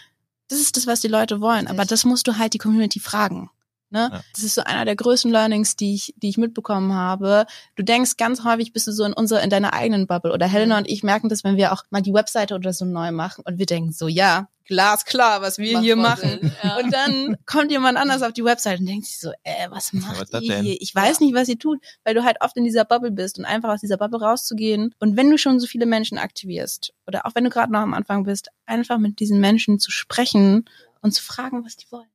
Das 0.47 0.59
ist 0.59 0.77
das, 0.77 0.87
was 0.87 1.01
die 1.01 1.07
Leute 1.09 1.41
wollen. 1.41 1.59
Richtig. 1.67 1.71
Aber 1.79 1.85
das 1.85 2.05
musst 2.05 2.27
du 2.27 2.37
halt 2.37 2.53
die 2.53 2.57
Community 2.57 2.99
fragen. 3.01 3.49
Ne? 3.89 4.09
Ja. 4.09 4.21
Das 4.33 4.43
ist 4.43 4.55
so 4.55 4.63
einer 4.63 4.85
der 4.85 4.95
größten 4.95 5.29
Learnings, 5.29 5.75
die 5.75 5.93
ich, 5.95 6.13
die 6.15 6.29
ich 6.29 6.37
mitbekommen 6.37 6.93
habe. 6.93 7.45
Du 7.75 7.83
denkst 7.83 8.15
ganz 8.15 8.45
häufig, 8.45 8.71
bist 8.71 8.87
du 8.87 8.93
so 8.93 9.03
in 9.03 9.11
unserer, 9.11 9.41
in 9.43 9.49
deiner 9.49 9.73
eigenen 9.73 10.07
Bubble. 10.07 10.31
Oder 10.31 10.47
Helena 10.47 10.75
Mhm. 10.75 10.79
und 10.83 10.89
ich 10.89 11.03
merken 11.03 11.27
das, 11.27 11.43
wenn 11.43 11.57
wir 11.57 11.73
auch 11.73 11.83
mal 11.89 12.01
die 12.01 12.13
Webseite 12.13 12.55
oder 12.55 12.71
so 12.71 12.85
neu 12.85 13.11
machen 13.11 13.43
und 13.45 13.57
wir 13.59 13.65
denken 13.65 13.91
so, 13.91 14.07
ja, 14.07 14.47
glasklar, 14.71 15.41
was 15.41 15.57
wir 15.57 15.73
Macht 15.73 15.83
hier 15.83 15.95
machen. 15.97 16.29
Sinn, 16.29 16.51
ja. 16.63 16.77
Und 16.77 16.93
dann 16.93 17.35
kommt 17.45 17.71
jemand 17.71 17.97
anders 17.97 18.21
auf 18.21 18.31
die 18.31 18.45
Website 18.45 18.79
und 18.79 18.85
denkt 18.85 19.05
sich 19.05 19.19
so, 19.19 19.31
äh, 19.43 19.69
was 19.69 19.91
macht 19.91 20.31
was 20.31 20.41
ihr 20.41 20.53
denn? 20.53 20.63
hier? 20.63 20.77
Ich 20.79 20.95
weiß 20.95 21.19
nicht, 21.19 21.35
was 21.35 21.49
ihr 21.49 21.59
tut, 21.59 21.79
weil 22.05 22.15
du 22.15 22.23
halt 22.23 22.37
oft 22.39 22.55
in 22.55 22.63
dieser 22.63 22.85
Bubble 22.85 23.11
bist 23.11 23.37
und 23.37 23.43
einfach 23.43 23.69
aus 23.69 23.81
dieser 23.81 23.97
Bubble 23.97 24.21
rauszugehen. 24.21 24.95
Und 24.99 25.17
wenn 25.17 25.29
du 25.29 25.37
schon 25.37 25.59
so 25.59 25.67
viele 25.67 25.85
Menschen 25.85 26.17
aktivierst 26.17 26.93
oder 27.05 27.25
auch 27.25 27.35
wenn 27.35 27.43
du 27.43 27.49
gerade 27.49 27.71
noch 27.73 27.81
am 27.81 27.93
Anfang 27.93 28.23
bist, 28.23 28.47
einfach 28.65 28.97
mit 28.97 29.19
diesen 29.19 29.41
Menschen 29.41 29.77
zu 29.77 29.91
sprechen 29.91 30.69
und 31.01 31.11
zu 31.11 31.21
fragen, 31.21 31.65
was 31.65 31.75
die 31.75 31.91
wollen. 31.91 32.07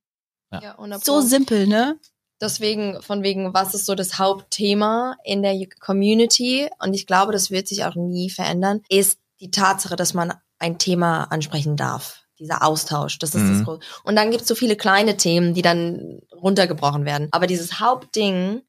Ja, 0.50 0.72
100 0.72 1.04
So 1.04 1.20
simpel, 1.20 1.66
ne? 1.66 1.98
Deswegen, 2.40 3.02
von 3.02 3.22
wegen, 3.22 3.52
was 3.52 3.74
ist 3.74 3.84
so 3.84 3.94
das 3.94 4.18
Hauptthema 4.18 5.16
in 5.24 5.42
der 5.42 5.54
Community? 5.80 6.68
Und 6.78 6.94
ich 6.94 7.06
glaube, 7.06 7.32
das 7.32 7.50
wird 7.50 7.68
sich 7.68 7.84
auch 7.84 7.96
nie 7.96 8.30
verändern, 8.30 8.80
ist 8.88 9.18
die 9.40 9.50
Tatsache, 9.50 9.96
dass 9.96 10.14
man 10.14 10.32
ein 10.58 10.78
Thema 10.78 11.24
ansprechen 11.24 11.76
darf. 11.76 12.25
Dieser 12.38 12.62
Austausch, 12.62 13.18
das 13.18 13.34
ist 13.34 13.42
Mhm. 13.42 13.58
das 13.58 13.64
Große. 13.64 13.80
Und 14.04 14.16
dann 14.16 14.30
gibt's 14.30 14.48
so 14.48 14.54
viele 14.54 14.76
kleine 14.76 15.16
Themen, 15.16 15.54
die 15.54 15.62
dann 15.62 16.20
runtergebrochen 16.32 17.04
werden. 17.04 17.28
Aber 17.32 17.46
dieses 17.46 17.80
Hauptding 17.80 18.62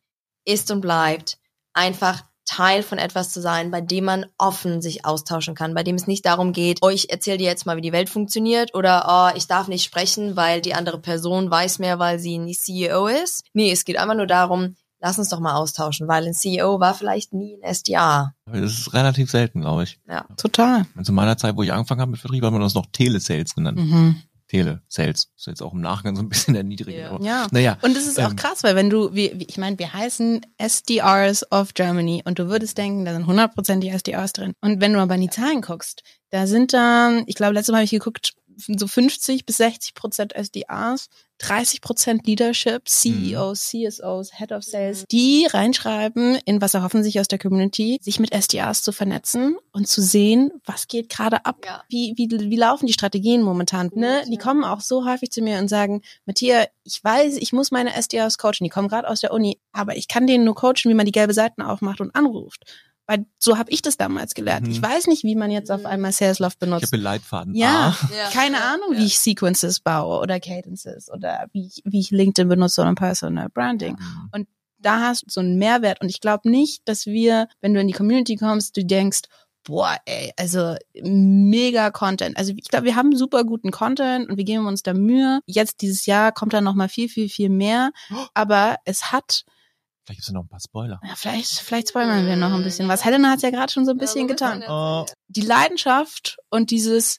ist 0.45 0.71
und 0.71 0.81
bleibt 0.81 1.37
einfach 1.73 2.23
Teil 2.45 2.81
von 2.81 2.97
etwas 2.97 3.31
zu 3.33 3.41
sein, 3.41 3.71
bei 3.71 3.81
dem 3.81 4.05
man 4.05 4.25
offen 4.37 4.81
sich 4.81 5.03
austauschen 5.05 5.53
kann, 5.53 5.73
bei 5.73 5.83
dem 5.83 5.95
es 5.95 6.07
nicht 6.07 6.25
darum 6.25 6.53
geht, 6.53 6.79
oh, 6.81 6.87
ich 6.87 7.09
erzähle 7.11 7.37
dir 7.37 7.45
jetzt 7.45 7.65
mal, 7.65 7.75
wie 7.75 7.81
die 7.81 7.91
Welt 7.91 8.09
funktioniert 8.09 8.73
oder 8.73 9.05
oh, 9.33 9.37
ich 9.37 9.47
darf 9.47 9.67
nicht 9.67 9.83
sprechen, 9.83 10.37
weil 10.37 10.61
die 10.61 10.73
andere 10.73 10.99
Person 10.99 11.51
weiß 11.51 11.79
mehr, 11.79 11.99
weil 11.99 12.19
sie 12.19 12.37
ein 12.37 12.51
CEO 12.53 13.07
ist. 13.07 13.43
Nee, 13.51 13.71
es 13.71 13.83
geht 13.83 13.97
einfach 13.97 14.15
nur 14.15 14.27
darum, 14.27 14.77
lass 14.99 15.19
uns 15.19 15.29
doch 15.29 15.39
mal 15.39 15.55
austauschen, 15.55 16.07
weil 16.07 16.25
ein 16.25 16.33
CEO 16.33 16.79
war 16.79 16.93
vielleicht 16.93 17.33
nie 17.33 17.57
ein 17.61 17.73
SDA. 17.73 18.33
Das 18.45 18.71
ist 18.71 18.93
relativ 18.93 19.29
selten, 19.31 19.61
glaube 19.61 19.83
ich. 19.83 19.99
Total. 20.37 20.85
Zu 21.03 21.13
meiner 21.13 21.37
Zeit, 21.37 21.55
wo 21.55 21.63
ich 21.63 21.71
angefangen 21.73 22.01
habe 22.01 22.11
mit 22.11 22.19
Vertrieb, 22.19 22.43
hat 22.43 22.51
man 22.51 22.61
das 22.61 22.73
noch 22.73 22.85
Telesales 22.91 23.53
genannt. 23.55 23.77
Mhm. 23.79 24.21
Telesales. 24.47 25.29
Ist 25.35 25.47
jetzt 25.47 25.61
auch 25.61 25.73
im 25.73 25.81
Nachgang 25.81 26.15
so 26.15 26.21
ein 26.21 26.29
bisschen 26.29 26.53
der 26.53 26.63
niedrige. 26.63 26.99
Ja. 27.01 27.09
aber- 27.11 27.23
Ja. 27.23 27.47
Naja. 27.51 27.77
Und 27.81 27.97
es 27.97 28.07
ist 28.07 28.19
auch 28.19 28.29
Ähm, 28.29 28.35
krass, 28.37 28.63
weil 28.63 28.75
wenn 28.75 28.89
du, 28.89 29.13
wie, 29.13 29.33
wie, 29.35 29.43
ich 29.45 29.57
meine, 29.57 29.77
wir 29.77 29.91
heißen 29.93 30.41
SDRs 30.57 31.51
of 31.51 31.73
Germany 31.73 32.23
und 32.25 32.39
du 32.39 32.47
würdest 32.47 32.77
denken, 32.77 33.03
da 33.05 33.13
sind 33.13 33.25
100% 33.27 33.79
die 33.81 33.89
SDRs 33.89 34.33
drin. 34.33 34.53
Und 34.61 34.79
wenn 34.81 34.93
du 34.93 34.99
aber 34.99 35.15
in 35.15 35.21
die 35.21 35.29
Zahlen 35.29 35.61
guckst, 35.61 36.01
da 36.29 36.47
sind 36.47 36.71
dann, 36.73 37.23
ich 37.27 37.35
glaube, 37.35 37.53
letztes 37.53 37.71
Mal 37.71 37.79
habe 37.79 37.85
ich 37.85 37.91
geguckt, 37.91 38.33
so 38.57 38.87
50 38.87 39.45
bis 39.45 39.57
60 39.57 39.93
Prozent 39.93 40.33
SDRs, 40.35 41.07
30 41.39 41.81
Prozent 41.81 42.25
Leadership, 42.25 42.87
CEOs, 42.89 43.69
CSOs, 43.69 44.31
Head 44.39 44.51
of 44.51 44.63
Sales, 44.63 45.05
die 45.11 45.45
reinschreiben, 45.45 46.35
in 46.45 46.61
was 46.61 46.73
erhoffen 46.73 47.03
sich 47.03 47.19
aus 47.19 47.27
der 47.27 47.37
Community, 47.37 47.99
sich 48.01 48.19
mit 48.19 48.31
SDRs 48.31 48.81
zu 48.81 48.91
vernetzen 48.91 49.55
und 49.71 49.87
zu 49.87 50.01
sehen, 50.01 50.51
was 50.65 50.87
geht 50.87 51.09
gerade 51.09 51.45
ab, 51.45 51.57
Ja. 51.63 51.83
wie, 51.89 52.13
wie, 52.17 52.27
wie 52.31 52.55
laufen 52.55 52.87
die 52.87 52.93
Strategien 52.93 53.43
momentan. 53.43 53.91
Ne? 53.93 54.23
Die 54.27 54.37
kommen 54.37 54.63
auch 54.63 54.81
so 54.81 55.05
häufig 55.05 55.31
zu 55.31 55.41
mir 55.41 55.59
und 55.59 55.67
sagen, 55.67 56.01
Matthias, 56.25 56.67
ich 56.83 57.03
weiß, 57.03 57.37
ich 57.37 57.53
muss 57.53 57.69
meine 57.69 57.93
SDRs 57.93 58.37
coachen, 58.39 58.63
die 58.63 58.69
kommen 58.69 58.87
gerade 58.87 59.07
aus 59.07 59.21
der 59.21 59.31
Uni, 59.31 59.59
aber 59.71 59.95
ich 59.95 60.07
kann 60.07 60.25
denen 60.25 60.43
nur 60.45 60.55
coachen, 60.55 60.85
wie 60.85 60.95
man 60.95 61.05
die 61.05 61.11
gelbe 61.11 61.33
Seiten 61.33 61.61
aufmacht 61.61 62.01
und 62.01 62.15
anruft. 62.15 62.63
Weil 63.07 63.25
so 63.39 63.57
habe 63.57 63.71
ich 63.71 63.81
das 63.81 63.95
damals 63.97 64.33
gelernt. 64.35 64.67
Mhm. 64.67 64.73
Ich 64.73 64.81
weiß 64.81 65.07
nicht, 65.07 65.23
wie 65.23 65.35
man 65.35 65.49
jetzt 65.49 65.71
auf 65.71 65.79
Mhm. 65.81 65.85
einmal 65.87 66.11
Salesloft 66.11 66.55
Ich 66.55 66.59
benutzt. 66.59 66.87
habe 66.87 66.97
Leitfaden. 66.97 67.55
Ja. 67.55 67.95
Ah. 68.01 68.09
Ja. 68.15 68.29
Keine 68.31 68.61
Ahnung, 68.63 68.93
Ja. 68.93 68.99
wie 68.99 69.05
ich 69.05 69.17
Sequences 69.19 69.79
baue 69.79 70.19
oder 70.19 70.39
Cadences 70.39 71.09
oder 71.11 71.47
wie 71.53 71.67
ich, 71.67 71.81
wie 71.85 71.99
ich 72.01 72.11
LinkedIn 72.11 72.49
benutze 72.49 72.81
oder 72.81 72.93
Personal 72.95 73.49
Branding. 73.49 73.97
Da 74.79 74.99
hast 74.99 75.23
du 75.23 75.27
so 75.29 75.39
einen 75.39 75.57
Mehrwert 75.57 76.01
und 76.01 76.09
ich 76.09 76.21
glaube 76.21 76.49
nicht, 76.51 76.81
dass 76.87 77.07
wir, 77.07 77.47
wenn 77.61 77.73
du 77.73 77.79
in 77.81 77.87
die 77.87 77.93
Community 77.95 78.35
kommst, 78.35 78.77
du 78.77 78.85
denkst, 78.85 79.21
boah, 79.63 79.97
ey, 80.05 80.31
also 80.37 80.75
mega 81.01 81.89
Content. 81.91 82.37
Also 82.37 82.53
ich 82.55 82.67
glaube, 82.69 82.85
wir 82.85 82.95
haben 82.95 83.15
super 83.15 83.43
guten 83.43 83.71
Content 83.71 84.29
und 84.29 84.37
wir 84.37 84.43
geben 84.43 84.67
uns 84.67 84.83
da 84.83 84.93
Mühe. 84.93 85.39
Jetzt 85.45 85.81
dieses 85.81 86.05
Jahr 86.05 86.31
kommt 86.31 86.53
da 86.53 86.61
noch 86.61 86.75
mal 86.75 86.89
viel, 86.89 87.09
viel, 87.09 87.27
viel 87.27 87.49
mehr. 87.49 87.91
Aber 88.33 88.77
es 88.85 89.11
hat, 89.11 89.43
Vielleicht 90.07 90.19
gibt's 90.19 90.27
ja 90.29 90.33
noch 90.33 90.43
ein 90.43 90.47
paar 90.47 90.59
Spoiler. 90.61 90.99
ja, 91.03 91.15
vielleicht, 91.15 91.51
vielleicht 91.59 91.89
spoilern 91.89 92.25
wir 92.25 92.35
noch 92.37 92.53
ein 92.53 92.63
bisschen 92.63 92.87
was. 92.87 93.03
Helena 93.05 93.29
hat 93.29 93.41
ja 93.41 93.49
gerade 93.49 93.71
schon 93.71 93.85
so 93.85 93.91
ein 93.91 93.97
bisschen 93.97 94.27
getan 94.27 94.63
Oh. 94.67 95.05
die 95.27 95.41
Leidenschaft 95.41 96.37
und 96.49 96.71
dieses, 96.71 97.17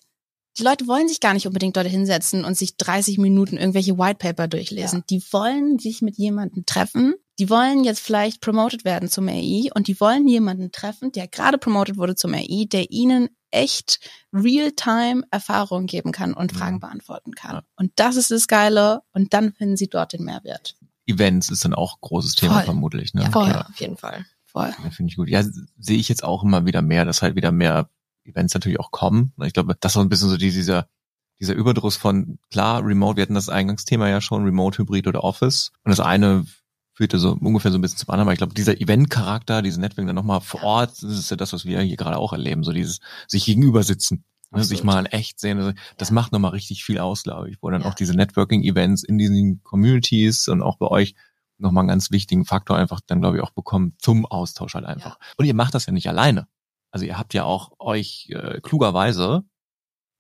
die 0.59 0.63
Leute 0.63 0.87
wollen 0.89 1.07
sich 1.07 1.21
gar 1.21 1.35
nicht 1.35 1.47
unbedingt 1.47 1.77
dort 1.77 1.87
hinsetzen 1.87 2.45
und 2.47 2.57
sich 2.57 2.77
30 2.79 3.19
Minuten 3.19 3.59
irgendwelche 3.59 3.99
White 3.99 4.17
Paper 4.19 4.49
durchlesen. 4.49 5.05
Die 5.11 5.23
wollen 5.33 5.79
sich 5.79 6.01
mit 6.03 6.17
jemandem 6.17 6.65
treffen. 6.67 7.15
Die 7.39 7.49
wollen 7.51 7.85
jetzt 7.85 8.01
vielleicht 8.01 8.41
promoted 8.41 8.85
werden 8.85 9.09
zum 9.09 9.29
AI 9.29 9.69
und 9.75 9.87
die 9.87 10.01
wollen 10.01 10.27
jemanden 10.27 10.73
treffen, 10.73 11.13
der 11.13 11.29
gerade 11.29 11.59
promoted 11.59 11.97
wurde 11.99 12.17
zum 12.17 12.35
AI, 12.35 12.65
der 12.73 12.91
ihnen 12.91 13.29
echt 13.53 14.01
real-time 14.33 15.23
Erfahrung 15.31 15.87
geben 15.87 16.11
kann 16.13 16.35
und 16.35 16.53
Fragen 16.53 16.77
Mhm. 16.77 16.81
beantworten 16.81 17.33
kann. 17.35 17.57
Ja. 17.57 17.63
Und 17.77 17.93
das 17.97 18.17
ist 18.17 18.31
das 18.31 18.49
Geile 18.49 19.03
und 19.13 19.33
dann 19.35 19.53
finden 19.53 19.77
sie 19.77 19.89
dort 19.89 20.13
den 20.15 20.25
Mehrwert. 20.25 20.75
Events 21.09 21.51
ist 21.51 21.65
dann 21.65 21.75
auch 21.75 21.95
ein 21.95 22.01
großes 22.03 22.35
Thema 22.35 22.55
Voll. 22.55 22.65
vermutlich. 22.65 23.15
Ne? 23.15 23.23
Ja, 23.23 23.31
voll. 23.31 23.49
Ja, 23.49 23.67
auf 23.67 23.81
jeden 23.81 23.97
Fall. 23.97 24.25
Voll. 24.45 24.73
Ja, 24.83 24.91
finde 24.91 25.11
ich 25.11 25.17
gut. 25.17 25.29
Ja, 25.29 25.43
sehe 25.43 25.99
ich 25.99 26.09
jetzt 26.09 26.25
auch 26.25 26.43
immer 26.43 26.67
wieder 26.67 26.83
mehr, 26.83 27.05
dass 27.05 27.23
halt 27.23 27.37
wieder 27.37 27.53
mehr 27.53 27.89
Events 28.25 28.55
natürlich 28.55 28.81
auch 28.81 28.91
kommen. 28.91 29.33
Ich 29.45 29.53
glaube, 29.53 29.77
das 29.79 29.91
ist 29.91 29.95
so 29.95 30.01
ein 30.01 30.09
bisschen 30.09 30.29
so 30.29 30.37
die, 30.37 30.51
dieser, 30.51 30.89
dieser 31.41 31.55
Überdruss 31.55 31.97
von, 31.97 32.39
klar, 32.51 32.85
Remote, 32.85 33.17
wir 33.17 33.23
hatten 33.23 33.35
das 33.35 33.49
Eingangsthema 33.49 34.09
ja 34.09 34.21
schon, 34.21 34.45
Remote, 34.45 34.79
Hybrid 34.79 35.07
oder 35.07 35.25
Office. 35.25 35.73
Und 35.85 35.91
das 35.91 36.01
eine 36.01 36.47
führte 36.95 37.19
so 37.19 37.39
ungefähr 37.41 37.71
so 37.71 37.79
ein 37.79 37.81
bisschen 37.81 37.99
zum 37.99 38.11
anderen, 38.11 38.27
aber 38.27 38.33
ich 38.33 38.39
glaube, 38.39 38.55
dieser 38.55 38.81
Event-Charakter, 38.81 39.63
diese 39.63 39.81
Networking 39.81 40.09
dann 40.09 40.17
nochmal 40.17 40.41
vor 40.41 40.65
Ort, 40.65 41.01
das 41.03 41.17
ist 41.17 41.31
ja 41.31 41.37
das, 41.37 41.53
was 41.53 41.65
wir 41.65 41.81
hier 41.81 41.97
gerade 41.97 42.17
auch 42.17 42.33
erleben, 42.33 42.65
so 42.65 42.73
dieses 42.73 42.99
sich 43.29 43.45
gegenüber 43.45 43.85
sitzen. 43.85 44.25
Ne, 44.51 44.65
sich 44.65 44.83
mal 44.83 45.05
echt 45.11 45.39
sehen, 45.41 45.59
also 45.59 45.73
das 45.99 46.09
Ja. 46.09 46.15
macht 46.15 46.33
nochmal 46.33 46.53
richtig 46.53 46.83
viel 46.85 46.99
aus, 46.99 47.23
glaube 47.23 47.51
ich, 47.51 47.59
wo 47.61 47.69
dann 47.71 47.83
Ja. 47.83 47.89
auch 47.89 47.95
diese 47.95 48.15
Networking-Events 48.15 49.03
in 49.05 49.19
diesen 49.19 49.63
Communities 49.63 50.49
und 50.49 50.63
auch 50.63 50.77
bei 50.79 50.87
euch 50.87 51.15
nochmal 51.59 51.83
einen 51.83 51.89
ganz 51.89 52.11
wichtigen 52.11 52.45
Faktor 52.47 52.77
einfach 52.79 53.01
dann, 53.07 53.21
glaube 53.21 53.37
ich, 53.37 53.43
auch 53.43 53.51
bekommen 53.51 53.95
zum 53.99 54.25
Austausch 54.25 54.75
halt 54.75 54.87
einfach. 54.87 55.19
Und 55.37 55.45
ihr 55.45 55.55
macht 55.55 55.75
das 55.75 55.85
ja 55.87 55.93
nicht 55.93 56.09
alleine. 56.09 56.49
Also 56.91 57.05
ihr 57.05 57.19
habt 57.19 57.35
ja 57.35 57.45
auch 57.45 57.73
euch 57.79 58.31
äh, 58.31 58.61
klugerweise 58.63 59.43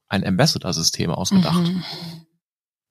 ein 0.08 0.26
Ambassador-System 0.26 1.10
ausgedacht. 1.10 1.62
Mhm. 1.66 1.82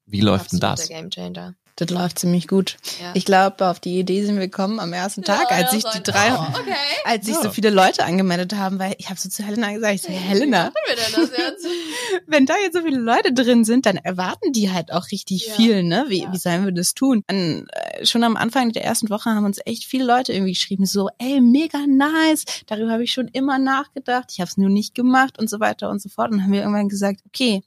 Wie 0.06 0.22
läuft 0.22 0.54
denn 0.54 0.62
Absoluter 0.64 0.76
das? 0.76 0.88
Gamechanger. 0.90 1.56
Das 1.80 1.92
läuft 1.92 2.18
ziemlich 2.18 2.48
gut. 2.48 2.78
Ja. 3.00 3.12
Ich 3.14 3.24
glaube, 3.24 3.68
auf 3.68 3.80
die 3.80 4.00
Idee 4.00 4.26
sind 4.26 4.36
wir 4.40 4.48
gekommen 4.48 4.80
am 4.80 4.94
ersten 4.94 5.22
Tag, 5.22 5.52
als 5.52 5.70
sich 5.72 5.84
die 5.84 6.02
drei, 6.02 6.34
Oh, 6.34 6.40
okay. 6.60 6.74
als 7.06 7.26
sich 7.28 7.36
Ja. 7.36 7.42
so 7.44 7.50
viele 7.52 7.70
Leute 7.70 8.04
angemeldet 8.04 8.56
haben, 8.56 8.80
weil 8.80 8.96
ich 8.98 9.10
habe 9.12 9.20
so 9.20 9.30
zu 9.30 9.44
Helena 9.44 9.72
gesagt, 9.72 9.94
ich 9.94 10.02
so, 10.02 10.10
hey, 10.10 10.18
Helena, 10.20 10.58
Wie 10.58 10.64
machen 10.64 10.74
wir 10.88 10.96
denn 10.96 11.30
das 11.32 11.38
jetzt? 11.38 11.68
wenn 12.28 12.46
da 12.48 12.56
jetzt 12.64 12.76
so 12.76 12.82
viele 12.82 12.98
Leute 13.00 13.32
drin 13.32 13.64
sind, 13.64 13.86
dann 13.86 13.98
erwarten 13.98 14.54
die 14.54 14.72
halt 14.72 14.92
auch 14.92 15.12
richtig 15.12 15.46
Ja. 15.48 15.54
viel, 15.54 15.84
ne? 15.84 16.06
Wie, 16.08 16.24
Ja. 16.24 16.34
wie 16.34 16.38
sollen 16.38 16.66
wir 16.66 16.72
das 16.72 16.96
tun? 16.96 17.24
Und, 17.30 17.68
äh, 17.72 18.06
schon 18.08 18.24
am 18.24 18.38
Anfang 18.38 18.72
der 18.72 18.84
ersten 18.84 19.12
Woche 19.12 19.30
haben 19.30 19.46
uns 19.46 19.60
echt 19.66 19.86
viele 19.86 20.04
Leute 20.06 20.34
irgendwie 20.34 20.54
geschrieben, 20.54 20.88
so, 20.88 21.10
ey, 21.20 21.40
mega 21.42 21.78
nice, 21.88 22.44
darüber 22.66 22.92
habe 22.92 23.04
ich 23.04 23.14
schon 23.14 23.28
immer 23.28 23.60
nachgedacht, 23.60 24.32
ich 24.32 24.40
habe 24.40 24.50
es 24.50 24.58
nur 24.58 24.70
nicht 24.70 24.96
gemacht 24.96 25.38
und 25.38 25.48
so 25.48 25.60
weiter 25.60 25.92
und 25.92 26.02
so 26.02 26.10
fort. 26.10 26.32
Und 26.32 26.38
dann 26.40 26.46
haben 26.46 26.54
wir 26.54 26.62
irgendwann 26.62 26.90
gesagt, 26.90 27.22
okay, 27.28 27.62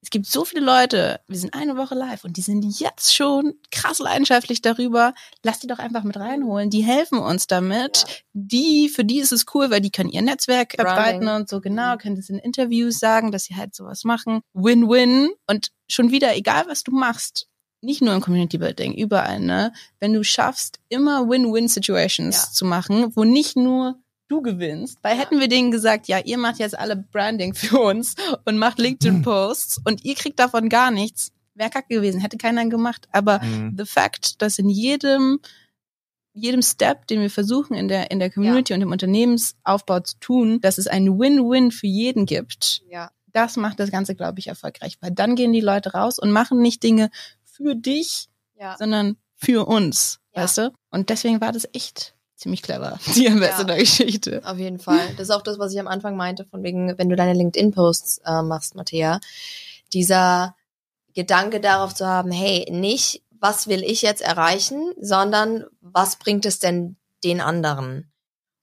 es 0.00 0.10
gibt 0.10 0.26
so 0.26 0.44
viele 0.44 0.64
Leute, 0.64 1.20
wir 1.26 1.38
sind 1.38 1.54
eine 1.54 1.76
Woche 1.76 1.94
live 1.96 2.22
und 2.24 2.36
die 2.36 2.40
sind 2.40 2.62
jetzt 2.78 3.14
schon 3.14 3.54
krass 3.72 3.98
leidenschaftlich 3.98 4.62
darüber. 4.62 5.12
Lass 5.42 5.58
die 5.58 5.66
doch 5.66 5.78
einfach 5.80 6.04
mit 6.04 6.16
reinholen. 6.16 6.70
Die 6.70 6.82
helfen 6.84 7.18
uns 7.18 7.46
damit. 7.48 8.04
Ja. 8.06 8.14
Die, 8.32 8.88
für 8.88 9.04
die 9.04 9.18
ist 9.18 9.32
es 9.32 9.46
cool, 9.54 9.70
weil 9.70 9.80
die 9.80 9.90
können 9.90 10.10
ihr 10.10 10.22
Netzwerk 10.22 10.74
verbreiten 10.74 11.26
und 11.28 11.48
so 11.48 11.60
genau, 11.60 11.94
Mhm. 11.94 11.98
können 11.98 12.16
das 12.16 12.28
in 12.28 12.38
Interviews 12.38 12.98
sagen, 13.00 13.32
dass 13.32 13.44
sie 13.44 13.56
halt 13.56 13.74
sowas 13.74 14.04
machen. 14.04 14.40
Win-win. 14.52 15.30
Und 15.48 15.70
schon 15.90 16.10
wieder, 16.12 16.36
egal 16.36 16.64
was 16.68 16.84
du 16.84 16.92
machst, 16.92 17.48
nicht 17.80 18.02
nur 18.02 18.14
im 18.14 18.20
Community 18.20 18.58
Building, 18.58 18.94
überall, 18.94 19.40
ne? 19.40 19.72
Wenn 20.00 20.12
du 20.12 20.22
schaffst, 20.24 20.78
immer 20.88 21.28
Win-Win-Situations 21.28 22.36
Ja. 22.36 22.52
zu 22.52 22.64
machen, 22.64 23.14
wo 23.16 23.24
nicht 23.24 23.56
nur 23.56 23.98
du 24.28 24.42
gewinnst. 24.42 24.98
Weil 25.02 25.16
Ja. 25.16 25.22
hätten 25.22 25.40
wir 25.40 25.48
denen 25.48 25.70
gesagt, 25.70 26.06
ja, 26.08 26.18
ihr 26.18 26.38
macht 26.38 26.58
jetzt 26.58 26.78
alle 26.78 26.96
Branding 26.96 27.54
für 27.54 27.78
uns 27.80 28.14
und 28.44 28.58
macht 28.58 28.78
LinkedIn-Posts 28.78 29.80
und 29.84 30.04
ihr 30.04 30.14
kriegt 30.14 30.38
davon 30.38 30.68
gar 30.68 30.90
nichts, 30.90 31.32
wäre 31.54 31.70
kacke 31.70 31.94
gewesen, 31.94 32.20
hätte 32.20 32.36
keiner 32.38 32.66
gemacht. 32.68 33.08
Aber 33.12 33.40
Mhm. 33.42 33.74
the 33.78 33.84
fact, 33.84 34.40
dass 34.42 34.58
in 34.58 34.68
jedem 34.68 35.40
jedem 36.34 36.62
Step, 36.62 37.08
den 37.08 37.20
wir 37.20 37.30
versuchen 37.30 37.74
in 37.74 37.88
der 37.88 38.12
in 38.12 38.20
der 38.20 38.30
Community 38.30 38.72
und 38.72 38.80
im 38.80 38.92
Unternehmensaufbau 38.92 39.98
zu 40.00 40.18
tun, 40.20 40.60
dass 40.60 40.78
es 40.78 40.86
ein 40.86 41.18
Win-Win 41.18 41.72
für 41.72 41.88
jeden 41.88 42.26
gibt, 42.26 42.82
Ja. 42.88 43.10
das 43.32 43.56
macht 43.56 43.80
das 43.80 43.90
Ganze, 43.90 44.14
glaube 44.14 44.38
ich, 44.38 44.46
erfolgreich. 44.46 44.98
Weil 45.00 45.10
dann 45.10 45.34
gehen 45.34 45.52
die 45.52 45.60
Leute 45.60 45.94
raus 45.94 46.16
und 46.20 46.30
machen 46.30 46.60
nicht 46.60 46.84
Dinge 46.84 47.10
für 47.44 47.74
dich, 47.74 48.28
Ja. 48.56 48.76
sondern 48.78 49.16
für 49.34 49.66
uns, 49.66 50.20
Ja. 50.32 50.42
weißt 50.42 50.58
du? 50.58 50.72
Und 50.90 51.08
deswegen 51.10 51.40
war 51.40 51.50
das 51.50 51.66
echt 51.72 52.14
ziemlich 52.38 52.62
clever, 52.62 52.98
die 53.16 53.28
Ambassador-Geschichte. 53.28 54.40
Auf 54.44 54.58
jeden 54.58 54.78
Fall. 54.78 55.14
Das 55.16 55.28
ist 55.28 55.34
auch 55.34 55.42
das, 55.42 55.58
was 55.58 55.72
ich 55.72 55.80
am 55.80 55.88
Anfang 55.88 56.16
meinte, 56.16 56.44
von 56.44 56.62
wegen, 56.62 56.96
wenn 56.96 57.08
du 57.08 57.16
deine 57.16 57.34
LinkedIn-Posts 57.34 58.22
äh, 58.24 58.42
machst, 58.42 58.74
Matthäa, 58.74 59.20
dieser 59.92 60.54
Gedanke 61.14 61.60
darauf 61.60 61.94
zu 61.94 62.06
haben, 62.06 62.30
hey, 62.30 62.66
nicht, 62.70 63.22
was 63.40 63.66
will 63.66 63.82
ich 63.82 64.02
jetzt 64.02 64.22
erreichen, 64.22 64.92
sondern 65.00 65.64
was 65.80 66.16
bringt 66.16 66.46
es 66.46 66.58
denn 66.58 66.96
den 67.24 67.40
anderen? 67.40 68.10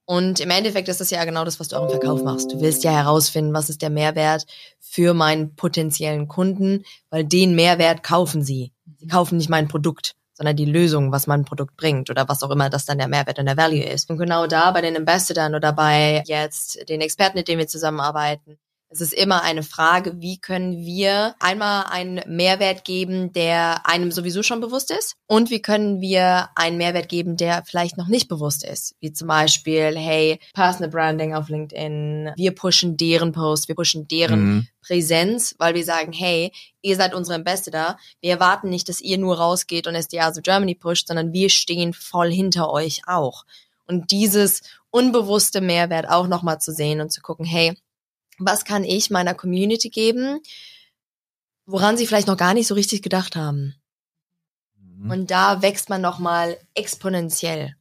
Und 0.06 0.40
im 0.40 0.52
Endeffekt 0.52 0.88
ist 0.88 1.02
das 1.02 1.10
ja 1.10 1.26
genau 1.26 1.44
das, 1.46 1.60
was 1.60 1.70
du 1.70 1.76
auch 1.76 1.86
im 1.86 1.90
Verkauf 1.90 2.24
machst. 2.24 2.52
Du 2.52 2.62
willst 2.62 2.84
ja 2.84 2.92
herausfinden, 2.92 3.54
was 3.54 3.70
ist 3.70 3.82
der 3.82 3.90
Mehrwert 3.90 4.46
für 4.80 5.16
meinen 5.16 5.56
potenziellen 5.56 6.28
Kunden, 6.28 6.86
weil 7.10 7.26
den 7.26 7.56
Mehrwert 7.56 8.04
kaufen 8.04 8.44
sie. 8.44 8.72
Sie 9.00 9.08
kaufen 9.08 9.38
nicht 9.38 9.50
mein 9.50 9.68
Produkt, 9.68 10.16
sondern 10.36 10.56
die 10.56 10.66
Lösung, 10.66 11.12
was 11.12 11.28
mein 11.28 11.46
Produkt 11.46 11.78
bringt 11.78 12.10
oder 12.10 12.28
was 12.28 12.44
auch 12.44 12.52
immer 12.52 12.70
das 12.70 12.86
dann 12.86 12.98
der 12.98 13.08
Mehrwert 13.08 13.40
und 13.40 13.46
der 13.46 13.58
Value 13.58 13.84
ist. 13.84 14.10
Und 14.10 14.18
genau 14.18 14.48
da 14.48 14.72
bei 14.72 14.82
den 14.82 14.96
Ambassadern 14.98 15.56
oder 15.56 15.74
bei 15.74 16.24
jetzt 16.26 16.88
den 16.90 17.02
Experten, 17.02 17.38
mit 17.38 17.48
denen 17.48 17.60
wir 17.60 17.68
zusammenarbeiten, 17.68 18.58
Es 18.96 19.02
ist 19.02 19.14
immer 19.14 19.44
eine 19.44 19.62
Frage, 19.62 20.22
wie 20.22 20.38
können 20.38 20.86
wir 20.86 21.36
einmal 21.42 21.88
einen 21.90 22.22
Mehrwert 22.34 22.86
geben, 22.86 23.34
der 23.34 23.86
einem 23.86 24.10
sowieso 24.10 24.42
schon 24.42 24.62
bewusst 24.62 24.90
ist 24.90 25.18
und 25.28 25.50
wie 25.50 25.62
können 25.62 26.00
wir 26.00 26.48
einen 26.56 26.78
Mehrwert 26.78 27.10
geben, 27.10 27.36
der 27.36 27.66
vielleicht 27.66 27.98
noch 27.98 28.08
nicht 28.08 28.30
bewusst 28.30 28.64
ist. 28.64 28.96
Wie 29.02 29.12
zum 29.12 29.28
Beispiel, 29.28 29.98
hey, 29.98 30.40
Personal 30.54 30.92
Branding 30.92 31.34
auf 31.36 31.50
LinkedIn, 31.50 32.32
wir 32.38 32.56
pushen 32.56 32.96
deren 32.96 33.34
Post, 33.34 33.68
wir 33.68 33.76
pushen 33.76 34.08
deren 34.08 34.46
Mhm. 34.46 34.68
Präsenz, 34.82 35.56
weil 35.58 35.76
wir 35.76 35.84
sagen, 35.84 36.14
hey, 36.14 36.54
ihr 36.82 36.96
seid 36.96 37.14
unsere 37.14 37.36
Ambassador. 37.36 37.98
Wir 38.22 38.32
erwarten 38.32 38.70
nicht, 38.70 38.88
dass 38.88 39.02
ihr 39.02 39.18
nur 39.18 39.38
rausgeht 39.38 39.88
und 39.88 39.96
SDA 39.96 40.32
so 40.34 40.40
Germany 40.42 40.76
pusht, 40.76 41.08
sondern 41.08 41.34
wir 41.34 41.50
stehen 41.50 41.92
voll 41.92 42.32
hinter 42.32 42.72
euch 42.72 43.02
auch. 43.08 43.44
Und 43.88 44.12
dieses 44.12 44.62
unbewusste 44.90 45.60
Mehrwert 45.60 46.08
auch 46.08 46.28
nochmal 46.28 46.62
zu 46.62 46.72
sehen 46.72 47.02
und 47.02 47.12
zu 47.12 47.20
gucken, 47.20 47.46
hey, 47.46 47.76
was 48.38 48.66
kann 48.66 48.84
ich 48.84 49.10
meiner 49.10 49.34
Community 49.34 49.90
geben, 49.90 50.40
woran 51.66 51.98
sie 51.98 52.08
vielleicht 52.08 52.28
noch 52.28 52.38
gar 52.38 52.54
nicht 52.54 52.68
so 52.68 52.74
richtig 52.76 53.02
gedacht 53.02 53.36
haben. 53.36 53.76
Mhm. 54.78 55.10
Und 55.12 55.32
da 55.32 55.62
wächst 55.62 55.90
man 55.90 56.02
nochmal 56.02 56.58
exponentiell. 56.74 57.76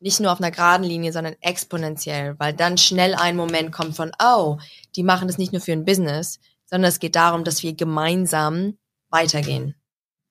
Nicht 0.00 0.20
nur 0.20 0.32
auf 0.32 0.40
einer 0.40 0.52
geraden 0.52 0.84
Linie, 0.84 1.12
sondern 1.12 1.34
exponentiell, 1.40 2.38
weil 2.38 2.52
dann 2.54 2.78
schnell 2.78 3.14
ein 3.14 3.36
Moment 3.36 3.72
kommt 3.72 3.96
von, 3.96 4.12
oh, 4.22 4.58
die 4.94 5.02
machen 5.02 5.26
das 5.26 5.38
nicht 5.38 5.52
nur 5.52 5.60
für 5.60 5.72
ein 5.72 5.84
Business, 5.84 6.38
sondern 6.66 6.88
es 6.88 7.00
geht 7.00 7.16
darum, 7.16 7.42
dass 7.42 7.62
wir 7.62 7.74
gemeinsam 7.74 8.78
weitergehen. 9.10 9.74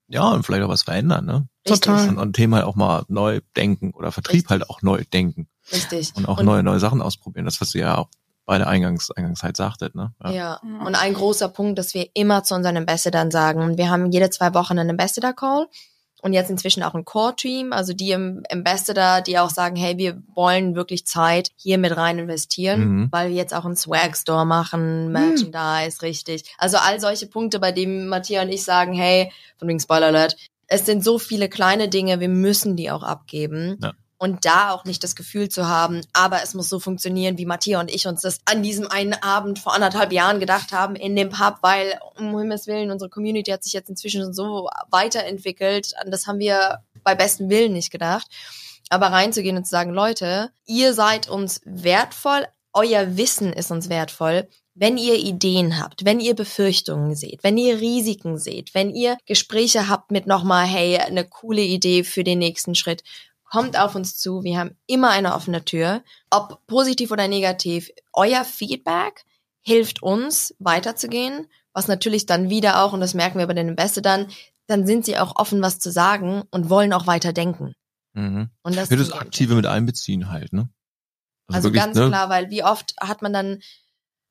Ja, 0.08 0.30
und 0.30 0.44
vielleicht 0.46 0.64
auch 0.64 0.70
was 0.70 0.84
verändern, 0.84 1.26
ne? 1.26 1.50
Richtig, 1.68 1.82
Total. 1.82 2.08
Und, 2.08 2.18
und 2.18 2.34
Thema 2.34 2.58
halt 2.58 2.66
auch 2.66 2.76
mal 2.78 3.04
neu 3.10 3.42
denken 3.58 3.92
oder 3.92 4.14
Vertrieb 4.14 4.36
Richtig. 4.36 4.50
halt 4.52 4.70
auch 4.70 4.82
neu 4.82 5.04
denken 5.12 5.50
richtig. 5.74 6.16
und 6.16 6.26
auch 6.28 6.38
Und- 6.40 6.46
neue, 6.46 6.64
neue 6.64 6.80
Sachen 6.80 7.02
ausprobieren. 7.02 7.44
Das, 7.44 7.60
was 7.60 7.76
ihr 7.76 7.82
ja 7.82 7.98
auch 7.98 8.10
beide 8.48 8.66
eingangs, 8.66 9.12
eingangs 9.12 9.44
halt 9.44 9.56
sagtet, 9.58 9.94
ne? 9.94 10.14
Ja. 10.24 10.32
Ja. 10.32 10.62
Und 10.84 10.96
ein 10.96 11.14
großer 11.14 11.50
Punkt, 11.50 11.78
dass 11.78 11.94
wir 11.94 12.08
immer 12.16 12.44
zu 12.44 12.56
unseren 12.56 12.78
Ambassadern 12.78 13.30
sagen, 13.30 13.78
wir 13.78 13.92
haben 13.92 14.12
jede 14.12 14.32
zwei 14.32 14.56
Wochen 14.56 14.80
einen 14.80 14.90
Ambassador 14.90 15.34
Call 15.34 15.68
und 16.24 16.34
jetzt 16.34 16.50
inzwischen 16.50 16.82
auch 16.82 16.96
ein 16.96 17.06
Core 17.06 17.36
Team, 17.36 17.72
also 17.74 17.94
die 17.94 18.10
im 18.12 18.42
Ambassador, 18.52 19.22
die 19.22 19.38
auch 19.38 19.52
sagen, 19.52 19.76
hey, 19.76 19.98
wir 20.00 20.20
wollen 20.34 20.74
wirklich 20.76 21.06
Zeit 21.06 21.52
hier 21.56 21.78
mit 21.78 21.96
rein 21.96 22.18
investieren, 22.18 22.80
Mhm. 22.80 23.08
weil 23.12 23.30
wir 23.30 23.36
jetzt 23.36 23.54
auch 23.54 23.66
einen 23.66 23.76
Swag 23.76 24.18
Store 24.18 24.46
machen, 24.46 25.12
Merchandise, 25.12 26.02
richtig. 26.02 26.44
Also 26.58 26.78
all 26.78 27.00
solche 27.00 27.28
Punkte, 27.28 27.60
bei 27.60 27.72
denen 27.72 28.08
Matthias 28.08 28.46
und 28.46 28.52
ich 28.52 28.64
sagen, 28.64 28.94
hey, 28.94 29.32
von 29.58 29.68
wegen 29.68 29.80
Spoiler 29.80 30.08
Alert, 30.08 30.36
es 30.68 30.86
sind 30.86 31.04
so 31.04 31.20
viele 31.20 31.50
kleine 31.50 31.88
Dinge, 31.88 32.20
wir 32.20 32.30
müssen 32.30 32.76
die 32.76 32.90
auch 32.92 33.04
abgeben. 33.04 33.78
Ja. 33.84 33.94
Und 34.20 34.46
da 34.46 34.72
auch 34.72 34.84
nicht 34.84 35.04
das 35.04 35.16
Gefühl 35.16 35.48
zu 35.48 35.68
haben, 35.68 36.02
aber 36.12 36.42
es 36.42 36.56
muss 36.56 36.70
so 36.70 36.80
funktionieren, 36.80 37.38
wie 37.38 37.46
Matthias 37.46 37.82
und 37.82 37.94
ich 37.94 38.08
uns 38.08 38.22
das 38.22 38.40
an 38.46 38.64
diesem 38.64 38.88
einen 38.88 39.14
Abend 39.14 39.60
vor 39.60 39.76
anderthalb 39.76 40.12
Jahren 40.12 40.40
gedacht 40.40 40.72
haben 40.72 40.96
in 40.96 41.16
dem 41.16 41.30
Pub, 41.30 41.58
weil 41.62 42.00
um 42.18 42.36
Himmels 42.38 42.66
Willen, 42.66 42.90
unsere 42.90 43.12
Community 43.12 43.52
hat 43.52 43.64
sich 43.64 43.74
jetzt 43.74 43.90
inzwischen 43.90 44.34
so 44.34 44.70
weiterentwickelt. 44.90 45.94
Das 46.08 46.26
haben 46.26 46.40
wir 46.40 46.80
bei 47.04 47.14
bestem 47.14 47.50
Willen 47.50 47.74
nicht 47.74 47.92
gedacht. 47.92 48.28
Aber 48.90 49.08
reinzugehen 49.08 49.58
und 49.58 49.66
zu 49.66 49.72
sagen, 49.72 49.92
Leute, 49.92 50.50
ihr 50.66 50.94
seid 50.94 51.30
uns 51.30 51.62
wertvoll, 51.66 52.48
euer 52.74 53.18
Wissen 53.18 53.52
ist 53.54 53.72
uns 53.72 53.90
wertvoll. 53.90 54.48
Wenn 54.80 54.98
ihr 54.98 55.16
Ideen 55.16 55.80
habt, 55.80 56.06
wenn 56.06 56.20
ihr 56.20 56.36
Befürchtungen 56.36 57.16
seht, 57.16 57.44
wenn 57.44 57.58
ihr 57.58 57.80
Risiken 57.80 58.38
seht, 58.38 58.76
wenn 58.76 58.92
ihr 58.92 59.18
Gespräche 59.26 59.90
habt 59.90 60.12
mit 60.12 60.28
nochmal, 60.28 60.68
hey, 60.68 60.98
eine 60.98 61.26
coole 61.26 61.64
Idee 61.64 62.04
für 62.04 62.24
den 62.24 62.38
nächsten 62.38 62.76
Schritt, 62.76 63.04
kommt 63.50 63.80
auf 63.80 63.96
uns 63.96 64.18
zu. 64.18 64.44
Wir 64.44 64.60
haben 64.60 64.78
immer 64.86 65.10
eine 65.10 65.34
offene 65.34 65.64
Tür. 65.64 66.04
Ob 66.30 66.66
positiv 66.68 67.12
oder 67.12 67.28
negativ, 67.28 67.90
euer 68.14 68.44
Feedback 68.44 69.26
hilft 69.62 70.02
uns 70.02 70.56
weiterzugehen, 70.60 71.48
was 71.74 71.88
natürlich 71.88 72.26
dann 72.26 72.50
wieder 72.50 72.84
auch, 72.84 72.94
und 72.94 73.02
das 73.02 73.14
merken 73.14 73.40
wir 73.40 73.48
bei 73.48 73.54
den 73.54 73.70
Ambassadern, 73.70 74.28
dann 74.68 74.86
sind 74.86 75.06
sie 75.06 75.18
auch 75.18 75.36
offen, 75.36 75.62
was 75.62 75.80
zu 75.80 75.92
sagen 75.92 76.44
und 76.52 76.70
wollen 76.70 76.94
auch 76.94 77.08
weiter 77.08 77.34
denken. 77.34 77.74
Mhm. 78.14 78.50
Und 78.64 78.76
das 78.76 78.90
Ja, 78.90 78.98
das 78.98 79.12
Aktive 79.12 79.56
mit 79.56 79.66
einbeziehen 79.66 80.30
halt, 80.30 80.54
ne? 80.54 80.70
also 81.48 81.70
wirklich, 81.70 81.84
ganz 81.84 81.98
ne? 81.98 82.08
klar, 82.08 82.30
weil 82.30 82.50
wie 82.50 82.64
oft 82.64 82.94
hat 83.00 83.22
man 83.22 83.32
dann 83.32 83.60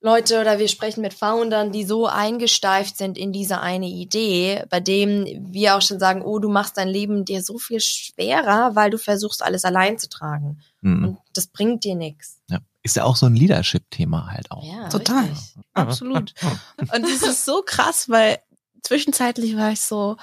Leute 0.01 0.41
oder 0.41 0.59
wir 0.59 0.69
sprechen 0.69 1.01
mit 1.01 1.15
Foundern, 1.15 1.73
die 1.73 1.85
so 1.85 2.07
eingesteift 2.07 2.97
sind 2.97 3.17
in 3.17 3.33
diese 3.33 3.61
eine 3.61 3.89
Idee, 3.89 4.65
bei 4.69 4.79
dem 4.79 5.27
wir 5.53 5.77
auch 5.77 5.83
schon 5.83 5.99
sagen, 5.99 6.23
oh, 6.23 6.39
du 6.39 6.49
machst 6.49 6.77
dein 6.77 6.89
Leben 6.89 7.25
dir 7.25 7.43
so 7.43 7.59
viel 7.59 7.81
schwerer, 7.81 8.75
weil 8.75 8.91
du 8.91 8.99
versuchst, 8.99 9.43
alles 9.43 9.65
allein 9.65 9.99
zu 9.99 10.09
tragen. 10.09 10.61
Mhm. 10.83 11.05
Und 11.05 11.19
das 11.35 11.47
bringt 11.47 11.85
dir 11.85 11.95
nichts. 11.95 12.41
Ja. 12.49 12.59
Ist 12.83 12.95
ja 12.95 13.03
auch 13.03 13.17
so 13.17 13.27
ein 13.27 13.35
Leadership-Thema 13.35 14.31
halt 14.31 14.53
auch. 14.53 14.63
Ja, 14.63 14.89
Total. 14.89 15.25
richtig. 15.25 15.57
Absolut. 15.75 16.35
Und 16.79 17.03
das 17.03 17.23
ist 17.23 17.45
so 17.45 17.63
krass, 17.67 18.09
weil 18.09 18.39
zwischenzeitlich 18.83 19.57
war 19.57 19.73
ich 19.73 19.81
so, 19.81 20.17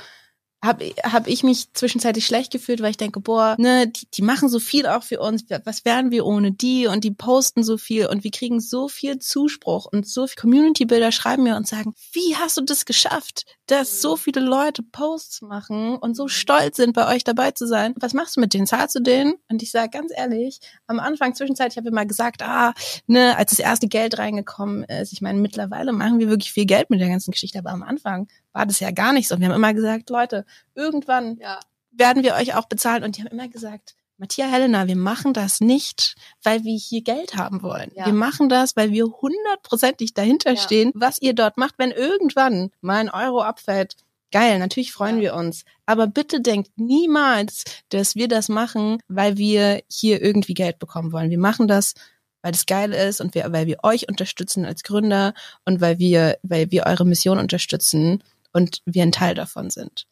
habe 0.63 0.93
hab 1.03 1.27
ich 1.27 1.43
mich 1.43 1.73
zwischenzeitlich 1.73 2.25
schlecht 2.25 2.51
gefühlt, 2.51 2.81
weil 2.81 2.91
ich 2.91 2.97
denke, 2.97 3.19
boah, 3.19 3.55
ne, 3.59 3.87
die, 3.87 4.07
die 4.13 4.21
machen 4.21 4.47
so 4.47 4.59
viel 4.59 4.87
auch 4.87 5.03
für 5.03 5.19
uns. 5.19 5.43
Was 5.65 5.83
wären 5.83 6.09
wir 6.09 6.25
ohne 6.25 6.53
die? 6.53 6.87
Und 6.87 7.03
die 7.03 7.11
posten 7.11 7.63
so 7.63 7.77
viel 7.77 8.07
und 8.07 8.23
wir 8.23 8.31
kriegen 8.31 8.61
so 8.61 8.87
viel 8.87 9.19
Zuspruch 9.19 9.87
und 9.91 10.07
so 10.07 10.25
viele 10.25 10.41
Community-Bilder 10.41 11.11
schreiben 11.11 11.43
mir 11.43 11.57
und 11.57 11.67
sagen, 11.67 11.93
wie 12.13 12.37
hast 12.37 12.55
du 12.55 12.61
das 12.61 12.85
geschafft, 12.85 13.45
dass 13.67 14.01
so 14.01 14.15
viele 14.15 14.39
Leute 14.39 14.83
Posts 14.83 15.41
machen 15.41 15.97
und 15.97 16.15
so 16.15 16.29
stolz 16.29 16.77
sind, 16.77 16.93
bei 16.93 17.13
euch 17.13 17.25
dabei 17.25 17.51
zu 17.51 17.67
sein? 17.67 17.93
Was 17.99 18.13
machst 18.13 18.37
du 18.37 18.39
mit 18.39 18.53
denen? 18.53 18.65
Zahlst 18.65 18.95
du 18.95 19.01
denen? 19.01 19.33
Und 19.49 19.61
ich 19.61 19.71
sage 19.71 19.89
ganz 19.89 20.13
ehrlich, 20.15 20.59
am 20.87 21.01
Anfang 21.01 21.35
zwischenzeitlich 21.35 21.77
habe 21.77 21.89
ich 21.89 21.93
mal 21.93 22.07
gesagt, 22.07 22.41
ah, 22.41 22.73
ne, 23.05 23.35
als 23.37 23.49
das 23.49 23.59
erste 23.59 23.87
Geld 23.87 24.17
reingekommen 24.17 24.85
ist, 24.85 25.11
ich 25.11 25.21
meine, 25.21 25.39
mittlerweile 25.39 25.91
machen 25.91 26.19
wir 26.19 26.29
wirklich 26.29 26.53
viel 26.53 26.65
Geld 26.65 26.89
mit 26.89 27.01
der 27.01 27.09
ganzen 27.09 27.31
Geschichte, 27.31 27.59
aber 27.59 27.71
am 27.71 27.83
Anfang 27.83 28.29
war 28.53 28.65
das 28.65 28.79
ja 28.79 28.91
gar 28.91 29.11
nicht 29.13 29.27
so. 29.27 29.39
Wir 29.39 29.47
haben 29.47 29.55
immer 29.55 29.73
gesagt, 29.73 30.09
Leute, 30.09 30.45
irgendwann 30.75 31.37
Ja. 31.37 31.59
werden 31.91 32.23
wir 32.23 32.35
euch 32.35 32.55
auch 32.55 32.65
bezahlen. 32.65 33.03
Und 33.03 33.17
die 33.17 33.21
haben 33.23 33.31
immer 33.31 33.47
gesagt, 33.49 33.95
Matthias 34.17 34.51
Helena, 34.51 34.87
wir 34.87 34.95
machen 34.95 35.33
das 35.33 35.59
nicht, 35.59 36.15
weil 36.43 36.63
wir 36.63 36.77
hier 36.77 37.01
Geld 37.01 37.35
haben 37.35 37.63
wollen. 37.63 37.91
Ja. 37.95 38.05
Wir 38.05 38.13
machen 38.13 38.47
das, 38.47 38.75
weil 38.75 38.91
wir 38.91 39.05
hundertprozentig 39.05 40.13
dahinter 40.13 40.51
Ja. 40.51 40.57
stehen, 40.61 40.91
was 40.93 41.19
ihr 41.21 41.33
dort 41.33 41.57
macht. 41.57 41.75
Wenn 41.77 41.91
irgendwann 41.91 42.69
mal 42.81 42.97
ein 42.97 43.09
Euro 43.09 43.41
abfällt, 43.41 43.95
geil, 44.31 44.59
natürlich 44.59 44.93
freuen 44.93 45.17
Ja. 45.17 45.21
wir 45.23 45.33
uns. 45.35 45.65
Aber 45.87 46.07
bitte 46.07 46.41
denkt 46.41 46.71
niemals, 46.77 47.63
dass 47.89 48.15
wir 48.15 48.27
das 48.27 48.49
machen, 48.49 48.99
weil 49.07 49.37
wir 49.37 49.81
hier 49.89 50.21
irgendwie 50.21 50.53
Geld 50.53 50.79
bekommen 50.79 51.11
wollen. 51.11 51.29
Wir 51.31 51.39
machen 51.39 51.67
das, 51.67 51.95
weil 52.43 52.51
das 52.51 52.65
geil 52.65 52.93
ist 52.93 53.19
und 53.19 53.33
wir, 53.35 53.51
weil 53.51 53.65
wir 53.67 53.77
euch 53.83 54.07
unterstützen 54.07 54.63
als 54.65 54.83
Gründer 54.83 55.33
und 55.65 55.81
weil 55.81 55.97
wir, 55.97 56.37
weil 56.43 56.71
wir 56.71 56.85
eure 56.85 57.05
Mission 57.05 57.39
unterstützen 57.39 58.23
und 58.53 58.79
wir 58.85 59.03
ein 59.03 59.11
Teil 59.11 59.35
davon 59.35 59.69
sind. 59.69 60.05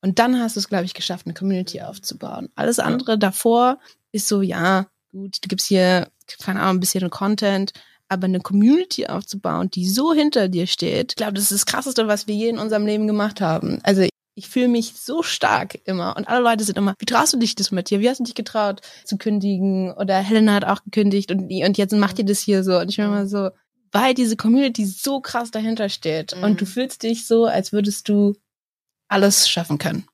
Und 0.00 0.18
dann 0.18 0.38
hast 0.40 0.56
du 0.56 0.60
es, 0.60 0.68
glaube 0.68 0.84
ich, 0.84 0.94
geschafft, 0.94 1.26
eine 1.26 1.34
Community 1.34 1.80
aufzubauen. 1.80 2.48
Alles 2.56 2.80
andere 2.80 3.18
davor 3.18 3.78
ist 4.10 4.26
so, 4.26 4.42
ja, 4.42 4.88
gut, 5.12 5.38
du 5.42 5.48
gibst 5.48 5.68
hier, 5.68 6.08
keine 6.42 6.60
Ahnung, 6.60 6.76
ein 6.76 6.80
bisschen 6.80 7.08
Content, 7.10 7.72
aber 8.08 8.24
eine 8.24 8.40
Community 8.40 9.06
aufzubauen, 9.06 9.70
die 9.70 9.88
so 9.88 10.12
hinter 10.12 10.48
dir 10.48 10.66
steht, 10.66 11.12
ich 11.12 11.16
glaube, 11.16 11.34
das 11.34 11.44
ist 11.44 11.52
das 11.52 11.66
Krasseste, 11.66 12.08
was 12.08 12.26
wir 12.26 12.34
je 12.34 12.48
in 12.48 12.58
unserem 12.58 12.84
Leben 12.84 13.06
gemacht 13.06 13.40
haben. 13.40 13.78
Also 13.84 14.06
ich 14.34 14.48
fühle 14.48 14.68
mich 14.68 14.94
so 14.94 15.22
stark 15.22 15.78
immer 15.84 16.16
und 16.16 16.28
alle 16.28 16.42
Leute 16.42 16.64
sind 16.64 16.78
immer, 16.78 16.94
wie 16.98 17.06
traust 17.06 17.32
du 17.32 17.38
dich 17.38 17.54
das 17.54 17.70
mit 17.70 17.90
dir? 17.90 18.00
Wie 18.00 18.08
hast 18.08 18.18
du 18.18 18.24
dich 18.24 18.34
getraut 18.34 18.80
zu 19.04 19.18
kündigen? 19.18 19.92
Oder 19.92 20.18
Helena 20.18 20.54
hat 20.54 20.64
auch 20.64 20.82
gekündigt 20.84 21.30
und, 21.30 21.50
und 21.50 21.78
jetzt 21.78 21.92
macht 21.92 22.18
ihr 22.18 22.24
das 22.24 22.40
hier 22.40 22.64
so. 22.64 22.78
Und 22.78 22.88
ich 22.88 22.96
bin 22.96 23.06
immer 23.06 23.26
so, 23.26 23.50
weil 23.92 24.14
diese 24.14 24.36
Community 24.36 24.84
so 24.86 25.20
krass 25.20 25.50
dahinter 25.50 25.88
steht 25.88 26.34
Mhm. 26.36 26.42
und 26.44 26.60
du 26.60 26.66
fühlst 26.66 27.02
dich 27.02 27.26
so, 27.26 27.44
als 27.46 27.72
würdest 27.72 28.08
du 28.08 28.34
alles 29.08 29.48
schaffen 29.48 29.78
können, 29.78 30.06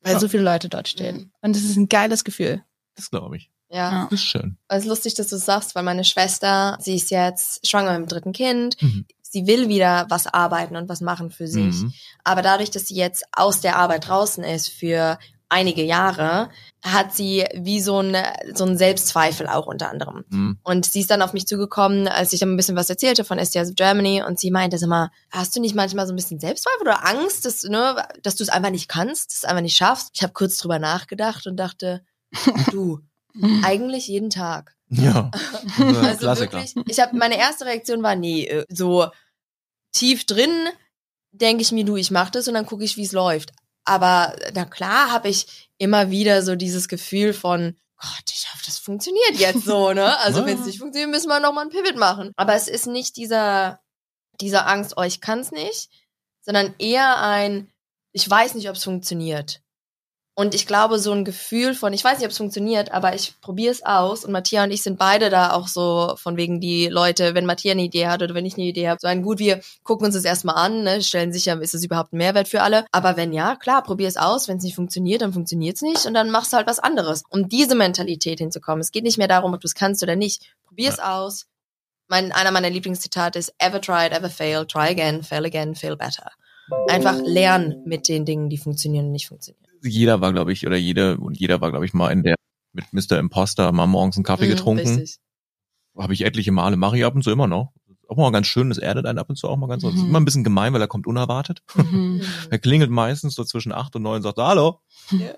weil 0.00 0.14
Ja. 0.14 0.18
so 0.20 0.28
viele 0.28 0.42
Leute 0.42 0.68
dort 0.68 0.88
stehen. 0.88 1.16
Mhm. 1.16 1.32
Und 1.42 1.56
das 1.56 1.62
ist 1.64 1.76
ein 1.76 1.88
geiles 1.88 2.24
Gefühl. 2.24 2.64
Das 2.94 3.10
glaube 3.10 3.36
ich. 3.36 3.50
Ja. 3.68 4.04
Das 4.10 4.20
ist 4.20 4.26
schön. 4.26 4.56
Es 4.68 4.84
ist 4.84 4.88
lustig, 4.88 5.14
dass 5.14 5.28
du 5.28 5.36
es 5.36 5.44
sagst, 5.44 5.74
weil 5.74 5.82
meine 5.82 6.04
Schwester, 6.04 6.78
sie 6.80 6.94
ist 6.96 7.10
jetzt 7.10 7.66
schwanger 7.68 7.98
mit 7.98 8.08
dem 8.08 8.12
dritten 8.12 8.32
Kind. 8.32 8.80
Mhm. 8.80 9.04
Sie 9.22 9.46
will 9.46 9.68
wieder 9.68 10.06
was 10.08 10.26
arbeiten 10.28 10.76
und 10.76 10.88
was 10.88 11.00
machen 11.00 11.30
für 11.30 11.48
sich. 11.48 11.74
Mhm. 11.74 11.92
Aber 12.24 12.42
dadurch, 12.42 12.70
dass 12.70 12.86
sie 12.86 12.94
jetzt 12.94 13.24
aus 13.32 13.60
der 13.60 13.76
Arbeit 13.76 14.06
draußen 14.08 14.44
ist 14.44 14.68
für 14.68 15.18
einige 15.48 15.82
Jahre, 15.82 16.50
hat 16.82 17.14
sie 17.14 17.44
wie 17.54 17.80
so 17.80 18.00
ein, 18.00 18.16
so 18.54 18.64
ein 18.64 18.76
Selbstzweifel 18.76 19.46
auch 19.46 19.66
unter 19.66 19.90
anderem. 19.90 20.24
Mhm. 20.28 20.58
Und 20.62 20.86
sie 20.86 21.00
ist 21.00 21.10
dann 21.10 21.22
auf 21.22 21.32
mich 21.32 21.46
zugekommen, 21.46 22.08
als 22.08 22.32
ich 22.32 22.40
dann 22.40 22.52
ein 22.52 22.56
bisschen 22.56 22.76
was 22.76 22.90
erzählte 22.90 23.24
von 23.24 23.38
STS 23.38 23.70
of 23.70 23.74
Germany 23.76 24.22
und 24.26 24.38
sie 24.38 24.50
meinte 24.50 24.84
mal, 24.86 25.10
hast 25.30 25.54
du 25.56 25.60
nicht 25.60 25.74
manchmal 25.74 26.06
so 26.06 26.12
ein 26.12 26.16
bisschen 26.16 26.40
Selbstzweifel 26.40 26.82
oder 26.82 27.06
Angst, 27.06 27.44
dass, 27.44 27.64
ne, 27.64 28.06
dass 28.22 28.36
du 28.36 28.42
es 28.42 28.48
einfach 28.48 28.70
nicht 28.70 28.88
kannst, 28.88 29.32
dass 29.32 29.40
du 29.40 29.46
es 29.46 29.50
einfach 29.50 29.62
nicht 29.62 29.76
schaffst? 29.76 30.10
Ich 30.14 30.22
habe 30.22 30.32
kurz 30.32 30.58
drüber 30.58 30.78
nachgedacht 30.78 31.46
und 31.46 31.56
dachte, 31.56 32.04
du, 32.72 33.00
eigentlich 33.62 34.08
jeden 34.08 34.30
Tag. 34.30 34.74
Ja. 34.88 35.30
Also 35.78 36.18
Klassiker. 36.18 36.52
wirklich, 36.52 36.74
ich 36.86 37.00
habe 37.00 37.16
meine 37.16 37.38
erste 37.38 37.66
Reaktion 37.66 38.02
war 38.02 38.14
nee, 38.14 38.46
äh, 38.46 38.64
so 38.68 39.08
tief 39.92 40.24
drin 40.24 40.68
denke 41.36 41.62
ich 41.62 41.72
mir, 41.72 41.84
du, 41.84 41.96
ich 41.96 42.10
mach 42.10 42.30
das 42.30 42.48
und 42.48 42.54
dann 42.54 42.66
gucke 42.66 42.84
ich, 42.84 42.96
wie 42.96 43.04
es 43.04 43.12
läuft. 43.12 43.52
Aber 43.86 44.36
na 44.52 44.66
klar, 44.66 45.10
habe 45.10 45.28
ich 45.28 45.70
immer 45.78 46.10
wieder 46.10 46.42
so 46.42 46.54
dieses 46.56 46.88
Gefühl 46.88 47.32
von 47.32 47.76
Gott, 47.98 48.24
ich 48.30 48.46
hoffe, 48.52 48.62
das 48.66 48.78
funktioniert 48.78 49.36
jetzt 49.36 49.64
so, 49.64 49.94
ne? 49.94 50.18
Also 50.24 50.44
wenn 50.44 50.58
es 50.58 50.66
nicht 50.66 50.78
funktioniert, 50.78 51.10
müssen 51.10 51.28
wir 51.28 51.40
noch 51.40 51.54
mal 51.54 51.62
ein 51.62 51.70
Pivot 51.70 51.96
machen. 51.96 52.32
Aber 52.36 52.54
es 52.54 52.68
ist 52.68 52.86
nicht 52.86 53.16
dieser 53.16 53.80
diese 54.40 54.66
Angst, 54.66 54.94
oh, 54.96 55.02
ich 55.02 55.20
kann's 55.20 55.50
nicht, 55.50 55.90
sondern 56.40 56.74
eher 56.78 57.20
ein, 57.20 57.70
ich 58.12 58.28
weiß 58.28 58.54
nicht, 58.54 58.68
ob 58.68 58.76
es 58.76 58.84
funktioniert. 58.84 59.62
Und 60.38 60.54
ich 60.54 60.66
glaube, 60.66 60.98
so 60.98 61.12
ein 61.12 61.24
Gefühl 61.24 61.74
von, 61.74 61.94
ich 61.94 62.04
weiß 62.04 62.18
nicht, 62.18 62.26
ob 62.26 62.30
es 62.30 62.36
funktioniert, 62.36 62.92
aber 62.92 63.14
ich 63.14 63.40
probiere 63.40 63.72
es 63.72 63.82
aus. 63.86 64.22
Und 64.22 64.32
Matthias 64.32 64.64
und 64.66 64.70
ich 64.70 64.82
sind 64.82 64.98
beide 64.98 65.30
da 65.30 65.52
auch 65.52 65.66
so 65.66 66.14
von 66.18 66.36
wegen 66.36 66.60
die 66.60 66.88
Leute, 66.88 67.34
wenn 67.34 67.46
Matthias 67.46 67.72
eine 67.72 67.84
Idee 67.84 68.08
hat 68.08 68.20
oder 68.20 68.34
wenn 68.34 68.44
ich 68.44 68.58
eine 68.58 68.66
Idee 68.66 68.90
habe, 68.90 68.98
so 69.00 69.08
ein 69.08 69.22
gut, 69.22 69.38
wir 69.38 69.62
gucken 69.82 70.04
uns 70.04 70.14
das 70.14 70.26
erstmal 70.26 70.56
an, 70.56 70.82
ne, 70.82 71.00
stellen 71.00 71.32
sicher, 71.32 71.58
ist 71.62 71.72
es 71.72 71.82
überhaupt 71.82 72.12
ein 72.12 72.18
Mehrwert 72.18 72.48
für 72.48 72.60
alle. 72.60 72.84
Aber 72.92 73.16
wenn 73.16 73.32
ja, 73.32 73.56
klar, 73.56 73.82
probier 73.82 74.08
es 74.08 74.18
aus. 74.18 74.46
Wenn 74.46 74.58
es 74.58 74.64
nicht 74.64 74.74
funktioniert, 74.74 75.22
dann 75.22 75.32
funktioniert 75.32 75.76
es 75.76 75.82
nicht 75.82 76.04
und 76.04 76.12
dann 76.12 76.30
machst 76.30 76.52
du 76.52 76.58
halt 76.58 76.66
was 76.66 76.80
anderes. 76.80 77.22
Um 77.30 77.48
diese 77.48 77.74
Mentalität 77.74 78.38
hinzukommen. 78.38 78.82
Es 78.82 78.92
geht 78.92 79.04
nicht 79.04 79.16
mehr 79.16 79.28
darum, 79.28 79.54
ob 79.54 79.62
du 79.62 79.66
es 79.66 79.74
kannst 79.74 80.02
oder 80.02 80.16
nicht. 80.16 80.54
Probier 80.66 80.90
es 80.90 80.98
ja. 80.98 81.18
aus. 81.18 81.46
Mein, 82.08 82.32
einer 82.32 82.50
meiner 82.50 82.68
Lieblingszitate 82.68 83.38
ist, 83.38 83.54
ever 83.56 83.80
tried, 83.80 84.12
ever 84.12 84.28
failed, 84.28 84.68
try 84.68 84.90
again, 84.90 85.22
fail 85.22 85.46
again, 85.46 85.74
fail 85.74 85.96
better. 85.96 86.30
Einfach 86.90 87.18
lernen 87.24 87.84
mit 87.86 88.06
den 88.06 88.26
Dingen, 88.26 88.50
die 88.50 88.58
funktionieren 88.58 89.06
und 89.06 89.12
nicht 89.12 89.28
funktionieren 89.28 89.65
jeder 89.86 90.20
war, 90.20 90.32
glaube 90.32 90.52
ich, 90.52 90.66
oder 90.66 90.76
jede 90.76 91.18
und 91.18 91.38
jeder 91.38 91.60
war, 91.60 91.70
glaube 91.70 91.86
ich, 91.86 91.94
mal 91.94 92.10
in 92.10 92.22
der 92.22 92.36
mit 92.76 92.92
Mr. 92.92 93.18
Imposter 93.18 93.72
mal 93.72 93.86
morgens 93.86 94.16
einen 94.16 94.24
Kaffee 94.24 94.46
mhm, 94.46 94.50
getrunken. 94.50 95.04
Habe 95.98 96.12
ich 96.12 96.24
etliche 96.24 96.52
Male, 96.52 96.76
mache 96.76 96.98
ich 96.98 97.04
ab 97.04 97.14
und 97.14 97.22
zu 97.22 97.30
immer 97.30 97.46
noch. 97.46 97.72
Auch 98.08 98.16
mal 98.16 98.30
ganz 98.30 98.46
schön, 98.46 98.68
das 98.68 98.78
erdet 98.78 99.06
einen 99.06 99.18
ab 99.18 99.30
und 99.30 99.36
zu 99.36 99.48
auch 99.48 99.56
mal 99.56 99.66
ganz. 99.66 99.82
Mhm. 99.82 99.88
Das 99.88 99.96
ist 99.96 100.02
immer 100.02 100.20
ein 100.20 100.24
bisschen 100.24 100.44
gemein, 100.44 100.72
weil 100.72 100.80
er 100.80 100.86
kommt 100.86 101.06
unerwartet. 101.06 101.62
Mhm. 101.74 102.20
er 102.50 102.58
klingelt 102.58 102.90
meistens 102.90 103.34
so 103.34 103.44
zwischen 103.44 103.72
acht 103.72 103.96
und 103.96 104.02
neun 104.02 104.16
und 104.16 104.22
sagt, 104.22 104.38
hallo, 104.38 104.80
ja. 105.10 105.34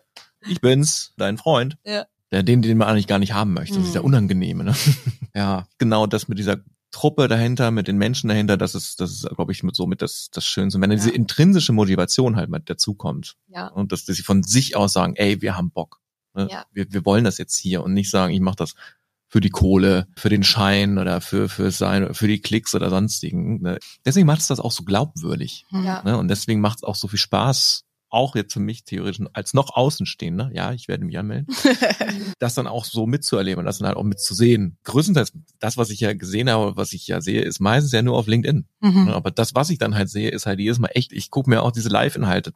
ich 0.46 0.60
bin's, 0.60 1.14
dein 1.16 1.38
Freund. 1.38 1.78
Ja. 1.84 2.06
Der, 2.30 2.42
den, 2.42 2.60
den 2.60 2.76
man 2.76 2.88
eigentlich 2.88 3.06
gar 3.06 3.18
nicht 3.18 3.32
haben 3.32 3.54
möchte. 3.54 3.76
Das 3.76 3.86
ist 3.86 3.94
der 3.94 4.02
mhm. 4.02 4.08
Unangenehme, 4.08 4.64
ne? 4.64 4.74
ja, 5.34 5.66
genau 5.78 6.06
das 6.06 6.28
mit 6.28 6.38
dieser 6.38 6.58
Truppe 6.90 7.28
dahinter, 7.28 7.70
mit 7.70 7.88
den 7.88 7.98
Menschen 7.98 8.28
dahinter, 8.28 8.56
das 8.56 8.74
ist, 8.74 9.00
das 9.00 9.10
ist, 9.10 9.28
glaube 9.30 9.52
ich, 9.52 9.62
mit 9.62 9.76
so 9.76 9.86
mit 9.86 10.02
das, 10.02 10.30
das 10.32 10.44
Schönste. 10.46 10.80
Wenn 10.80 10.90
ja. 10.90 10.96
diese 10.96 11.10
intrinsische 11.10 11.72
Motivation 11.72 12.36
halt 12.36 12.50
mit 12.50 12.68
dazukommt. 12.70 13.36
Ja. 13.48 13.68
Und 13.68 13.92
dass, 13.92 14.04
dass 14.04 14.16
sie 14.16 14.22
von 14.22 14.42
sich 14.42 14.76
aus 14.76 14.92
sagen, 14.92 15.14
ey, 15.16 15.42
wir 15.42 15.56
haben 15.56 15.70
Bock. 15.70 16.00
Ne? 16.34 16.48
Ja. 16.50 16.64
Wir, 16.72 16.90
wir 16.90 17.04
wollen 17.04 17.24
das 17.24 17.38
jetzt 17.38 17.56
hier 17.56 17.82
und 17.82 17.92
nicht 17.92 18.10
sagen, 18.10 18.32
ich 18.32 18.40
mache 18.40 18.56
das 18.56 18.74
für 19.28 19.40
die 19.40 19.50
Kohle, 19.50 20.08
für 20.16 20.30
den 20.30 20.42
Schein 20.42 20.96
oder 20.98 21.20
für, 21.20 21.48
für 21.48 21.70
sein, 21.70 22.14
für 22.14 22.28
die 22.28 22.40
Klicks 22.40 22.74
oder 22.74 22.88
sonstigen. 22.88 23.60
Ne? 23.60 23.78
Deswegen 24.06 24.26
macht 24.26 24.40
es 24.40 24.46
das 24.46 24.60
auch 24.60 24.72
so 24.72 24.84
glaubwürdig. 24.84 25.66
Ja. 25.70 26.02
Ne? 26.02 26.16
Und 26.16 26.28
deswegen 26.28 26.60
macht 26.60 26.78
es 26.78 26.84
auch 26.84 26.94
so 26.94 27.08
viel 27.08 27.18
Spaß, 27.18 27.84
auch 28.10 28.34
jetzt 28.36 28.52
für 28.52 28.60
mich 28.60 28.84
theoretisch 28.84 29.24
als 29.32 29.54
noch 29.54 29.74
Außenstehender, 29.74 30.50
ja, 30.52 30.72
ich 30.72 30.88
werde 30.88 31.04
mich 31.04 31.18
anmelden, 31.18 31.46
das 32.38 32.54
dann 32.54 32.66
auch 32.66 32.84
so 32.84 33.06
mitzuerleben 33.06 33.60
und 33.60 33.66
das 33.66 33.78
dann 33.78 33.88
halt 33.88 33.96
auch 33.96 34.04
mitzusehen. 34.04 34.78
Größtenteils 34.84 35.32
das, 35.58 35.76
was 35.76 35.90
ich 35.90 36.00
ja 36.00 36.12
gesehen 36.14 36.50
habe, 36.50 36.76
was 36.76 36.92
ich 36.92 37.06
ja 37.06 37.20
sehe, 37.20 37.42
ist 37.42 37.60
meistens 37.60 37.92
ja 37.92 38.02
nur 38.02 38.16
auf 38.16 38.26
LinkedIn. 38.26 38.66
Mhm. 38.80 39.08
Aber 39.08 39.30
das, 39.30 39.54
was 39.54 39.70
ich 39.70 39.78
dann 39.78 39.94
halt 39.94 40.08
sehe, 40.08 40.30
ist 40.30 40.46
halt 40.46 40.60
jedes 40.60 40.78
Mal 40.78 40.90
echt, 40.94 41.12
ich 41.12 41.30
gucke 41.30 41.50
mir 41.50 41.62
auch 41.62 41.72
diese 41.72 41.88
Live-Inhalte 41.88 42.52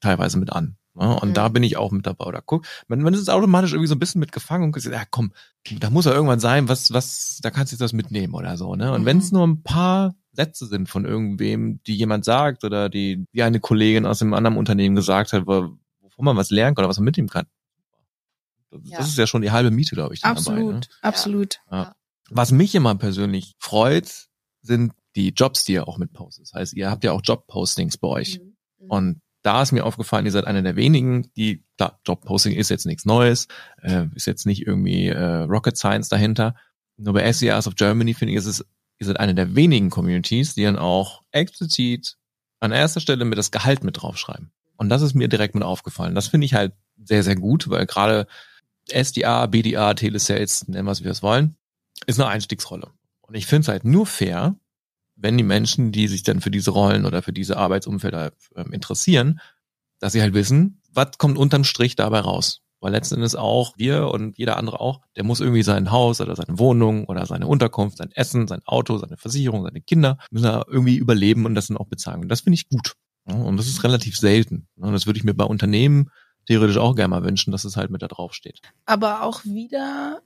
teilweise 0.00 0.38
mit 0.38 0.52
an. 0.52 0.76
Ja, 1.00 1.12
und 1.12 1.30
mhm. 1.30 1.34
da 1.34 1.48
bin 1.48 1.62
ich 1.62 1.76
auch 1.76 1.92
mit 1.92 2.06
dabei. 2.06 2.26
Oder 2.26 2.42
guck, 2.42 2.66
man, 2.88 3.00
man 3.00 3.14
ist 3.14 3.30
automatisch 3.30 3.72
irgendwie 3.72 3.88
so 3.88 3.94
ein 3.94 4.00
bisschen 4.00 4.18
mit 4.18 4.32
gefangen 4.32 4.64
und 4.64 4.72
gesagt, 4.72 4.94
ja 4.94 5.04
komm, 5.08 5.32
da 5.78 5.90
muss 5.90 6.06
ja 6.06 6.12
irgendwann 6.12 6.40
sein, 6.40 6.68
was, 6.68 6.92
was, 6.92 7.38
da 7.42 7.50
kannst 7.50 7.72
du 7.72 7.74
jetzt 7.74 7.82
das 7.82 7.92
mitnehmen 7.92 8.34
oder 8.34 8.56
so, 8.56 8.74
ne? 8.74 8.92
Und 8.92 9.02
mhm. 9.02 9.06
wenn 9.06 9.18
es 9.18 9.30
nur 9.30 9.46
ein 9.46 9.62
paar 9.62 10.14
Sätze 10.38 10.66
sind 10.66 10.88
von 10.88 11.04
irgendwem, 11.04 11.82
die 11.82 11.96
jemand 11.96 12.24
sagt 12.24 12.62
oder 12.62 12.88
die, 12.88 13.26
die 13.34 13.42
eine 13.42 13.58
Kollegin 13.58 14.06
aus 14.06 14.22
einem 14.22 14.34
anderen 14.34 14.56
Unternehmen 14.56 14.94
gesagt 14.94 15.32
hat, 15.32 15.48
wovon 15.48 15.78
man 16.18 16.36
was 16.36 16.50
lernen 16.50 16.76
kann 16.76 16.84
oder 16.84 16.90
was 16.90 16.98
man 16.98 17.06
mitnehmen 17.06 17.28
kann. 17.28 17.46
Das, 18.70 18.80
ja. 18.84 18.98
das 18.98 19.08
ist 19.08 19.18
ja 19.18 19.26
schon 19.26 19.42
die 19.42 19.50
halbe 19.50 19.72
Miete, 19.72 19.96
glaube 19.96 20.14
ich. 20.14 20.24
Absolut, 20.24 20.60
dabei, 20.60 20.72
ne? 20.72 20.80
absolut. 21.02 21.60
Ja. 21.72 21.96
Was 22.30 22.52
mich 22.52 22.76
immer 22.76 22.94
persönlich 22.94 23.56
freut, 23.58 24.28
sind 24.62 24.92
die 25.16 25.30
Jobs, 25.30 25.64
die 25.64 25.72
ihr 25.72 25.88
auch 25.88 25.98
mitpostet. 25.98 26.46
Das 26.46 26.52
heißt, 26.52 26.74
ihr 26.74 26.88
habt 26.88 27.02
ja 27.02 27.10
auch 27.10 27.22
Jobpostings 27.24 27.96
bei 27.96 28.08
euch. 28.08 28.38
Mhm. 28.38 28.54
mhm. 28.78 28.90
Und 28.90 29.20
da 29.42 29.62
ist 29.62 29.72
mir 29.72 29.84
aufgefallen, 29.84 30.26
ihr 30.26 30.32
seid 30.32 30.46
einer 30.46 30.62
der 30.62 30.76
wenigen, 30.76 31.32
die, 31.34 31.64
klar, 31.76 31.98
Jobposting 32.06 32.54
ist 32.54 32.68
jetzt 32.68 32.86
nichts 32.86 33.04
Neues, 33.06 33.48
äh, 33.82 34.06
ist 34.14 34.26
jetzt 34.26 34.46
nicht 34.46 34.66
irgendwie 34.66 35.08
äh, 35.08 35.42
Rocket 35.42 35.76
Science 35.76 36.08
dahinter. 36.08 36.54
Nur 36.96 37.14
bei 37.14 37.32
SEAs 37.32 37.66
of 37.66 37.74
Germany 37.74 38.14
finde 38.14 38.32
ich, 38.32 38.38
ist 38.38 38.46
es 38.46 38.64
ihr 38.98 39.06
seid 39.06 39.20
eine 39.20 39.34
der 39.34 39.54
wenigen 39.54 39.90
Communities, 39.90 40.54
die 40.54 40.64
dann 40.64 40.78
auch 40.78 41.22
explizit 41.30 42.16
an 42.60 42.72
erster 42.72 43.00
Stelle 43.00 43.24
mit 43.24 43.38
das 43.38 43.50
Gehalt 43.50 43.84
mit 43.84 44.00
draufschreiben. 44.02 44.50
Und 44.76 44.88
das 44.88 45.02
ist 45.02 45.14
mir 45.14 45.28
direkt 45.28 45.54
mit 45.54 45.64
aufgefallen. 45.64 46.14
Das 46.14 46.28
finde 46.28 46.44
ich 46.44 46.54
halt 46.54 46.72
sehr, 47.02 47.22
sehr 47.22 47.36
gut, 47.36 47.68
weil 47.70 47.86
gerade 47.86 48.26
SDA, 48.90 49.46
BDA, 49.46 49.94
Telesales, 49.94 50.66
nennen 50.68 50.86
wir 50.86 50.92
es, 50.92 51.00
wie 51.00 51.04
wir 51.04 51.12
es 51.12 51.22
wollen, 51.22 51.56
ist 52.06 52.20
eine 52.20 52.28
Einstiegsrolle. 52.28 52.90
Und 53.20 53.34
ich 53.34 53.46
finde 53.46 53.62
es 53.62 53.68
halt 53.68 53.84
nur 53.84 54.06
fair, 54.06 54.56
wenn 55.16 55.36
die 55.36 55.44
Menschen, 55.44 55.92
die 55.92 56.08
sich 56.08 56.22
dann 56.22 56.40
für 56.40 56.50
diese 56.50 56.70
Rollen 56.70 57.04
oder 57.04 57.22
für 57.22 57.32
diese 57.32 57.56
Arbeitsumfelder 57.56 58.32
äh, 58.54 58.62
interessieren, 58.72 59.40
dass 59.98 60.12
sie 60.12 60.22
halt 60.22 60.34
wissen, 60.34 60.80
was 60.92 61.18
kommt 61.18 61.38
unterm 61.38 61.64
Strich 61.64 61.96
dabei 61.96 62.20
raus. 62.20 62.62
Weil 62.80 62.92
letzten 62.92 63.16
Endes 63.16 63.34
auch 63.34 63.72
wir 63.76 64.08
und 64.08 64.38
jeder 64.38 64.56
andere 64.56 64.80
auch, 64.80 65.00
der 65.16 65.24
muss 65.24 65.40
irgendwie 65.40 65.62
sein 65.62 65.90
Haus 65.90 66.20
oder 66.20 66.36
seine 66.36 66.58
Wohnung 66.58 67.06
oder 67.06 67.26
seine 67.26 67.46
Unterkunft, 67.46 67.98
sein 67.98 68.12
Essen, 68.12 68.46
sein 68.46 68.62
Auto, 68.64 68.98
seine 68.98 69.16
Versicherung, 69.16 69.64
seine 69.64 69.80
Kinder, 69.80 70.18
müssen 70.30 70.44
da 70.44 70.64
irgendwie 70.68 70.96
überleben 70.96 71.44
und 71.44 71.54
das 71.54 71.66
dann 71.66 71.76
auch 71.76 71.88
bezahlen. 71.88 72.20
Und 72.20 72.28
das 72.28 72.42
finde 72.42 72.54
ich 72.54 72.68
gut. 72.68 72.94
Und 73.24 73.56
das 73.56 73.66
ist 73.66 73.84
relativ 73.84 74.16
selten. 74.16 74.68
Und 74.76 74.92
das 74.92 75.06
würde 75.06 75.18
ich 75.18 75.24
mir 75.24 75.34
bei 75.34 75.44
Unternehmen 75.44 76.10
theoretisch 76.46 76.78
auch 76.78 76.94
gerne 76.94 77.08
mal 77.08 77.24
wünschen, 77.24 77.52
dass 77.52 77.64
es 77.64 77.76
halt 77.76 77.90
mit 77.90 78.00
da 78.02 78.08
drauf 78.08 78.32
steht. 78.32 78.60
Aber 78.86 79.22
auch 79.22 79.44
wieder 79.44 80.22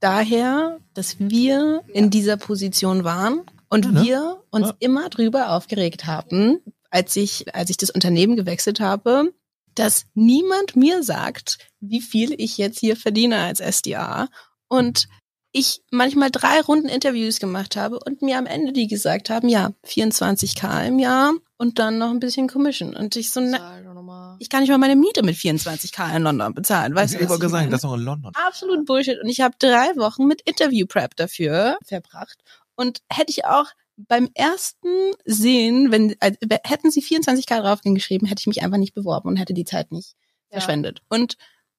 daher, 0.00 0.78
dass 0.94 1.18
wir 1.18 1.82
in 1.92 2.10
dieser 2.10 2.36
Position 2.36 3.04
waren 3.04 3.42
und 3.68 3.84
ja, 3.84 3.90
ne? 3.92 4.02
wir 4.02 4.42
uns 4.50 4.68
ja. 4.68 4.74
immer 4.80 5.08
drüber 5.10 5.50
aufgeregt 5.50 6.06
haben, 6.06 6.58
als 6.90 7.16
ich, 7.16 7.54
als 7.54 7.70
ich 7.70 7.76
das 7.76 7.90
Unternehmen 7.90 8.36
gewechselt 8.36 8.80
habe, 8.80 9.32
dass 9.78 10.06
niemand 10.14 10.76
mir 10.76 11.02
sagt, 11.02 11.58
wie 11.80 12.00
viel 12.00 12.34
ich 12.38 12.58
jetzt 12.58 12.80
hier 12.80 12.96
verdiene 12.96 13.38
als 13.38 13.60
SDA 13.60 14.28
und 14.68 15.08
ich 15.52 15.82
manchmal 15.90 16.30
drei 16.30 16.60
Runden 16.60 16.88
Interviews 16.88 17.40
gemacht 17.40 17.76
habe 17.76 17.98
und 17.98 18.22
mir 18.22 18.38
am 18.38 18.46
Ende 18.46 18.72
die 18.72 18.86
gesagt 18.86 19.30
haben, 19.30 19.48
ja, 19.48 19.72
24k 19.86 20.86
im 20.86 20.98
Jahr 20.98 21.32
und 21.56 21.78
dann 21.78 21.98
noch 21.98 22.10
ein 22.10 22.20
bisschen 22.20 22.48
Commission. 22.48 22.94
Und 22.94 23.16
ich 23.16 23.30
so, 23.30 23.40
na, 23.40 24.36
ich 24.38 24.50
kann 24.50 24.60
nicht 24.60 24.70
mal 24.70 24.78
meine 24.78 24.96
Miete 24.96 25.22
mit 25.22 25.36
24k 25.36 26.16
in 26.16 26.22
London 26.22 26.54
bezahlen. 26.54 26.94
Weißt 26.94 27.14
ich 27.14 27.20
du, 27.20 27.28
was 27.28 27.40
gesagt, 27.40 27.72
das 27.72 27.80
ist 27.80 27.84
auch 27.84 27.94
in 27.94 28.02
London. 28.02 28.32
Absolut 28.34 28.84
Bullshit. 28.84 29.18
Und 29.22 29.28
ich 29.28 29.40
habe 29.40 29.54
drei 29.58 29.96
Wochen 29.96 30.26
mit 30.26 30.42
Interview 30.42 30.86
Prep 30.86 31.16
dafür 31.16 31.78
verbracht. 31.84 32.38
Und 32.76 33.00
hätte 33.08 33.30
ich 33.30 33.44
auch 33.44 33.66
beim 34.06 34.30
ersten 34.34 35.12
Sehen, 35.24 35.90
wenn 35.90 36.12
äh, 36.20 36.32
hätten 36.64 36.90
sie 36.90 37.02
24k 37.02 37.60
drauf 37.60 37.80
geschrieben, 37.82 38.26
hätte 38.26 38.40
ich 38.40 38.46
mich 38.46 38.62
einfach 38.62 38.78
nicht 38.78 38.94
beworben 38.94 39.28
und 39.28 39.36
hätte 39.36 39.54
die 39.54 39.64
Zeit 39.64 39.90
nicht 39.90 40.14
ja. 40.50 40.58
verschwendet. 40.58 41.02
Und 41.08 41.36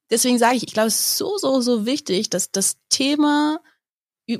deswegen 0.09 0.37
sage 0.37 0.57
ich, 0.57 0.63
ich 0.63 0.73
glaube, 0.73 0.87
es 0.87 0.99
ist 0.99 1.17
so, 1.17 1.37
so, 1.37 1.61
so 1.61 1.85
wichtig, 1.85 2.29
dass 2.29 2.51
das 2.51 2.77
Thema, 2.89 3.59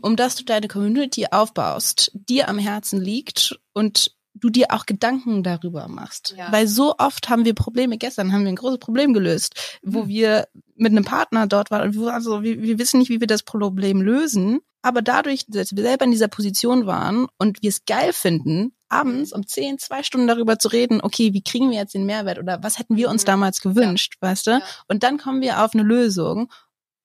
um 0.02 0.16
das 0.16 0.36
du 0.36 0.44
deine 0.44 0.68
Community 0.68 1.28
aufbaust, 1.32 2.12
dir 2.14 2.50
am 2.50 2.60
Herzen 2.60 3.02
liegt 3.02 3.60
und 3.74 4.16
du 4.40 4.50
dir 4.50 4.68
auch 4.70 4.86
Gedanken 4.86 5.44
darüber 5.44 5.88
machst. 5.88 6.36
Ja. 6.38 6.52
Weil 6.52 6.68
so 6.68 6.96
oft 6.98 7.30
haben 7.30 7.46
wir 7.46 7.54
Probleme, 7.54 7.98
gestern 7.98 8.32
haben 8.32 8.44
wir 8.44 8.50
ein 8.50 8.56
großes 8.56 8.80
Problem 8.80 9.14
gelöst, 9.14 9.80
wo 9.84 10.04
mhm. 10.04 10.08
wir 10.08 10.48
mit 10.76 10.92
einem 10.92 11.06
Partner 11.06 11.48
dort 11.48 11.72
waren 11.72 11.90
und 11.90 11.96
wir, 11.96 12.14
also 12.14 12.44
wir, 12.44 12.62
wir 12.62 12.80
wissen 12.80 13.00
nicht, 13.00 13.10
wie 13.10 13.20
wir 13.20 13.28
das 13.28 13.44
Problem 13.44 14.02
lösen. 14.02 14.60
Aber 14.82 15.02
dadurch, 15.02 15.46
dass 15.48 15.76
wir 15.76 15.84
selber 15.84 16.06
in 16.06 16.12
dieser 16.12 16.30
Position 16.30 16.86
waren 16.86 17.28
und 17.38 17.62
wir 17.62 17.70
es 17.70 17.84
geil 17.84 18.14
finden, 18.14 18.72
abends 18.88 19.34
um 19.34 19.46
zehn, 19.46 19.78
zwei 19.78 20.04
Stunden 20.04 20.28
darüber 20.28 20.58
zu 20.58 20.70
reden, 20.70 21.02
okay, 21.02 21.34
wie 21.34 21.44
kriegen 21.44 21.70
wir 21.70 21.78
jetzt 21.78 21.94
den 21.94 22.06
Mehrwert 22.06 22.40
oder 22.40 22.64
was 22.64 22.80
hätten 22.80 22.96
wir 22.96 23.10
uns 23.10 23.24
mhm. 23.24 23.28
damals 23.28 23.62
gewünscht, 23.62 24.16
ja. 24.22 24.30
weißt 24.30 24.48
du? 24.48 24.52
Ja. 24.52 24.62
Und 24.88 25.04
dann 25.04 25.18
kommen 25.18 25.42
wir 25.42 25.64
auf 25.64 25.74
eine 25.74 25.84
Lösung 25.84 26.50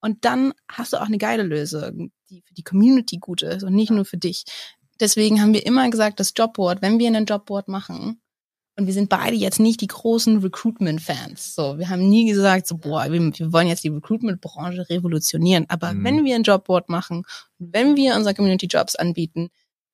und 0.01 0.25
dann 0.25 0.53
hast 0.71 0.93
du 0.93 0.99
auch 0.99 1.07
eine 1.07 1.19
geile 1.19 1.43
Lösung, 1.43 2.13
die 2.31 2.43
für 2.43 2.55
die 2.55 2.63
Community 2.63 3.19
gut 3.19 3.43
ist 3.43 3.65
und 3.65 3.75
nicht 3.75 3.91
ja. 3.91 3.97
nur 3.97 4.05
für 4.05 4.19
dich. 4.19 4.45
Deswegen 5.01 5.41
haben 5.41 5.55
wir 5.55 5.67
immer 5.67 5.89
gesagt, 5.91 6.21
das 6.21 6.33
Jobboard, 6.37 6.83
wenn 6.83 6.99
wir 6.99 7.09
einen 7.09 7.27
Jobboard 7.27 7.69
machen, 7.69 8.21
und 8.77 8.87
wir 8.87 8.93
sind 8.93 9.09
beide 9.09 9.37
jetzt 9.37 9.61
nicht 9.61 9.81
die 9.81 9.87
großen 9.87 10.39
Recruitment-Fans. 10.39 11.55
So, 11.55 11.79
wir 11.79 11.89
haben 11.91 12.09
nie 12.09 12.27
gesagt, 12.27 12.67
so, 12.67 12.77
boah, 12.77 13.11
wir, 13.11 13.21
wir 13.21 13.53
wollen 13.53 13.69
jetzt 13.69 13.85
die 13.85 13.89
Recruitment-Branche 13.89 14.89
revolutionieren. 14.91 15.67
Aber 15.69 15.93
mhm. 15.93 16.05
wenn 16.05 16.25
wir 16.25 16.35
ein 16.35 16.43
Jobboard 16.43 16.89
machen, 16.89 17.25
wenn 17.59 17.95
wir 17.95 18.17
unsere 18.17 18.35
Community-Jobs 18.35 18.97
anbieten, 18.97 19.51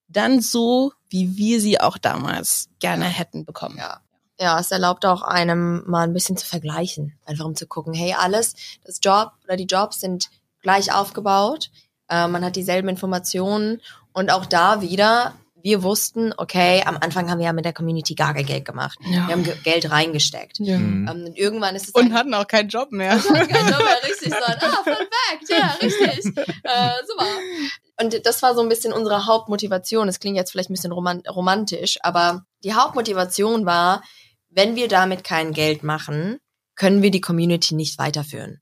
dann 0.08 0.40
so, 0.40 0.92
wie 1.10 1.36
wir 1.36 1.60
sie 1.60 1.78
auch 1.78 1.98
damals 1.98 2.68
gerne 2.78 3.04
hätten 3.04 3.44
bekommen. 3.44 3.76
Ja. 3.78 4.00
Ja, 4.42 4.58
es 4.58 4.70
erlaubt 4.70 5.04
auch 5.04 5.20
einem 5.20 5.82
mal 5.86 6.04
ein 6.04 6.14
bisschen 6.14 6.38
zu 6.38 6.46
vergleichen. 6.46 7.12
Einfach 7.26 7.44
um 7.44 7.54
zu 7.54 7.66
gucken, 7.66 7.92
hey, 7.92 8.14
alles, 8.18 8.54
das 8.84 8.98
Job 9.02 9.32
oder 9.44 9.56
die 9.58 9.66
Jobs 9.66 10.00
sind 10.00 10.30
gleich 10.62 10.94
aufgebaut. 10.94 11.70
Äh, 12.08 12.26
man 12.26 12.42
hat 12.42 12.56
dieselben 12.56 12.88
Informationen 12.88 13.82
und 14.12 14.30
auch 14.30 14.46
da 14.46 14.80
wieder 14.80 15.34
wir 15.62 15.82
wussten, 15.82 16.32
okay, 16.36 16.82
am 16.84 16.96
Anfang 17.00 17.30
haben 17.30 17.38
wir 17.38 17.46
ja 17.46 17.52
mit 17.52 17.64
der 17.64 17.72
Community 17.72 18.14
gar 18.14 18.34
kein 18.34 18.46
Geld 18.46 18.64
gemacht. 18.64 18.98
Ja. 19.04 19.26
Wir 19.26 19.34
haben 19.34 19.44
Geld 19.62 19.90
reingesteckt. 19.90 20.58
Ja. 20.58 20.78
Mhm. 20.78 21.08
Ähm, 21.08 21.24
und 21.26 21.38
irgendwann 21.38 21.76
ist 21.76 21.88
es 21.88 21.94
und 21.94 22.12
hatten 22.12 22.34
auch 22.34 22.46
keinen 22.46 22.68
Job 22.68 22.92
mehr. 22.92 23.14
Und 23.14 23.30
hatten 23.30 23.48
keinen 23.48 23.68
Job 23.68 23.78
mehr, 23.78 24.02
richtig 24.08 24.32
so. 24.32 24.44
Ah, 24.44 24.82
fun 24.84 24.94
fact, 24.94 25.48
ja, 25.48 25.76
richtig. 25.82 26.36
Äh, 26.62 26.90
super. 27.06 27.26
Und 28.00 28.26
das 28.26 28.42
war 28.42 28.54
so 28.54 28.62
ein 28.62 28.68
bisschen 28.68 28.92
unsere 28.92 29.26
Hauptmotivation. 29.26 30.08
Es 30.08 30.20
klingt 30.20 30.36
jetzt 30.36 30.52
vielleicht 30.52 30.70
ein 30.70 30.74
bisschen 30.74 30.92
romantisch, 30.92 31.98
aber 32.02 32.44
die 32.64 32.74
Hauptmotivation 32.74 33.66
war, 33.66 34.02
wenn 34.48 34.76
wir 34.76 34.88
damit 34.88 35.24
kein 35.24 35.52
Geld 35.52 35.82
machen, 35.82 36.38
können 36.74 37.02
wir 37.02 37.10
die 37.10 37.20
Community 37.20 37.74
nicht 37.74 37.98
weiterführen. 37.98 38.60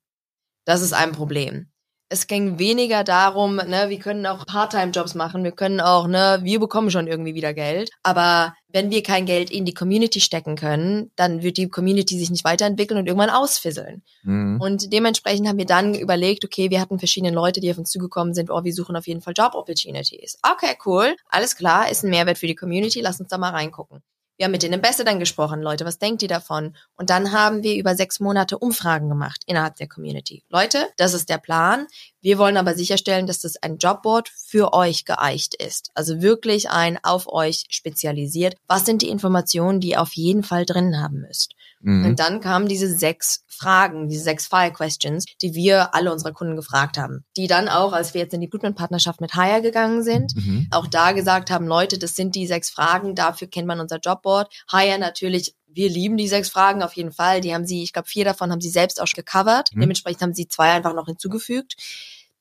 Das 0.65 0.83
ist 0.83 0.93
ein 0.93 1.13
Problem 1.13 1.71
es 2.11 2.27
ging 2.27 2.59
weniger 2.59 3.05
darum, 3.05 3.57
ne, 3.57 3.87
wir 3.89 3.99
können 3.99 4.27
auch 4.27 4.47
Part-Time-Jobs 4.47 5.15
machen, 5.15 5.45
wir 5.45 5.53
können 5.53 5.81
auch, 5.81 6.07
ne, 6.07 6.41
wir 6.43 6.59
bekommen 6.59 6.91
schon 6.91 7.07
irgendwie 7.07 7.35
wieder 7.35 7.53
Geld. 7.53 7.91
Aber 8.03 8.55
wenn 8.69 8.91
wir 8.91 9.03
kein 9.03 9.27
Geld 9.27 9.51
in 9.51 9.65
die 9.65 9.75
Community 9.75 10.21
stecken 10.21 10.57
können, 10.57 11.11
dann 11.17 11.43
wird 11.43 11.59
die 11.59 11.69
Community 11.69 12.19
sich 12.19 12.31
nicht 12.31 12.45
weiterentwickeln 12.45 12.99
und 12.99 13.07
irgendwann 13.07 13.31
ausfisseln. 13.31 14.03
Mhm. 14.23 14.59
Und 14.61 14.93
dementsprechend 14.93 15.49
haben 15.49 15.59
wir 15.59 15.67
dann 15.67 15.95
überlegt, 15.95 16.45
okay, 16.45 16.71
wir 16.71 16.81
hatten 16.81 16.99
verschiedene 16.99 17.33
Leute, 17.33 17.61
die 17.61 17.71
auf 17.71 17.79
uns 17.79 17.91
zugekommen 17.91 18.35
sind, 18.35 18.51
oh, 18.51 18.65
wir 18.65 18.73
suchen 18.73 18.97
auf 18.97 19.07
jeden 19.07 19.21
Fall 19.21 19.35
Job-Opportunities. 19.37 20.39
Okay, 20.43 20.77
cool, 20.87 21.15
alles 21.29 21.57
klar, 21.57 21.91
ist 21.91 22.05
ein 22.05 22.11
Mehrwert 22.11 22.39
für 22.39 22.47
die 22.47 22.55
Community, 22.55 23.01
lass 23.01 23.21
uns 23.21 23.29
da 23.29 23.37
mal 23.37 23.51
reingucken. 23.51 24.03
Wir 24.39 24.45
haben 24.45 24.53
mit 24.53 24.63
den 24.63 24.73
Ambassadern 24.73 25.19
gesprochen, 25.19 25.63
Leute, 25.63 25.85
was 25.85 25.99
denkt 25.99 26.23
ihr 26.23 26.29
davon? 26.29 26.77
Und 26.95 27.11
dann 27.11 27.33
haben 27.33 27.65
wir 27.65 27.75
über 27.75 27.97
sechs 27.97 28.21
Monate 28.21 28.57
Umfragen 28.57 29.09
gemacht 29.09 29.43
innerhalb 29.47 29.75
der 29.75 29.89
Community. 29.89 30.45
Leute, 30.49 30.87
das 30.97 31.13
ist 31.13 31.29
der 31.29 31.39
Plan. 31.39 31.89
Wir 32.21 32.39
wollen 32.39 32.57
aber 32.57 32.75
sicherstellen, 32.75 33.27
dass 33.27 33.41
das 33.41 33.57
ein 33.61 33.79
Jobboard 33.79 34.29
für 34.29 34.73
euch 34.75 35.05
geeicht 35.05 35.57
ist. 35.61 35.91
Also 35.95 36.23
wirklich 36.23 36.71
ein 36.71 37.01
auf 37.03 37.27
euch 37.27 37.65
spezialisiert. 37.71 38.55
Was 38.69 38.87
sind 38.87 39.03
die 39.03 39.09
Informationen, 39.09 39.81
die 39.81 39.91
ihr 39.91 40.01
auf 40.01 40.13
jeden 40.13 40.45
Fall 40.45 40.65
drin 40.65 41.01
haben 41.01 41.21
müsst? 41.21 41.57
Mhm. 41.81 42.07
Und 42.07 42.21
dann 42.21 42.41
kamen 42.41 42.69
diese 42.69 42.93
sechs 42.93 43.45
Fragen, 43.47 44.09
diese 44.09 44.23
sechs 44.23 44.47
Fire 44.47 44.73
Questions, 44.73 45.25
die 45.43 45.55
wir 45.55 45.95
alle 45.95 46.13
unsere 46.13 46.33
Kunden 46.33 46.57
gefragt 46.57 46.99
haben. 46.99 47.25
Die 47.37 47.47
dann 47.47 47.69
auch, 47.69 47.93
als 47.93 48.15
wir 48.15 48.21
jetzt 48.21 48.35
in 48.35 48.41
die 48.41 48.47
Recruitment-Partnerschaft 48.47 49.21
mit 49.21 49.35
Hire 49.35 49.63
gegangen 49.63 50.03
sind, 50.03 50.35
mhm. 50.37 50.69
auch 50.71 50.87
da 50.87 51.13
gesagt 51.13 51.51
haben, 51.51 51.67
Leute, 51.67 51.99
das 51.99 52.17
sind 52.17 52.35
die 52.35 52.47
sechs 52.47 52.71
Fragen, 52.71 53.15
dafür 53.15 53.49
kennt 53.49 53.67
man 53.67 53.81
unser 53.81 53.99
Jobboard. 53.99 54.53
Hire 54.71 54.99
natürlich 54.99 55.55
wir 55.71 55.91
lieben 55.91 56.17
die 56.17 56.29
sechs 56.29 56.49
Fragen 56.49 56.83
auf 56.83 56.95
jeden 56.95 57.13
Fall. 57.13 57.41
Die 57.41 57.55
haben 57.55 57.67
sie, 57.67 57.83
ich 57.83 57.93
glaube, 57.93 58.09
vier 58.09 58.25
davon 58.25 58.51
haben 58.51 58.61
sie 58.61 58.71
selbst 58.71 59.01
auch 59.01 59.07
schon 59.07 59.23
gecovert. 59.23 59.71
Mhm. 59.73 59.83
Dementsprechend 59.83 60.23
haben 60.23 60.35
sie 60.35 60.49
zwei 60.49 60.73
einfach 60.73 60.95
noch 60.95 61.07
hinzugefügt. 61.07 61.77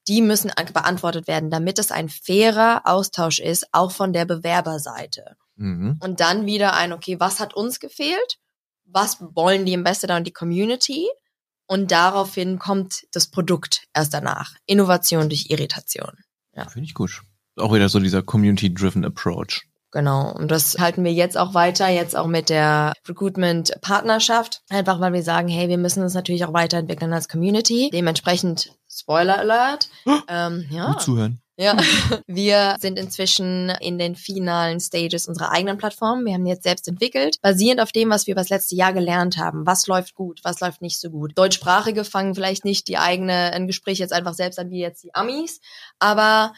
Die 0.08 0.22
müssen 0.22 0.52
beantwortet 0.74 1.28
werden, 1.28 1.50
damit 1.50 1.78
es 1.78 1.92
ein 1.92 2.10
fairer 2.10 2.84
Austausch 2.86 3.40
ist, 3.40 3.68
auch 3.74 3.92
von 3.92 4.14
der 4.14 4.26
Bewerberseite. 4.26 5.36
Mhm. 5.58 6.00
Und 6.02 6.20
dann 6.20 6.46
wieder 6.46 6.74
ein, 6.74 6.94
okay, 6.94 7.20
was 7.20 7.40
hat 7.40 7.54
uns 7.54 7.80
gefehlt? 7.80 8.40
Was 8.88 9.18
wollen 9.20 9.66
die 9.66 9.76
Ambassador 9.76 10.18
und 10.18 10.26
die 10.26 10.34
Community? 10.34 11.08
Und 11.68 11.92
daraufhin 11.92 12.60
kommt 12.60 13.04
das 13.12 13.28
Produkt 13.28 13.84
erst 13.94 14.14
danach. 14.14 14.54
Innovation 14.66 15.30
durch 15.30 15.50
Irritation. 15.50 16.12
Ja. 16.54 16.68
Finde 16.70 16.86
ich 16.86 16.94
gut. 16.94 17.22
Auch 17.58 17.74
wieder 17.74 17.90
so 17.90 18.00
dieser 18.00 18.24
Community-driven 18.24 19.04
Approach. 19.04 19.68
Genau. 19.92 20.32
Und 20.32 20.50
das 20.52 20.78
halten 20.80 21.04
wir 21.04 21.14
jetzt 21.14 21.38
auch 21.38 21.54
weiter, 21.54 21.88
jetzt 21.88 22.16
auch 22.16 22.28
mit 22.28 22.50
der 22.50 22.94
Recruitment-Partnerschaft. 23.08 24.62
Einfach 24.70 25.00
weil 25.00 25.14
wir 25.14 25.24
sagen, 25.24 25.48
hey, 25.48 25.70
wir 25.70 25.78
müssen 25.78 26.04
uns 26.04 26.14
natürlich 26.14 26.46
auch 26.46 26.54
weiterentwickeln 26.54 27.14
als 27.14 27.28
Community. 27.28 27.90
Dementsprechend, 27.92 28.74
Spoiler 28.90 29.40
Alert. 29.40 29.90
ähm, 30.28 30.66
ja. 30.70 30.92
Gut 30.92 31.02
zuhören. 31.02 31.42
Ja, 31.58 31.76
wir 32.28 32.76
sind 32.80 33.00
inzwischen 33.00 33.70
in 33.82 33.98
den 33.98 34.16
finalen 34.16 34.80
Stages 34.80 35.28
unserer 35.28 35.52
eigenen 35.52 35.78
Plattform. 35.78 36.24
Wir 36.24 36.36
haben 36.36 36.46
jetzt 36.46 36.64
selbst 36.64 36.88
entwickelt, 36.88 37.42
basierend 37.42 37.82
auf 37.82 37.92
dem, 37.92 38.12
was 38.12 38.28
wir 38.28 38.34
über 38.34 38.42
das 38.42 38.50
letzte 38.50 38.76
Jahr 38.76 38.94
gelernt 38.94 39.38
haben. 39.38 39.66
Was 39.66 39.88
läuft 39.88 40.14
gut, 40.14 40.40
was 40.44 40.60
läuft 40.60 40.82
nicht 40.82 41.00
so 41.00 41.10
gut. 41.10 41.32
Deutschsprachige 41.36 42.04
fangen 42.04 42.36
vielleicht 42.36 42.64
nicht 42.64 42.88
die 42.88 43.00
eigene 43.00 43.52
ein 43.54 43.68
Gespräch 43.68 43.98
jetzt 43.98 44.14
einfach 44.14 44.36
selbst 44.36 44.60
an 44.60 44.70
wie 44.70 44.80
jetzt 44.80 45.04
die 45.04 45.16
Amis, 45.16 45.60
aber 46.00 46.54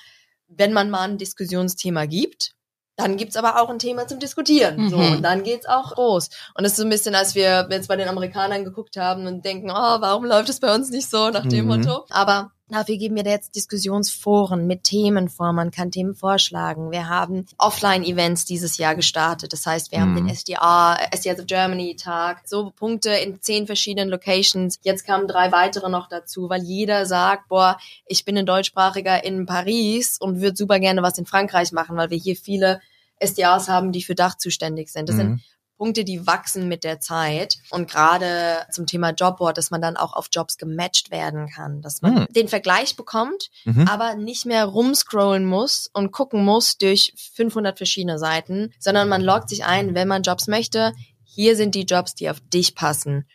wenn 0.50 0.74
man 0.74 0.90
mal 0.90 1.08
ein 1.08 1.18
Diskussionsthema 1.18 2.06
gibt, 2.06 2.54
dann 2.98 3.16
gibt's 3.16 3.38
aber 3.38 3.62
auch 3.62 3.70
ein 3.70 3.80
Thema 3.80 4.08
zum 4.08 4.20
Diskutieren. 4.20 4.78
Mhm. 4.78 4.90
So, 4.90 4.98
und 4.98 5.22
dann 5.22 5.44
geht's 5.44 5.66
auch 5.66 5.94
groß. 5.94 6.30
Und 6.56 6.66
es 6.66 6.74
ist 6.74 6.78
so 6.78 6.84
ein 6.84 6.90
bisschen, 6.90 7.16
als 7.16 7.34
wir 7.34 7.68
jetzt 7.72 7.88
bei 7.88 7.96
den 7.96 8.10
Amerikanern 8.10 8.66
geguckt 8.66 8.98
haben 8.98 9.26
und 9.26 9.46
denken, 9.46 9.72
oh, 9.72 9.74
warum 9.74 10.26
läuft 10.26 10.50
es 10.50 10.60
bei 10.60 10.74
uns 10.76 10.90
nicht 10.90 11.10
so 11.10 11.30
nach 11.30 11.46
dem 11.46 11.66
mhm. 11.66 11.78
Motto? 11.78 12.06
Aber 12.10 12.52
Dafür 12.70 12.98
geben 12.98 13.16
wir 13.16 13.24
da 13.24 13.32
jetzt 13.32 13.56
Diskussionsforen 13.56 14.68
mit 14.68 14.84
Themen 14.84 15.28
vor. 15.28 15.54
Man 15.54 15.72
kann 15.72 15.92
Themen 15.92 16.14
vorschlagen. 16.14 16.92
Wir 16.92 17.10
haben 17.10 17.48
Offline-Events 17.58 18.46
dieses 18.46 18.78
Jahr 18.78 18.96
gestartet. 18.96 19.54
Das 19.54 19.66
heißt, 19.66 19.92
wir 19.92 20.00
mhm. 20.00 20.04
haben 20.04 20.16
den 20.16 20.36
SDA, 20.36 20.98
SDAs 21.16 21.40
of 21.40 21.48
Germany 21.48 21.96
Tag, 21.96 22.44
so 22.46 22.72
Punkte 22.72 23.10
in 23.10 23.42
zehn 23.42 23.66
verschiedenen 23.66 24.10
Locations. 24.10 24.80
Jetzt 24.84 25.06
kamen 25.06 25.28
drei 25.28 25.52
weitere 25.52 25.90
noch 25.90 26.08
dazu, 26.08 26.50
weil 26.50 26.62
jeder 26.62 27.06
sagt, 27.06 27.50
boah, 27.50 27.78
ich 28.06 28.24
bin 28.24 28.38
ein 28.38 28.46
Deutschsprachiger 28.46 29.24
in 29.24 29.46
Paris 29.48 30.18
und 30.20 30.42
würde 30.42 30.56
super 30.56 30.80
gerne 30.80 31.02
was 31.02 31.18
in 31.18 31.26
Frankreich 31.26 31.72
machen, 31.72 31.98
weil 31.98 32.12
wir 32.12 32.18
hier 32.18 32.36
viele 32.36 32.82
SDAs 33.20 33.68
haben, 33.68 33.92
die 33.92 34.04
für 34.04 34.16
Dach 34.16 34.36
zuständig 34.36 34.90
sind. 34.90 35.10
Das 35.10 35.16
mhm. 35.16 35.20
sind 35.20 35.42
Punkte, 35.80 36.04
die 36.04 36.28
wachsen 36.28 36.68
mit 36.68 36.84
der 36.84 37.00
Zeit. 37.00 37.58
Und 37.70 37.90
gerade 37.90 38.66
zum 38.70 38.86
Thema 38.86 39.12
Jobboard, 39.12 39.58
dass 39.58 39.72
man 39.72 39.82
dann 39.82 39.96
auch 39.96 40.14
auf 40.14 40.28
Jobs 40.32 40.58
gematcht 40.58 41.10
werden 41.10 41.50
kann, 41.50 41.82
dass 41.82 42.02
man 42.02 42.14
mhm. 42.14 42.28
den 42.30 42.50
Vergleich 42.50 42.98
bekommt, 42.98 43.50
mhm. 43.64 43.88
aber 43.88 44.16
nicht 44.16 44.46
mehr 44.46 44.66
rumscrollen 44.66 45.46
muss 45.46 45.90
und 45.94 46.12
gucken 46.12 46.44
muss 46.44 46.78
durch 46.78 47.14
500 47.34 47.78
verschiedene 47.78 48.20
Seiten, 48.20 48.74
sondern 48.78 49.08
man 49.08 49.22
loggt 49.22 49.50
sich 49.50 49.64
ein, 49.64 49.96
wenn 49.96 50.10
man 50.10 50.22
Jobs 50.22 50.48
möchte. 50.48 50.94
Hier 51.24 51.56
sind 51.56 51.76
die 51.76 51.86
Jobs, 51.86 52.14
die 52.14 52.30
auf 52.30 52.42
dich 52.42 52.76
passen. 52.76 53.26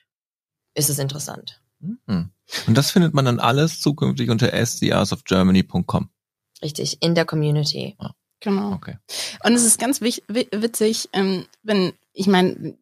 Ist 0.75 0.91
es 0.91 0.99
interessant. 0.99 1.63
Mhm. 1.81 2.31
Und 2.67 2.75
das 2.77 2.91
findet 2.91 3.15
man 3.15 3.25
dann 3.25 3.41
alles 3.41 3.81
zukünftig 3.81 4.29
unter 4.29 4.53
sdrsofgermany.com. 4.53 6.11
Richtig, 6.63 7.03
in 7.03 7.15
der 7.15 7.25
Community. 7.25 7.97
Ah. 7.99 8.13
Genau. 8.45 8.73
Okay. 8.73 8.99
Und 9.43 9.55
es 9.55 9.65
ist 9.65 9.81
ganz 9.81 10.03
witzig, 10.03 11.09
ähm, 11.15 11.47
wenn 11.63 11.95
ich 12.13 12.27
meine, 12.27 12.77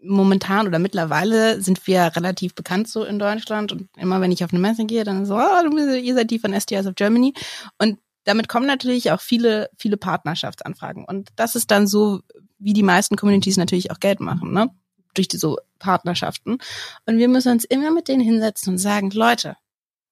momentan 0.00 0.66
oder 0.66 0.78
mittlerweile 0.78 1.62
sind 1.62 1.86
wir 1.86 2.14
relativ 2.14 2.54
bekannt 2.54 2.88
so 2.88 3.04
in 3.04 3.18
Deutschland 3.18 3.72
und 3.72 3.88
immer 3.96 4.20
wenn 4.20 4.30
ich 4.30 4.44
auf 4.44 4.52
eine 4.52 4.60
Messe 4.60 4.84
gehe, 4.84 5.04
dann 5.04 5.24
so, 5.24 5.36
oh, 5.36 5.76
ihr 5.76 6.14
seid 6.14 6.30
die 6.30 6.38
von 6.38 6.52
STS 6.52 6.86
of 6.86 6.94
Germany 6.94 7.32
und 7.78 7.98
damit 8.24 8.48
kommen 8.48 8.66
natürlich 8.66 9.10
auch 9.10 9.20
viele, 9.20 9.70
viele 9.78 9.96
Partnerschaftsanfragen 9.96 11.06
und 11.06 11.30
das 11.36 11.56
ist 11.56 11.70
dann 11.70 11.86
so, 11.86 12.20
wie 12.58 12.74
die 12.74 12.82
meisten 12.82 13.16
Communities 13.16 13.56
natürlich 13.56 13.90
auch 13.90 13.98
Geld 13.98 14.20
machen, 14.20 14.52
ne? 14.52 14.70
Durch 15.14 15.26
diese 15.26 15.56
Partnerschaften 15.78 16.58
und 17.06 17.16
wir 17.16 17.28
müssen 17.28 17.50
uns 17.50 17.64
immer 17.64 17.90
mit 17.90 18.08
denen 18.08 18.22
hinsetzen 18.22 18.74
und 18.74 18.78
sagen, 18.78 19.10
Leute, 19.10 19.56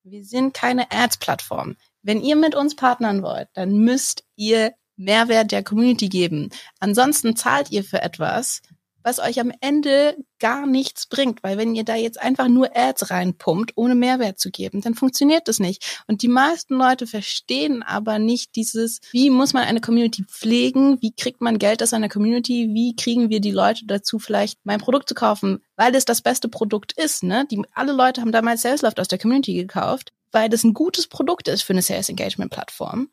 wir 0.02 0.24
sind 0.24 0.54
keine 0.54 0.90
Ads-Plattform. 0.90 1.76
Wenn 2.02 2.22
ihr 2.22 2.34
mit 2.34 2.54
uns 2.54 2.74
partnern 2.74 3.22
wollt, 3.22 3.48
dann 3.52 3.78
müsst 3.78 4.24
ihr 4.36 4.72
Mehrwert 4.96 5.52
der 5.52 5.62
Community 5.62 6.08
geben. 6.08 6.50
Ansonsten 6.80 7.36
zahlt 7.36 7.70
ihr 7.70 7.84
für 7.84 8.02
etwas, 8.02 8.62
was 9.06 9.20
euch 9.20 9.38
am 9.38 9.52
Ende 9.60 10.16
gar 10.40 10.66
nichts 10.66 11.06
bringt, 11.06 11.44
weil 11.44 11.56
wenn 11.56 11.76
ihr 11.76 11.84
da 11.84 11.94
jetzt 11.94 12.20
einfach 12.20 12.48
nur 12.48 12.76
Ads 12.76 13.10
reinpumpt, 13.10 13.74
ohne 13.76 13.94
Mehrwert 13.94 14.40
zu 14.40 14.50
geben, 14.50 14.80
dann 14.80 14.96
funktioniert 14.96 15.46
das 15.46 15.60
nicht. 15.60 16.02
Und 16.08 16.22
die 16.22 16.28
meisten 16.28 16.74
Leute 16.74 17.06
verstehen 17.06 17.84
aber 17.84 18.18
nicht 18.18 18.56
dieses, 18.56 19.00
wie 19.12 19.30
muss 19.30 19.52
man 19.52 19.62
eine 19.62 19.80
Community 19.80 20.24
pflegen, 20.24 21.00
wie 21.00 21.12
kriegt 21.12 21.40
man 21.40 21.60
Geld 21.60 21.84
aus 21.84 21.92
einer 21.92 22.08
Community, 22.08 22.70
wie 22.72 22.96
kriegen 22.96 23.30
wir 23.30 23.40
die 23.40 23.52
Leute 23.52 23.86
dazu, 23.86 24.18
vielleicht 24.18 24.58
mein 24.64 24.80
Produkt 24.80 25.08
zu 25.08 25.14
kaufen, 25.14 25.62
weil 25.76 25.94
es 25.94 26.04
das 26.04 26.20
beste 26.20 26.48
Produkt 26.48 26.92
ist. 26.98 27.22
Ne? 27.22 27.46
Die, 27.48 27.62
alle 27.74 27.92
Leute 27.92 28.22
haben 28.22 28.32
damals 28.32 28.62
Salesloft 28.62 28.98
aus 28.98 29.06
der 29.06 29.20
Community 29.20 29.54
gekauft, 29.54 30.12
weil 30.32 30.48
das 30.48 30.64
ein 30.64 30.74
gutes 30.74 31.06
Produkt 31.06 31.46
ist 31.46 31.62
für 31.62 31.74
eine 31.74 31.82
Sales 31.82 32.08
Engagement 32.08 32.50
Plattform 32.50 33.08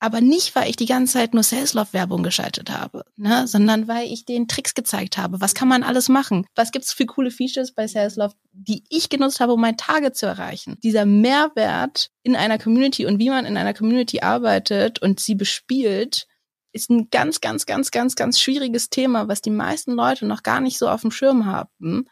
aber 0.00 0.20
nicht, 0.20 0.54
weil 0.54 0.70
ich 0.70 0.76
die 0.76 0.86
ganze 0.86 1.14
Zeit 1.14 1.34
nur 1.34 1.42
Sales-Love-Werbung 1.42 2.22
geschaltet 2.22 2.70
habe, 2.70 3.04
ne? 3.16 3.48
sondern 3.48 3.88
weil 3.88 4.06
ich 4.06 4.24
den 4.24 4.46
Tricks 4.46 4.74
gezeigt 4.74 5.18
habe. 5.18 5.40
Was 5.40 5.54
kann 5.54 5.68
man 5.68 5.82
alles 5.82 6.08
machen? 6.08 6.46
Was 6.54 6.70
gibt's 6.70 6.92
für 6.92 7.06
coole 7.06 7.30
Features 7.30 7.72
bei 7.72 7.86
Sales-Love, 7.86 8.34
die 8.52 8.84
ich 8.90 9.08
genutzt 9.08 9.40
habe, 9.40 9.52
um 9.52 9.60
mein 9.60 9.76
Target 9.76 10.16
zu 10.16 10.26
erreichen? 10.26 10.78
Dieser 10.82 11.04
Mehrwert 11.04 12.10
in 12.22 12.36
einer 12.36 12.58
Community 12.58 13.06
und 13.06 13.18
wie 13.18 13.30
man 13.30 13.44
in 13.44 13.56
einer 13.56 13.74
Community 13.74 14.20
arbeitet 14.20 15.00
und 15.00 15.18
sie 15.20 15.34
bespielt, 15.34 16.26
ist 16.72 16.90
ein 16.90 17.08
ganz, 17.10 17.40
ganz, 17.40 17.66
ganz, 17.66 17.90
ganz, 17.90 18.14
ganz 18.14 18.38
schwieriges 18.38 18.90
Thema, 18.90 19.26
was 19.26 19.42
die 19.42 19.50
meisten 19.50 19.92
Leute 19.92 20.26
noch 20.26 20.42
gar 20.42 20.60
nicht 20.60 20.78
so 20.78 20.88
auf 20.88 21.00
dem 21.00 21.10
Schirm 21.10 21.46
haben, 21.46 22.06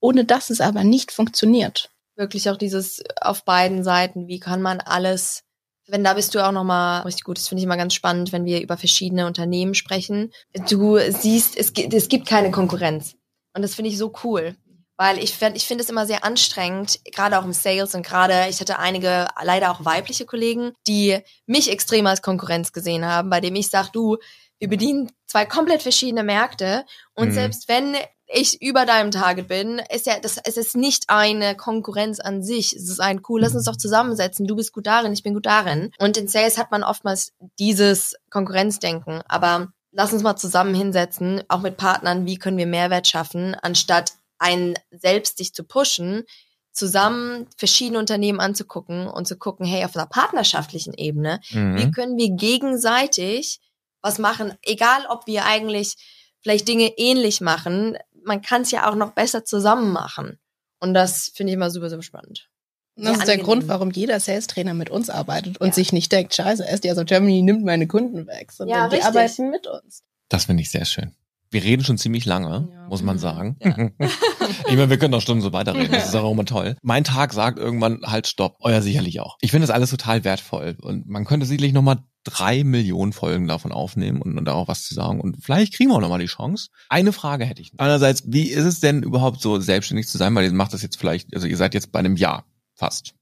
ohne 0.00 0.24
dass 0.24 0.50
es 0.50 0.60
aber 0.60 0.84
nicht 0.84 1.10
funktioniert. 1.10 1.90
Wirklich 2.14 2.50
auch 2.50 2.56
dieses 2.56 3.02
auf 3.20 3.44
beiden 3.44 3.82
Seiten, 3.82 4.28
wie 4.28 4.38
kann 4.38 4.62
man 4.62 4.80
alles 4.80 5.44
wenn 5.86 6.04
da 6.04 6.14
bist 6.14 6.34
du 6.34 6.46
auch 6.46 6.52
nochmal 6.52 7.02
richtig 7.02 7.24
gut. 7.24 7.38
Das 7.38 7.48
finde 7.48 7.60
ich 7.60 7.64
immer 7.64 7.76
ganz 7.76 7.94
spannend, 7.94 8.32
wenn 8.32 8.44
wir 8.44 8.62
über 8.62 8.76
verschiedene 8.76 9.26
Unternehmen 9.26 9.74
sprechen. 9.74 10.32
Du 10.68 10.98
siehst, 11.10 11.56
es 11.56 11.72
gibt, 11.72 11.92
es 11.94 12.08
gibt 12.08 12.26
keine 12.26 12.50
Konkurrenz. 12.50 13.14
Und 13.54 13.62
das 13.62 13.74
finde 13.74 13.90
ich 13.90 13.98
so 13.98 14.12
cool. 14.24 14.56
Weil 14.96 15.18
ich 15.18 15.32
finde 15.34 15.56
ich 15.56 15.66
finde 15.66 15.82
es 15.82 15.90
immer 15.90 16.06
sehr 16.06 16.22
anstrengend, 16.22 17.00
gerade 17.12 17.38
auch 17.38 17.44
im 17.44 17.52
Sales 17.54 17.94
und 17.94 18.06
gerade, 18.06 18.46
ich 18.50 18.60
hatte 18.60 18.78
einige, 18.78 19.26
leider 19.42 19.70
auch 19.72 19.84
weibliche 19.84 20.26
Kollegen, 20.26 20.72
die 20.86 21.18
mich 21.46 21.70
extrem 21.70 22.06
als 22.06 22.22
Konkurrenz 22.22 22.72
gesehen 22.72 23.04
haben, 23.06 23.28
bei 23.30 23.40
dem 23.40 23.54
ich 23.54 23.68
sage, 23.68 23.88
du, 23.92 24.18
Wir 24.60 24.68
bedienen 24.68 25.10
zwei 25.26 25.44
komplett 25.44 25.82
verschiedene 25.82 26.22
Märkte 26.22 26.84
und 27.14 27.30
Mhm. 27.30 27.32
selbst 27.32 27.68
wenn 27.68 27.96
ich 28.32 28.62
über 28.62 28.86
deinem 28.86 29.10
Target 29.10 29.48
bin, 29.48 29.80
ist 29.94 30.06
ja 30.06 30.18
das 30.20 30.38
es 30.42 30.56
ist 30.56 30.76
nicht 30.76 31.04
eine 31.08 31.56
Konkurrenz 31.56 32.18
an 32.20 32.42
sich. 32.42 32.74
Es 32.74 32.88
ist 32.88 33.00
ein 33.00 33.20
cool, 33.28 33.40
lass 33.42 33.54
uns 33.54 33.64
doch 33.64 33.76
zusammensetzen. 33.76 34.46
Du 34.46 34.56
bist 34.56 34.72
gut 34.72 34.86
darin, 34.86 35.12
ich 35.12 35.22
bin 35.22 35.34
gut 35.34 35.46
darin. 35.46 35.90
Und 35.98 36.16
in 36.16 36.28
Sales 36.28 36.58
hat 36.58 36.70
man 36.70 36.82
oftmals 36.82 37.32
dieses 37.58 38.14
Konkurrenzdenken, 38.30 39.22
aber 39.28 39.72
lass 39.92 40.12
uns 40.12 40.22
mal 40.22 40.36
zusammen 40.36 40.74
hinsetzen, 40.74 41.42
auch 41.48 41.60
mit 41.60 41.76
Partnern, 41.76 42.26
wie 42.26 42.38
können 42.38 42.58
wir 42.58 42.66
Mehrwert 42.66 43.06
schaffen, 43.06 43.54
anstatt 43.54 44.12
einen 44.38 44.74
selbst 44.90 45.38
sich 45.38 45.54
zu 45.54 45.62
pushen, 45.64 46.24
zusammen 46.72 47.46
verschiedene 47.58 47.98
Unternehmen 47.98 48.40
anzugucken 48.40 49.06
und 49.06 49.28
zu 49.28 49.36
gucken, 49.36 49.66
hey, 49.66 49.84
auf 49.84 49.94
einer 49.94 50.06
partnerschaftlichen 50.06 50.94
Ebene, 50.94 51.40
wie 51.50 51.58
Mhm. 51.58 51.92
können 51.92 52.16
wir 52.16 52.30
gegenseitig 52.30 53.60
was 54.00 54.18
machen, 54.18 54.54
egal 54.62 55.06
ob 55.08 55.26
wir 55.26 55.44
eigentlich 55.44 55.96
vielleicht 56.40 56.66
Dinge 56.66 56.92
ähnlich 56.96 57.40
machen, 57.40 57.96
man 58.24 58.42
kann 58.42 58.62
es 58.62 58.70
ja 58.70 58.90
auch 58.90 58.94
noch 58.94 59.12
besser 59.12 59.44
zusammen 59.44 59.92
machen. 59.92 60.38
Und 60.80 60.94
das 60.94 61.30
finde 61.34 61.52
ich 61.52 61.54
immer 61.56 61.70
super, 61.70 61.90
super 61.90 62.02
spannend. 62.02 62.48
Das 62.96 63.12
ist 63.12 63.16
Sehr 63.18 63.24
der 63.26 63.34
angenehm. 63.34 63.44
Grund, 63.46 63.68
warum 63.68 63.90
jeder 63.90 64.20
Sales-Trainer 64.20 64.74
mit 64.74 64.90
uns 64.90 65.08
arbeitet 65.08 65.58
und 65.58 65.68
Ja. 65.68 65.72
sich 65.72 65.92
nicht 65.92 66.12
denkt, 66.12 66.34
scheiße, 66.34 66.66
SDS 66.66 66.98
of 66.98 67.06
Germany 67.06 67.40
nimmt 67.42 67.64
meine 67.64 67.86
Kunden 67.86 68.26
weg, 68.26 68.52
sondern 68.52 68.76
Ja, 68.78 68.88
die 68.88 68.96
richtig. 68.96 69.06
arbeiten 69.08 69.50
mit 69.50 69.66
uns. 69.66 70.02
Das 70.28 70.44
finde 70.46 70.62
ich 70.62 70.70
sehr 70.70 70.84
schön. 70.84 71.14
Wir 71.50 71.62
reden 71.62 71.84
schon 71.84 71.98
ziemlich 71.98 72.24
lange, 72.26 72.68
Ja. 72.72 72.88
muss 72.88 73.02
man 73.02 73.16
Mhm. 73.16 73.20
sagen. 73.20 73.56
Ich 74.68 74.76
meine, 74.76 74.90
wir 74.90 74.98
können 74.98 75.12
noch 75.12 75.20
Stunden 75.20 75.42
so 75.42 75.52
weiterreden. 75.52 75.92
Das 75.92 76.06
ist 76.06 76.14
auch 76.14 76.30
immer 76.30 76.44
toll. 76.44 76.76
Mein 76.82 77.04
Tag 77.04 77.32
sagt 77.32 77.58
irgendwann 77.58 78.00
halt 78.04 78.26
Stopp. 78.26 78.56
Euer 78.60 78.82
sicherlich 78.82 79.20
auch. 79.20 79.36
Ich 79.40 79.50
finde 79.50 79.66
das 79.66 79.74
alles 79.74 79.90
total 79.90 80.24
wertvoll 80.24 80.76
und 80.80 81.06
man 81.06 81.24
könnte 81.24 81.46
sicherlich 81.46 81.72
noch 81.72 81.82
mal 81.82 82.04
drei 82.24 82.64
Millionen 82.64 83.12
Folgen 83.12 83.48
davon 83.48 83.72
aufnehmen 83.72 84.22
und, 84.22 84.38
und 84.38 84.44
darauf 84.44 84.68
was 84.68 84.84
zu 84.84 84.94
sagen. 84.94 85.20
Und 85.20 85.42
vielleicht 85.42 85.74
kriegen 85.74 85.90
wir 85.90 85.96
auch 85.96 86.00
noch 86.00 86.08
mal 86.08 86.18
die 86.18 86.26
Chance. 86.26 86.68
Eine 86.88 87.12
Frage 87.12 87.44
hätte 87.44 87.62
ich. 87.62 87.72
Einerseits, 87.78 88.24
wie 88.26 88.48
ist 88.48 88.64
es 88.64 88.80
denn 88.80 89.02
überhaupt 89.02 89.40
so 89.40 89.58
selbstständig 89.60 90.08
zu 90.08 90.18
sein? 90.18 90.34
Weil 90.34 90.44
ihr 90.44 90.52
macht 90.52 90.72
das 90.72 90.82
jetzt 90.82 90.96
vielleicht, 90.96 91.34
also 91.34 91.46
ihr 91.46 91.56
seid 91.56 91.74
jetzt 91.74 91.92
bei 91.92 91.98
einem 91.98 92.16
Jahr 92.16 92.44
fast. 92.74 93.14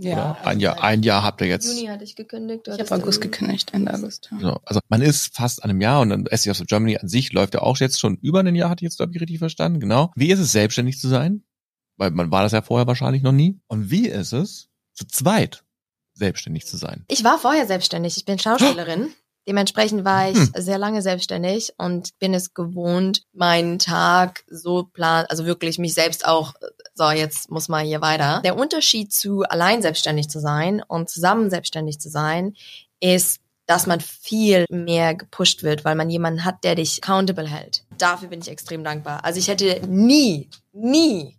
Ja, 0.00 0.12
oder? 0.12 0.46
Ein 0.46 0.60
Jahr, 0.60 0.82
ein 0.82 1.02
Jahr 1.02 1.22
habt 1.22 1.40
ihr 1.40 1.48
jetzt. 1.48 1.66
Juni 1.66 1.88
hatte 1.88 2.04
ich 2.04 2.14
gekündigt. 2.14 2.66
du 2.66 2.72
ich 2.72 2.78
habe 2.80 2.94
August 2.94 3.20
gekündigt, 3.20 3.74
Ende 3.74 3.92
August. 3.92 4.30
Ja. 4.32 4.38
So, 4.40 4.60
also 4.64 4.80
man 4.88 5.02
ist 5.02 5.34
fast 5.34 5.64
an 5.64 5.70
einem 5.70 5.80
Jahr 5.80 6.00
und 6.00 6.10
dann 6.10 6.28
SEO 6.30 6.52
of 6.52 6.62
Germany 6.66 6.96
an 6.98 7.08
sich 7.08 7.32
läuft 7.32 7.54
ja 7.54 7.62
auch 7.62 7.76
jetzt 7.78 7.98
schon 7.98 8.16
über 8.18 8.40
ein 8.40 8.54
Jahr, 8.54 8.70
hatte 8.70 8.84
ich 8.84 8.90
jetzt, 8.90 8.98
glaube 8.98 9.12
ich, 9.14 9.20
richtig 9.20 9.38
verstanden. 9.38 9.80
Genau. 9.80 10.12
Wie 10.14 10.30
ist 10.30 10.38
es, 10.38 10.52
selbstständig 10.52 10.98
zu 10.98 11.08
sein? 11.08 11.42
Weil 11.96 12.12
man 12.12 12.30
war 12.30 12.42
das 12.42 12.52
ja 12.52 12.62
vorher 12.62 12.86
wahrscheinlich 12.86 13.22
noch 13.22 13.32
nie. 13.32 13.60
Und 13.66 13.90
wie 13.90 14.06
ist 14.06 14.32
es, 14.32 14.68
zu 14.92 15.06
zweit 15.06 15.64
selbstständig 16.14 16.66
zu 16.66 16.76
sein? 16.76 17.04
Ich 17.08 17.24
war 17.24 17.38
vorher 17.38 17.66
selbstständig. 17.66 18.16
Ich 18.16 18.24
bin 18.24 18.38
Schauspielerin. 18.38 19.10
Dementsprechend 19.48 20.04
war 20.04 20.30
ich 20.30 20.36
Hm. 20.36 20.52
sehr 20.56 20.76
lange 20.76 21.00
selbstständig 21.00 21.72
und 21.78 22.16
bin 22.18 22.34
es 22.34 22.52
gewohnt, 22.52 23.22
meinen 23.32 23.78
Tag 23.78 24.44
so 24.48 24.84
plan, 24.84 25.24
also 25.30 25.46
wirklich 25.46 25.78
mich 25.78 25.94
selbst 25.94 26.26
auch, 26.26 26.52
so 26.94 27.10
jetzt 27.10 27.50
muss 27.50 27.68
man 27.68 27.86
hier 27.86 28.02
weiter. 28.02 28.42
Der 28.44 28.56
Unterschied 28.58 29.10
zu 29.12 29.42
allein 29.44 29.80
selbstständig 29.80 30.28
zu 30.28 30.38
sein 30.38 30.82
und 30.86 31.08
zusammen 31.08 31.48
selbstständig 31.48 31.98
zu 31.98 32.10
sein, 32.10 32.54
ist, 33.00 33.40
dass 33.64 33.86
man 33.86 34.00
viel 34.00 34.66
mehr 34.70 35.14
gepusht 35.14 35.62
wird, 35.62 35.84
weil 35.84 35.94
man 35.94 36.10
jemanden 36.10 36.44
hat, 36.44 36.62
der 36.62 36.74
dich 36.74 37.02
accountable 37.02 37.46
hält. 37.46 37.84
Dafür 37.96 38.28
bin 38.28 38.40
ich 38.40 38.48
extrem 38.48 38.84
dankbar. 38.84 39.24
Also 39.24 39.38
ich 39.38 39.48
hätte 39.48 39.80
nie, 39.86 40.50
nie 40.72 41.38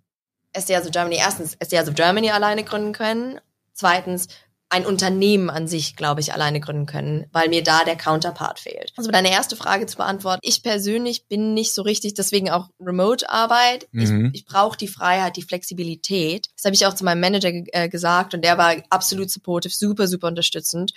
SDS 0.53 0.85
of 0.85 0.91
Germany, 0.91 1.17
erstens 1.17 1.55
SDS 1.59 1.89
of 1.89 1.95
Germany 1.95 2.31
alleine 2.31 2.63
gründen 2.63 2.93
können. 2.93 3.39
Zweitens 3.73 4.27
ein 4.71 4.85
Unternehmen 4.85 5.49
an 5.49 5.67
sich, 5.67 5.95
glaube 5.95 6.21
ich, 6.21 6.31
alleine 6.31 6.59
gründen 6.59 6.85
können, 6.85 7.25
weil 7.31 7.49
mir 7.49 7.63
da 7.63 7.83
der 7.83 7.95
Counterpart 7.95 8.59
fehlt. 8.59 8.93
Also 8.95 9.09
deine 9.09 9.31
erste 9.31 9.55
Frage 9.55 9.87
zu 9.87 9.97
beantworten. 9.97 10.41
Ich 10.43 10.61
persönlich 10.61 11.25
bin 11.25 11.55
nicht 11.55 11.73
so 11.73 11.81
richtig, 11.81 12.13
deswegen 12.13 12.51
auch 12.51 12.69
Remote-Arbeit. 12.79 13.87
Mhm. 13.91 14.31
Ich, 14.33 14.41
ich 14.41 14.45
brauche 14.45 14.77
die 14.77 14.87
Freiheit, 14.87 15.37
die 15.37 15.41
Flexibilität. 15.41 16.49
Das 16.55 16.65
habe 16.65 16.75
ich 16.75 16.85
auch 16.85 16.93
zu 16.93 17.03
meinem 17.03 17.19
Manager 17.19 17.51
ge- 17.51 17.65
äh, 17.71 17.89
gesagt 17.89 18.35
und 18.35 18.45
der 18.45 18.59
war 18.59 18.75
absolut 18.91 19.31
supportive, 19.31 19.73
super, 19.73 20.07
super 20.07 20.27
unterstützend. 20.27 20.93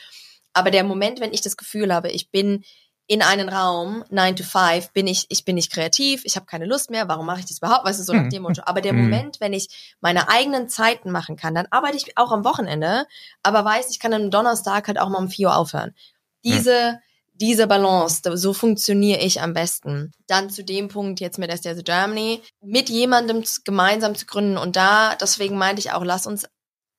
Aber 0.53 0.70
der 0.70 0.85
Moment, 0.85 1.20
wenn 1.20 1.33
ich 1.33 1.41
das 1.41 1.57
Gefühl 1.57 1.95
habe, 1.95 2.11
ich 2.11 2.31
bin 2.31 2.64
in 3.13 3.21
einen 3.21 3.51
Raum, 3.51 4.05
9 4.09 4.37
to 4.37 4.43
5, 4.43 4.93
bin 4.93 5.07
ich, 5.07 5.27
ich 5.29 5.45
bin 5.45 5.57
nicht 5.57 5.71
kreativ, 5.71 6.23
ich 6.25 6.37
habe 6.37 6.47
keine 6.47 6.65
Lust 6.65 6.89
mehr, 6.89 7.09
warum 7.09 7.27
mache 7.27 7.41
ich 7.41 7.45
das 7.45 7.59
überhaupt? 7.59 7.85
Weißt 7.85 8.01
du, 8.01 8.05
so 8.05 8.15
nach 8.15 8.23
Hm. 8.23 8.31
dem 8.31 8.43
Motto. 8.45 8.63
Aber 8.65 8.81
der 8.81 8.93
Hm. 8.93 9.03
Moment, 9.03 9.39
wenn 9.39 9.53
ich 9.53 9.95
meine 10.01 10.31
eigenen 10.31 10.71
Zeiten 10.71 11.11
machen 11.11 11.37
kann, 11.37 11.55
dann 11.55 11.67
arbeite 11.71 11.99
ich 11.99 12.17
auch 12.17 12.33
am 12.33 12.43
Wochenende, 12.43 13.07
aber 13.43 13.67
weiß, 13.67 13.91
ich 13.91 13.99
kann 13.99 14.15
am 14.15 14.31
Donnerstag 14.31 14.89
halt 14.89 14.99
auch 14.99 15.11
mal 15.11 15.19
um 15.19 15.29
4 15.29 15.49
Uhr 15.49 15.57
aufhören. 15.57 15.95
Diese, 16.43 17.01
diese 17.35 17.67
Balance, 17.67 18.23
so 18.39 18.55
funktioniere 18.55 19.21
ich 19.21 19.43
am 19.43 19.53
besten. 19.53 20.13
Dann 20.27 20.49
zu 20.49 20.65
dem 20.65 20.89
Punkt 20.89 21.21
jetzt 21.21 21.39
mit 21.39 21.51
SDS 21.51 21.85
Germany, 21.85 22.41
mit 22.63 22.89
jemandem 22.89 23.45
gemeinsam 23.65 24.15
zu 24.15 24.25
gründen 24.25 24.57
und 24.57 24.75
da, 24.75 25.17
deswegen 25.17 25.59
meinte 25.59 25.81
ich 25.81 25.93
auch, 25.93 26.03
lass 26.03 26.27
uns 26.27 26.47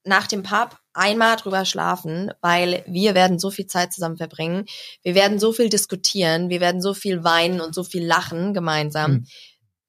nach 0.03 0.27
dem 0.27 0.43
Pub 0.43 0.77
einmal 0.93 1.37
drüber 1.37 1.65
schlafen, 1.65 2.31
weil 2.41 2.83
wir 2.87 3.15
werden 3.15 3.39
so 3.39 3.49
viel 3.49 3.67
Zeit 3.67 3.93
zusammen 3.93 4.17
verbringen. 4.17 4.65
Wir 5.01 5.15
werden 5.15 5.39
so 5.39 5.53
viel 5.53 5.69
diskutieren, 5.69 6.49
wir 6.49 6.61
werden 6.61 6.81
so 6.81 6.93
viel 6.93 7.23
weinen 7.23 7.61
und 7.61 7.73
so 7.73 7.83
viel 7.83 8.05
lachen 8.05 8.53
gemeinsam. 8.53 9.25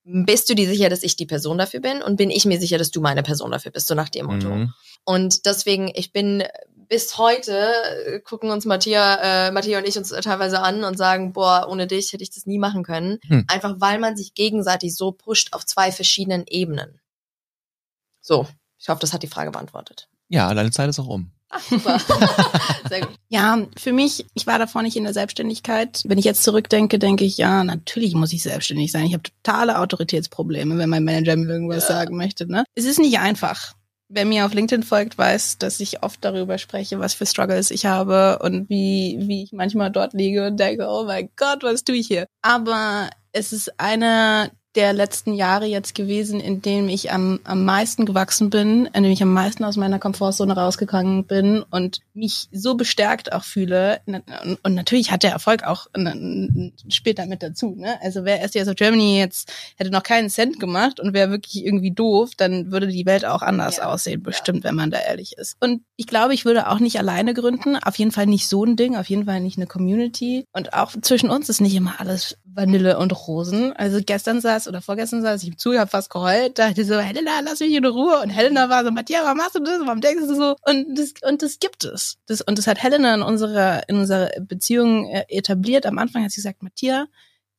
Bist 0.05 0.51
du 0.51 0.55
dir 0.55 0.69
sicher, 0.69 0.89
dass 0.89 1.03
ich 1.03 1.17
die 1.17 1.27
Person 1.27 1.59
dafür 1.59 1.81
bin? 1.81 2.03
Und 2.03 2.17
bin 2.17 2.31
ich 2.31 2.45
mir 2.45 2.61
sicher, 2.61 2.79
dass 2.79 2.91
du 2.91 3.01
meine 3.01 3.23
Person 3.23 3.51
dafür 3.51 3.73
bist? 3.73 3.87
So 3.87 3.95
nach 3.95 4.11
dem 4.11 4.27
Motto. 4.27 4.51
Mhm. 4.51 4.73
Und 5.05 5.47
deswegen, 5.47 5.91
ich 5.95 6.13
bin 6.13 6.45
bis 6.89 7.19
heute, 7.19 7.73
äh, 8.07 8.21
gucken 8.21 8.51
uns 8.51 8.65
Matthias, 8.65 9.19
äh, 9.23 9.51
Matthias 9.51 9.83
und 9.83 9.89
ich 9.89 9.97
uns 9.97 10.09
teilweise 10.11 10.61
an 10.61 10.85
und 10.85 10.97
sagen, 10.97 11.33
boah, 11.33 11.67
ohne 11.69 11.87
dich 11.87 12.13
hätte 12.13 12.23
ich 12.23 12.31
das 12.31 12.47
nie 12.47 12.59
machen 12.59 12.83
können. 12.83 13.19
Hm. 13.27 13.45
Einfach 13.49 13.77
weil 13.79 13.99
man 13.99 14.17
sich 14.17 14.35
gegenseitig 14.35 14.95
so 14.95 15.13
pusht 15.13 15.53
auf 15.53 15.65
zwei 15.65 15.93
verschiedenen 15.93 16.45
Ebenen. 16.47 17.01
So, 18.21 18.47
ich 18.85 18.89
hoffe, 18.91 19.01
das 19.01 19.15
hat 19.15 19.23
die 19.23 19.29
Frage 19.29 19.51
beantwortet. 19.51 20.09
Ja, 20.29 20.53
deine 20.53 20.71
Zeit 20.71 20.91
ist 20.91 20.99
auch 20.99 21.07
um. 21.09 21.31
Ach, 21.49 21.61
super. 21.63 21.99
Sehr 22.89 23.01
gut. 23.01 23.15
Ja, 23.31 23.59
für 23.79 23.93
mich, 23.95 24.27
ich 24.35 24.47
war 24.47 24.59
davor 24.59 24.83
nicht 24.83 24.97
in 24.97 25.05
der 25.05 25.15
Selbstständigkeit. 25.15 26.03
Wenn 26.05 26.19
ich 26.19 26.25
jetzt 26.27 26.43
zurückdenke, 26.43 26.99
denke 26.99 27.25
ich, 27.25 27.39
ja, 27.39 27.65
natürlich 27.65 28.15
muss 28.15 28.33
ich 28.35 28.43
selbstständig 28.43 28.93
sein. 28.93 29.07
Ich 29.07 29.15
habe 29.15 29.23
totale 29.23 29.79
Autoritätsprobleme, 29.79 30.77
wenn 30.77 30.91
mein 30.91 31.05
Manager 31.05 31.35
mir 31.37 31.49
irgendwas 31.49 31.89
Ja. 31.89 31.95
sagen 31.95 32.17
möchte. 32.19 32.47
Ne? 32.47 32.65
Es 32.75 32.85
ist 32.85 32.99
nicht 32.99 33.19
einfach. 33.21 33.73
Wer 34.11 34.27
mir 34.27 34.45
auf 34.45 34.53
LinkedIn 34.53 34.83
folgt, 34.83 35.17
weiß, 35.17 35.57
dass 35.59 35.81
ich 35.81 36.03
oft 36.03 36.23
darüber 36.23 36.59
spreche, 36.59 36.99
was 36.99 37.15
für 37.15 37.25
Struggles 37.25 37.71
ich 37.71 37.87
habe 37.87 38.39
und 38.43 38.69
wie, 38.69 39.17
wie 39.23 39.45
ich 39.45 39.53
manchmal 39.53 39.91
dort 39.91 40.13
liege 40.13 40.47
und 40.47 40.61
denke, 40.61 40.87
oh 40.89 41.05
mein 41.05 41.31
Gott, 41.37 41.63
was 41.63 41.85
tue 41.85 41.97
ich 41.97 42.07
hier? 42.07 42.27
Aber 42.43 43.09
es 43.33 43.53
ist 43.55 43.81
eine 43.81 44.51
der 44.75 44.93
letzten 44.93 45.35
Jahre 45.35 45.67
jetzt 45.67 45.95
gewesen, 45.95 46.41
in 46.41 46.63
dem 46.63 46.89
ich 46.89 47.13
am, 47.13 47.41
am 47.45 47.65
meisten 47.65 48.07
gewachsen 48.07 48.51
bin, 48.51 48.87
in 48.87 49.03
dem 49.03 49.13
ich 49.13 49.23
am 49.23 49.33
meisten 49.33 49.65
aus 49.65 49.77
meiner 49.77 49.99
Komfortzone 49.99 50.55
rausgegangen 50.55 51.25
bin 51.25 51.65
und 51.71 52.01
mich 52.15 52.49
so 52.53 52.75
bestärkt 52.75 53.33
auch 53.33 53.45
fühle. 53.45 54.01
Und, 54.63 54.75
natürlich 54.75 55.11
hat 55.11 55.23
der 55.23 55.33
Erfolg 55.33 55.65
auch 55.65 55.87
spielt 56.89 57.19
damit 57.19 57.43
dazu. 57.43 57.75
Ne? 57.77 58.01
Also 58.03 58.25
wer 58.25 58.43
SDS 58.43 58.69
of 58.69 58.77
Germany 58.77 59.19
jetzt 59.19 59.53
hätte 59.77 59.91
noch 59.91 60.03
keinen 60.03 60.31
Cent 60.31 60.61
gemacht 60.61 61.01
und 61.01 61.13
wäre 61.13 61.31
wirklich 61.31 61.65
irgendwie 61.65 61.91
doof, 61.91 62.31
dann 62.37 62.71
würde 62.71 62.87
die 62.87 63.07
Welt 63.07 63.25
auch 63.25 63.43
anders 63.43 63.79
Ja, 63.79 63.93
aussehen, 63.93 64.23
bestimmt, 64.23 64.65
wenn 64.65 64.75
man 64.75 64.91
da 64.91 64.99
ehrlich 64.99 65.37
ist. 65.37 65.57
Und 65.61 65.83
ich 65.97 66.07
glaube, 66.07 66.35
ich 66.35 66.45
würde 66.45 66.69
auch 66.69 66.79
nicht 66.79 66.99
alleine 66.99 67.35
gründen. 67.35 67.77
Auf 67.77 67.97
jeden 67.99 68.13
Fall 68.13 68.27
nicht 68.27 68.49
so 68.49 68.65
ein 68.65 68.77
Ding, 68.77 68.97
auf 68.97 69.09
jeden 69.09 69.27
Fall 69.27 69.41
nicht 69.41 69.59
eine 69.59 69.67
Community. 69.67 70.47
Und 70.53 70.73
auch 70.73 70.93
zwischen 71.03 71.31
uns 71.31 71.49
ist 71.49 71.61
nicht 71.61 71.75
immer 71.75 71.95
alles 71.99 72.37
Vanille 72.45 72.99
und 72.99 73.13
Rosen. 73.27 73.73
Also 73.73 74.01
gestern 74.05 74.41
saß 74.41 74.69
oder 74.69 74.81
vorgestern 74.81 75.23
saß 75.23 75.43
ich 75.43 75.49
im 75.49 75.59
Zug, 75.59 75.77
hab 75.77 75.91
fast 75.91 76.11
geheult, 76.11 76.59
dachte 76.59 76.85
so, 76.85 76.99
Helena, 76.99 77.41
lass 77.43 77.61
mich 77.61 77.73
in 77.73 77.85
Ruhe. 77.85 78.21
Und 78.21 78.31
Helena 78.31 78.69
war 78.69 78.85
so, 78.85 78.91
Matthias, 78.91 79.25
warum 79.25 79.39
machst 79.39 79.57
du 79.57 79.61
das? 79.61 79.81
Warum 79.85 80.01
denkst 80.01 80.27
du 80.29 80.35
so? 80.35 80.57
Und 80.63 80.99
das, 80.99 81.13
und 81.29 81.43
das 81.43 81.59
gibt 81.59 81.85
es. 81.85 82.04
Das, 82.27 82.41
und 82.41 82.59
das 82.59 82.67
hat 82.67 82.83
Helena 82.83 83.15
in 83.15 83.23
unserer, 83.23 83.89
in 83.89 83.97
unserer 83.97 84.31
Beziehung 84.41 85.07
äh, 85.09 85.25
etabliert. 85.29 85.87
Am 85.87 85.99
Anfang 85.99 86.25
hat 86.25 86.31
sie 86.31 86.37
gesagt, 86.37 86.63
Matthias, 86.63 87.07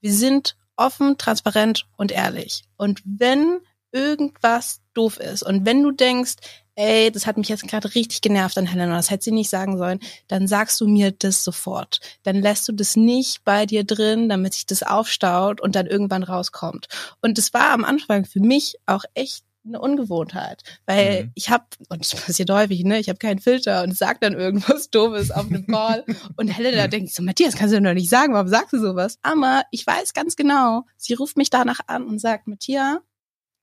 wir 0.01 0.13
sind 0.13 0.55
offen, 0.75 1.17
transparent 1.17 1.85
und 1.97 2.11
ehrlich. 2.11 2.63
Und 2.77 3.01
wenn 3.05 3.59
irgendwas 3.91 4.81
doof 4.93 5.19
ist 5.19 5.43
und 5.43 5.65
wenn 5.65 5.81
du 5.81 5.91
denkst, 5.91 6.35
ey, 6.75 7.09
das 7.11 7.25
hat 7.25 7.37
mich 7.37 7.47
jetzt 7.47 7.67
gerade 7.67 7.95
richtig 7.95 8.21
genervt 8.21 8.57
an 8.57 8.65
Helena, 8.65 8.97
das 8.97 9.09
hätte 9.09 9.23
sie 9.23 9.31
nicht 9.31 9.49
sagen 9.49 9.77
sollen, 9.77 9.99
dann 10.27 10.47
sagst 10.47 10.79
du 10.81 10.87
mir 10.87 11.11
das 11.11 11.43
sofort. 11.43 11.99
Dann 12.23 12.41
lässt 12.41 12.67
du 12.67 12.73
das 12.73 12.97
nicht 12.97 13.43
bei 13.45 13.65
dir 13.65 13.85
drin, 13.85 14.27
damit 14.27 14.53
sich 14.53 14.65
das 14.65 14.83
aufstaut 14.83 15.61
und 15.61 15.75
dann 15.75 15.87
irgendwann 15.87 16.23
rauskommt. 16.23 16.87
Und 17.21 17.37
das 17.37 17.53
war 17.53 17.71
am 17.71 17.85
Anfang 17.85 18.25
für 18.25 18.41
mich 18.41 18.75
auch 18.85 19.05
echt 19.13 19.45
eine 19.65 19.79
Ungewohnheit, 19.81 20.63
weil 20.85 21.23
Mhm. 21.25 21.31
ich 21.35 21.49
habe 21.49 21.65
und 21.89 21.99
das 22.01 22.21
passiert 22.21 22.49
häufig, 22.51 22.83
ne, 22.83 22.99
ich 22.99 23.09
habe 23.09 23.17
keinen 23.19 23.39
Filter 23.39 23.83
und 23.83 23.95
sag 23.97 24.21
dann 24.21 24.33
irgendwas 24.33 24.89
doofes 24.91 25.31
auf 25.31 25.47
einem 25.47 25.65
Call 25.67 26.05
und 26.37 26.47
Helena 26.49 26.87
denkt 26.87 27.11
so, 27.13 27.23
Matthias, 27.23 27.55
kannst 27.55 27.73
du 27.73 27.81
doch 27.81 27.93
nicht 27.93 28.09
sagen, 28.09 28.33
warum 28.33 28.47
sagst 28.47 28.73
du 28.73 28.79
sowas? 28.79 29.17
Aber 29.23 29.63
ich 29.71 29.85
weiß 29.85 30.13
ganz 30.13 30.35
genau, 30.35 30.85
sie 30.97 31.13
ruft 31.15 31.37
mich 31.37 31.49
danach 31.49 31.79
an 31.87 32.05
und 32.05 32.19
sagt, 32.19 32.47
Matthias, 32.47 32.97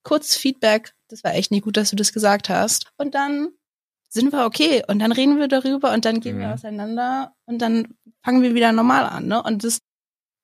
kurz 0.02 0.34
Feedback, 0.36 0.94
das 1.08 1.22
war 1.24 1.34
echt 1.34 1.50
nicht 1.50 1.62
gut, 1.64 1.76
dass 1.76 1.90
du 1.90 1.96
das 1.96 2.12
gesagt 2.12 2.48
hast. 2.48 2.86
Und 2.96 3.14
dann 3.14 3.48
sind 4.08 4.32
wir 4.32 4.44
okay 4.44 4.82
und 4.88 4.98
dann 4.98 5.12
reden 5.12 5.38
wir 5.38 5.48
darüber 5.48 5.92
und 5.92 6.04
dann 6.04 6.20
gehen 6.20 6.38
wir 6.38 6.48
Mhm. 6.48 6.52
auseinander 6.52 7.34
und 7.46 7.60
dann 7.62 7.94
fangen 8.24 8.42
wir 8.42 8.54
wieder 8.54 8.72
normal 8.72 9.04
an. 9.06 9.26
Ne? 9.28 9.42
Und 9.42 9.64
das 9.64 9.78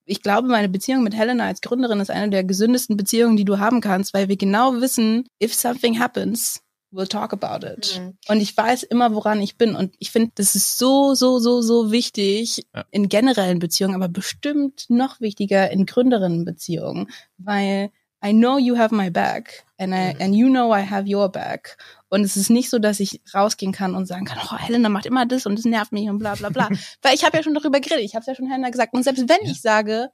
ich 0.09 0.23
glaube, 0.23 0.49
meine 0.49 0.69
Beziehung 0.69 1.03
mit 1.03 1.15
Helena 1.15 1.47
als 1.47 1.61
Gründerin 1.61 2.01
ist 2.01 2.11
eine 2.11 2.31
der 2.31 2.45
gesündesten 2.45 2.97
Beziehungen, 2.97 3.37
die 3.37 3.45
du 3.45 3.59
haben 3.59 3.81
kannst, 3.81 4.15
weil 4.15 4.29
wir 4.29 4.37
genau 4.37 4.81
wissen, 4.81 5.29
if 5.43 5.55
something 5.55 5.99
happens, 6.01 6.63
we'll 6.93 7.07
talk 7.09 7.33
about 7.33 7.67
it. 7.67 8.01
Mhm. 8.01 8.17
Und 8.29 8.41
ich 8.41 8.57
weiß 8.57 8.85
immer, 8.85 9.15
woran 9.15 9.41
ich 9.43 9.57
bin. 9.57 9.75
Und 9.77 9.95
ich 9.99 10.11
finde, 10.11 10.33
das 10.35 10.55
ist 10.55 10.79
so, 10.79 11.15
so, 11.15 11.39
so, 11.39 11.61
so 11.61 11.91
wichtig 11.93 12.65
Ja. 12.75 12.85
in 12.91 13.09
generellen 13.09 13.59
Beziehungen, 13.59 13.95
aber 13.95 14.09
bestimmt 14.09 14.87
noch 14.89 15.21
wichtiger 15.21 15.71
in 15.71 15.85
Gründerinnenbeziehungen, 15.87 17.09
weil 17.37 17.91
I 18.25 18.33
know 18.33 18.59
you 18.59 18.77
have 18.77 18.93
my 18.95 19.11
back 19.11 19.65
and, 19.79 19.93
I, 19.95 20.15
Mhm. 20.15 20.21
and 20.21 20.35
you 20.35 20.49
know 20.49 20.75
I 20.75 20.81
have 20.85 21.07
your 21.09 21.29
back. 21.31 21.77
Und 22.09 22.25
es 22.25 22.37
ist 22.37 22.51
nicht 22.51 22.69
so, 22.71 22.79
dass 22.79 22.99
ich 23.01 23.21
rausgehen 23.35 23.73
kann 23.73 23.95
und 23.95 24.07
sagen 24.07 24.25
kann, 24.25 24.39
oh, 24.51 24.57
Helena 24.57 24.89
macht 24.89 25.07
immer 25.07 25.25
das 25.27 25.47
und 25.47 25.57
das 25.57 25.65
nervt 25.65 25.93
mich 25.93 26.09
und 26.09 26.19
bla 26.19 26.35
bla 26.35 26.49
bla. 26.49 26.69
weil 27.03 27.15
ich 27.15 27.25
habe 27.25 27.37
ja 27.37 27.43
schon 27.43 27.55
darüber 27.55 27.79
geredet, 27.81 28.05
ich 28.05 28.15
habe 28.15 28.23
es 28.23 28.27
ja 28.27 28.35
schon 28.35 28.47
Helena 28.49 28.71
gesagt. 28.71 28.93
Und 28.95 29.03
selbst 29.05 29.29
wenn 29.29 29.45
Ja. 29.45 29.51
ich 29.53 29.61
sage, 29.61 30.11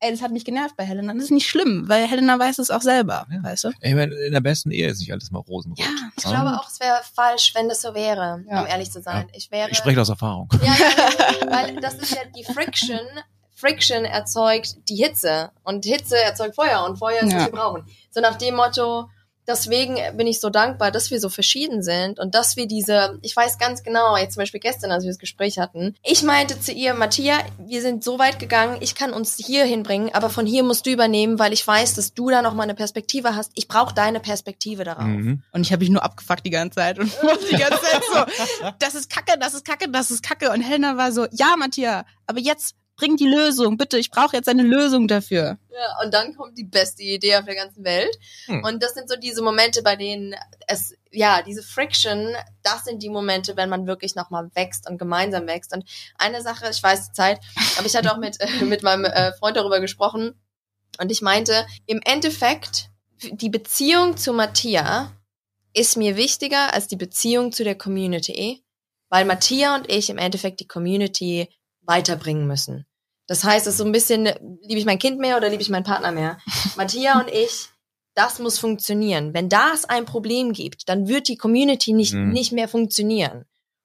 ey, 0.00 0.10
das 0.10 0.20
hat 0.22 0.32
mich 0.32 0.44
genervt 0.44 0.76
bei 0.76 0.84
Helena, 0.84 1.12
das 1.14 1.24
ist 1.24 1.30
nicht 1.30 1.46
schlimm, 1.48 1.84
weil 1.88 2.06
Helena 2.06 2.38
weiß 2.38 2.58
es 2.58 2.70
auch 2.70 2.82
selber, 2.82 3.26
Ja. 3.30 3.42
weißt 3.42 3.64
du? 3.64 3.70
Ich 3.80 3.94
meine, 3.94 4.14
in 4.14 4.32
der 4.32 4.40
besten 4.40 4.70
Ehe 4.70 4.88
ist 4.88 4.98
nicht 5.00 5.12
alles 5.12 5.30
mal 5.30 5.38
rosenrot. 5.40 5.78
Ja, 5.78 5.86
Ich 6.16 6.24
glaube 6.24 6.58
auch, 6.58 6.68
es 6.68 6.78
wäre 6.80 7.00
falsch, 7.14 7.54
wenn 7.54 7.68
das 7.68 7.80
so 7.82 7.94
wäre, 7.94 8.44
Ja. 8.50 8.60
um 8.62 8.66
ehrlich 8.66 8.90
zu 8.90 9.00
sein. 9.00 9.28
Ich 9.34 9.50
wäre. 9.50 9.70
Ich 9.70 9.78
spreche 9.78 10.00
aus 10.00 10.08
Erfahrung. 10.10 10.48
Ja, 10.62 10.74
ja, 10.74 11.50
weil 11.50 11.76
das 11.76 11.94
ist 11.94 12.10
ja 12.12 12.20
die 12.36 12.44
Friction. 12.44 13.00
Friction 13.60 14.04
erzeugt 14.04 14.76
die 14.88 14.96
Hitze 14.96 15.50
und 15.62 15.84
Hitze 15.84 16.16
erzeugt 16.16 16.54
Feuer 16.56 16.84
und 16.88 16.96
Feuer 16.98 17.20
ist, 17.20 17.26
was 17.26 17.32
Ja. 17.32 17.44
wir 17.46 17.52
brauchen. 17.52 17.84
So 18.10 18.20
nach 18.20 18.36
dem 18.38 18.56
Motto, 18.56 19.08
deswegen 19.46 19.96
bin 20.16 20.26
ich 20.28 20.38
so 20.40 20.48
dankbar, 20.48 20.90
dass 20.92 21.10
wir 21.10 21.18
so 21.20 21.28
verschieden 21.28 21.82
sind 21.82 22.20
und 22.20 22.34
dass 22.36 22.56
wir 22.56 22.66
diese, 22.66 23.18
ich 23.22 23.34
weiß 23.34 23.58
ganz 23.58 23.82
genau, 23.82 24.16
jetzt 24.16 24.34
zum 24.34 24.42
Beispiel 24.42 24.60
gestern, 24.60 24.92
als 24.92 25.02
wir 25.04 25.10
das 25.10 25.18
Gespräch 25.18 25.58
hatten, 25.58 25.96
ich 26.04 26.22
meinte 26.22 26.60
zu 26.60 26.70
ihr, 26.72 26.94
Matthias, 26.94 27.40
wir 27.58 27.82
sind 27.82 28.04
so 28.04 28.18
weit 28.18 28.38
gegangen, 28.38 28.76
ich 28.80 28.94
kann 28.94 29.12
uns 29.12 29.36
hier 29.36 29.64
hinbringen, 29.64 30.14
aber 30.14 30.30
von 30.30 30.46
hier 30.46 30.62
musst 30.62 30.86
du 30.86 30.90
übernehmen, 30.90 31.38
weil 31.38 31.52
ich 31.52 31.66
weiß, 31.66 31.94
dass 31.94 32.14
du 32.14 32.30
da 32.30 32.42
noch 32.42 32.54
mal 32.54 32.62
eine 32.62 32.74
Perspektive 32.74 33.34
hast. 33.34 33.50
Ich 33.54 33.66
brauche 33.66 33.92
deine 33.94 34.20
Perspektive 34.20 34.84
darauf. 34.84 35.04
Mhm. 35.04 35.42
Und 35.52 35.62
ich 35.62 35.72
habe 35.72 35.80
mich 35.80 35.90
nur 35.90 36.02
abgefuckt 36.04 36.46
die 36.46 36.50
ganze 36.50 36.76
Zeit 36.76 36.98
und 36.98 37.10
die 37.50 37.56
ganze 37.56 37.80
Zeit 37.80 38.02
so, 38.12 38.70
das 38.78 38.94
ist 38.94 39.10
Kacke, 39.10 39.36
das 39.38 39.54
ist 39.54 39.64
Kacke, 39.64 39.88
das 39.88 40.10
ist 40.10 40.22
Kacke. 40.22 40.50
Und 40.52 40.60
Helena 40.60 40.96
war 40.96 41.10
so, 41.12 41.26
ja, 41.32 41.56
Matthias, 41.58 42.04
aber 42.26 42.38
jetzt 42.40 42.76
bring 43.00 43.16
die 43.16 43.26
Lösung, 43.26 43.78
bitte, 43.78 43.98
ich 43.98 44.10
brauche 44.10 44.36
jetzt 44.36 44.48
eine 44.48 44.62
Lösung 44.62 45.08
dafür. 45.08 45.56
Ja, 45.70 46.04
und 46.04 46.12
dann 46.12 46.36
kommt 46.36 46.58
die 46.58 46.64
beste 46.64 47.02
Idee 47.02 47.36
auf 47.36 47.46
der 47.46 47.54
ganzen 47.54 47.82
Welt. 47.82 48.14
Hm. 48.44 48.62
Und 48.62 48.82
das 48.82 48.92
sind 48.92 49.08
so 49.08 49.16
diese 49.16 49.42
Momente, 49.42 49.82
bei 49.82 49.96
denen 49.96 50.34
es, 50.66 50.94
ja, 51.10 51.40
diese 51.42 51.62
Friction, 51.62 52.34
das 52.62 52.84
sind 52.84 53.02
die 53.02 53.08
Momente, 53.08 53.56
wenn 53.56 53.70
man 53.70 53.86
wirklich 53.86 54.14
nochmal 54.14 54.50
wächst 54.54 54.88
und 54.88 54.98
gemeinsam 54.98 55.46
wächst. 55.46 55.72
Und 55.72 55.84
eine 56.18 56.42
Sache, 56.42 56.68
ich 56.70 56.82
weiß 56.82 57.06
die 57.06 57.12
Zeit, 57.12 57.40
aber 57.78 57.86
ich 57.86 57.96
hatte 57.96 58.12
auch 58.12 58.18
mit, 58.18 58.38
äh, 58.38 58.64
mit 58.64 58.82
meinem 58.82 59.06
äh, 59.06 59.32
Freund 59.32 59.56
darüber 59.56 59.80
gesprochen. 59.80 60.38
Und 61.00 61.10
ich 61.10 61.22
meinte, 61.22 61.66
im 61.86 62.00
Endeffekt, 62.04 62.90
die 63.32 63.48
Beziehung 63.48 64.18
zu 64.18 64.34
Mattia 64.34 65.10
ist 65.72 65.96
mir 65.96 66.16
wichtiger 66.16 66.74
als 66.74 66.86
die 66.86 66.96
Beziehung 66.96 67.52
zu 67.52 67.64
der 67.64 67.78
Community, 67.78 68.62
weil 69.08 69.24
Mattia 69.24 69.74
und 69.74 69.90
ich 69.90 70.10
im 70.10 70.18
Endeffekt 70.18 70.60
die 70.60 70.68
Community 70.68 71.48
weiterbringen 71.82 72.46
müssen. 72.46 72.86
Das 73.30 73.44
heißt, 73.44 73.68
es 73.68 73.74
ist 73.74 73.78
so 73.78 73.84
ein 73.84 73.92
bisschen, 73.92 74.24
liebe 74.62 74.80
ich 74.80 74.84
mein 74.84 74.98
Kind 74.98 75.20
mehr 75.20 75.36
oder 75.36 75.48
liebe 75.50 75.62
ich 75.62 75.70
meinen 75.70 75.84
Partner 75.84 76.10
mehr? 76.10 76.38
Mattia 76.76 77.20
und 77.20 77.28
ich, 77.30 77.68
das 78.16 78.40
muss 78.40 78.58
funktionieren. 78.58 79.34
Wenn 79.34 79.48
da 79.48 79.72
es 79.72 79.84
ein 79.84 80.04
Problem 80.04 80.52
gibt, 80.52 80.88
dann 80.88 81.06
wird 81.06 81.28
die 81.28 81.36
Community 81.36 81.92
nicht, 81.92 82.12
Mhm. 82.12 82.30
nicht 82.30 82.50
mehr 82.50 82.66
funktionieren. 82.66 83.44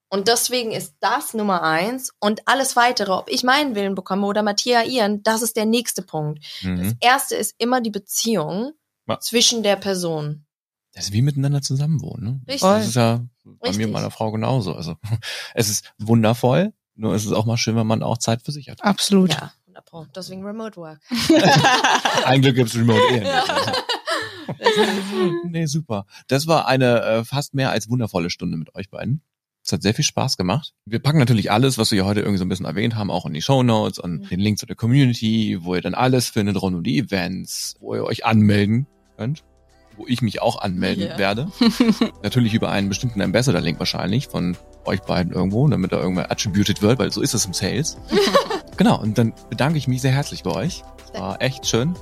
Und 0.10 0.30
deswegen 0.30 0.72
ist 0.72 0.96
das 1.00 1.36
Nummer 1.36 1.62
eins 1.62 2.12
und 2.20 2.42
alles 2.48 2.76
weitere, 2.76 3.12
ob 3.12 3.30
ich 3.30 3.44
meinen 3.44 3.76
Willen 3.76 3.94
bekomme 3.94 4.26
oder 4.26 4.42
Mattia 4.42 4.82
ihren, 4.82 5.22
das 5.22 5.44
ist 5.44 5.56
der 5.58 5.66
nächste 5.68 6.02
Punkt. 6.02 6.44
Das 6.64 6.64
Mhm. 6.72 6.98
erste 7.00 7.36
ist 7.36 7.54
immer 7.60 7.82
die 7.82 7.92
Beziehung 7.92 8.72
Ja. 9.08 9.20
zwischen 9.20 9.62
der 9.62 9.76
Person. 9.76 10.48
Das 10.94 11.06
ist 11.06 11.14
wie 11.14 11.22
miteinander 11.22 11.62
zusammenwohnen. 11.62 12.24
Ne? 12.26 12.42
Richtig. 12.48 12.62
Das 12.62 12.88
ist 12.88 12.96
ja 12.96 13.24
bei 13.44 13.68
Richtig. 13.68 13.78
mir 13.78 13.86
und 13.86 13.94
meiner 13.94 14.10
Frau 14.10 14.32
genauso. 14.32 14.74
Also 14.74 14.96
es 15.54 15.70
ist 15.70 15.94
wundervoll, 16.00 16.74
nur 16.96 17.14
es 17.14 17.26
ist 17.26 17.32
auch 17.34 17.46
mal 17.46 17.58
schön, 17.58 17.76
wenn 17.76 17.88
man 17.88 18.04
auch 18.04 18.18
Zeit 18.18 18.42
für 18.42 18.52
sich 18.52 18.70
hat. 18.70 18.84
Absolut. 18.84 19.32
Ja, 19.34 19.52
100 19.68 19.86
Pro. 19.86 20.06
Deswegen 20.16 20.44
Remote 20.46 20.78
Work. 20.78 21.00
Ein 22.26 22.42
Glück 22.42 22.56
gibt's 22.56 22.76
Remote 22.76 23.00
Ehen. 23.12 23.28
nee, 25.46 25.66
super. 25.66 26.06
Das 26.28 26.48
war 26.48 26.68
eine 26.68 27.02
äh, 27.02 27.24
fast 27.26 27.54
mehr 27.54 27.72
als 27.72 27.90
wundervolle 27.90 28.30
Stunde 28.30 28.58
mit 28.58 28.74
euch 28.76 28.90
beiden. 28.90 29.22
Es 29.64 29.72
hat 29.72 29.82
sehr 29.82 29.96
viel 29.96 30.06
Spaß 30.06 30.38
gemacht. 30.38 30.74
Wir 30.86 31.00
packen 31.00 31.18
natürlich 31.18 31.52
alles, 31.52 31.80
was 31.80 31.90
wir 31.90 31.98
hier 31.98 32.06
heute 32.06 32.20
irgendwie 32.20 32.38
so 32.38 32.46
ein 32.46 32.50
bisschen 32.50 32.68
erwähnt 32.68 32.96
haben, 32.96 33.10
auch 33.10 33.26
in 33.26 33.34
die 33.34 33.42
Show 33.42 33.64
Notes 33.64 33.98
und 33.98 34.22
Mhm. 34.22 34.28
den 34.30 34.40
Link 34.40 34.60
zu 34.60 34.68
der 34.68 34.76
Community, 34.76 35.58
wo 35.62 35.74
ihr 35.74 35.82
dann 35.82 35.96
alles 35.96 36.30
findet 36.30 36.62
rund 36.62 36.76
um 36.76 36.84
die 36.84 37.00
Events, 37.00 37.76
wo 37.80 37.96
ihr 37.96 38.04
euch 38.04 38.26
anmelden 38.26 38.86
könnt, 39.18 39.44
wo 39.98 40.06
ich 40.08 40.22
mich 40.22 40.42
auch 40.42 40.62
anmelden 40.62 41.08
Ja. 41.08 41.18
werde. 41.18 41.52
natürlich 42.24 42.54
über 42.54 42.70
einen 42.70 42.90
bestimmten 42.90 43.22
Ambassador-Link 43.24 43.80
wahrscheinlich 43.80 44.28
von 44.28 44.56
euch 44.86 45.02
beiden 45.02 45.34
irgendwo, 45.34 45.68
damit 45.68 45.92
er 45.92 46.00
irgendwann 46.00 46.26
attributed 46.26 46.82
wird, 46.82 47.00
weil 47.00 47.12
so 47.12 47.22
ist 47.22 47.34
es 47.34 47.46
im 47.46 47.54
Sales. 47.54 47.98
genau, 48.78 49.00
und 49.00 49.18
dann 49.18 49.34
bedanke 49.50 49.78
ich 49.78 49.88
mich 49.88 50.02
sehr 50.02 50.12
herzlich 50.12 50.44
bei 50.44 50.52
euch. 50.52 50.84
War 51.14 51.42
echt 51.42 51.68
schön. 51.68 51.96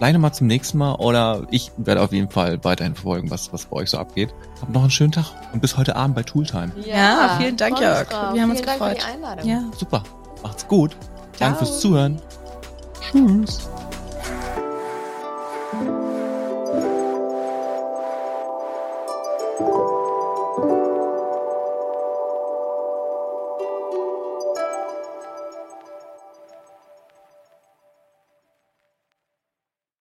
Noch 0.00 0.18
mal 0.18 0.32
zum 0.32 0.46
nächsten 0.46 0.78
Mal 0.78 0.94
oder 0.94 1.42
ich 1.50 1.72
werde 1.76 2.00
auf 2.00 2.12
jeden 2.12 2.30
Fall 2.30 2.64
weiterhin 2.64 2.94
verfolgen, 2.94 3.30
was, 3.30 3.52
was 3.52 3.66
bei 3.66 3.76
euch 3.76 3.90
so 3.90 3.98
abgeht. 3.98 4.32
Habt 4.62 4.72
noch 4.72 4.80
einen 4.80 4.90
schönen 4.90 5.12
Tag 5.12 5.26
und 5.52 5.60
bis 5.60 5.76
heute 5.76 5.94
Abend 5.94 6.16
bei 6.16 6.22
Tooltime. 6.22 6.72
Ja, 6.86 7.36
vielen 7.38 7.58
Dank, 7.58 7.72
uns 7.72 7.82
Jörg. 7.82 8.08
drauf. 8.08 8.34
Wir 8.34 8.42
haben 8.42 8.50
uns 8.50 8.60
vielen 8.60 8.78
Dank 8.78 8.82
für 8.82 8.88
die 8.88 8.94
gefreut. 8.96 9.14
Einladung. 9.14 9.46
Ja. 9.46 9.62
Super. 9.76 10.02
Macht's 10.42 10.66
gut. 10.66 10.96
Danke 11.38 11.58
Ciao. 11.58 11.66
fürs 11.66 11.80
Zuhören. 11.80 12.22
Tschüss. 13.12 13.68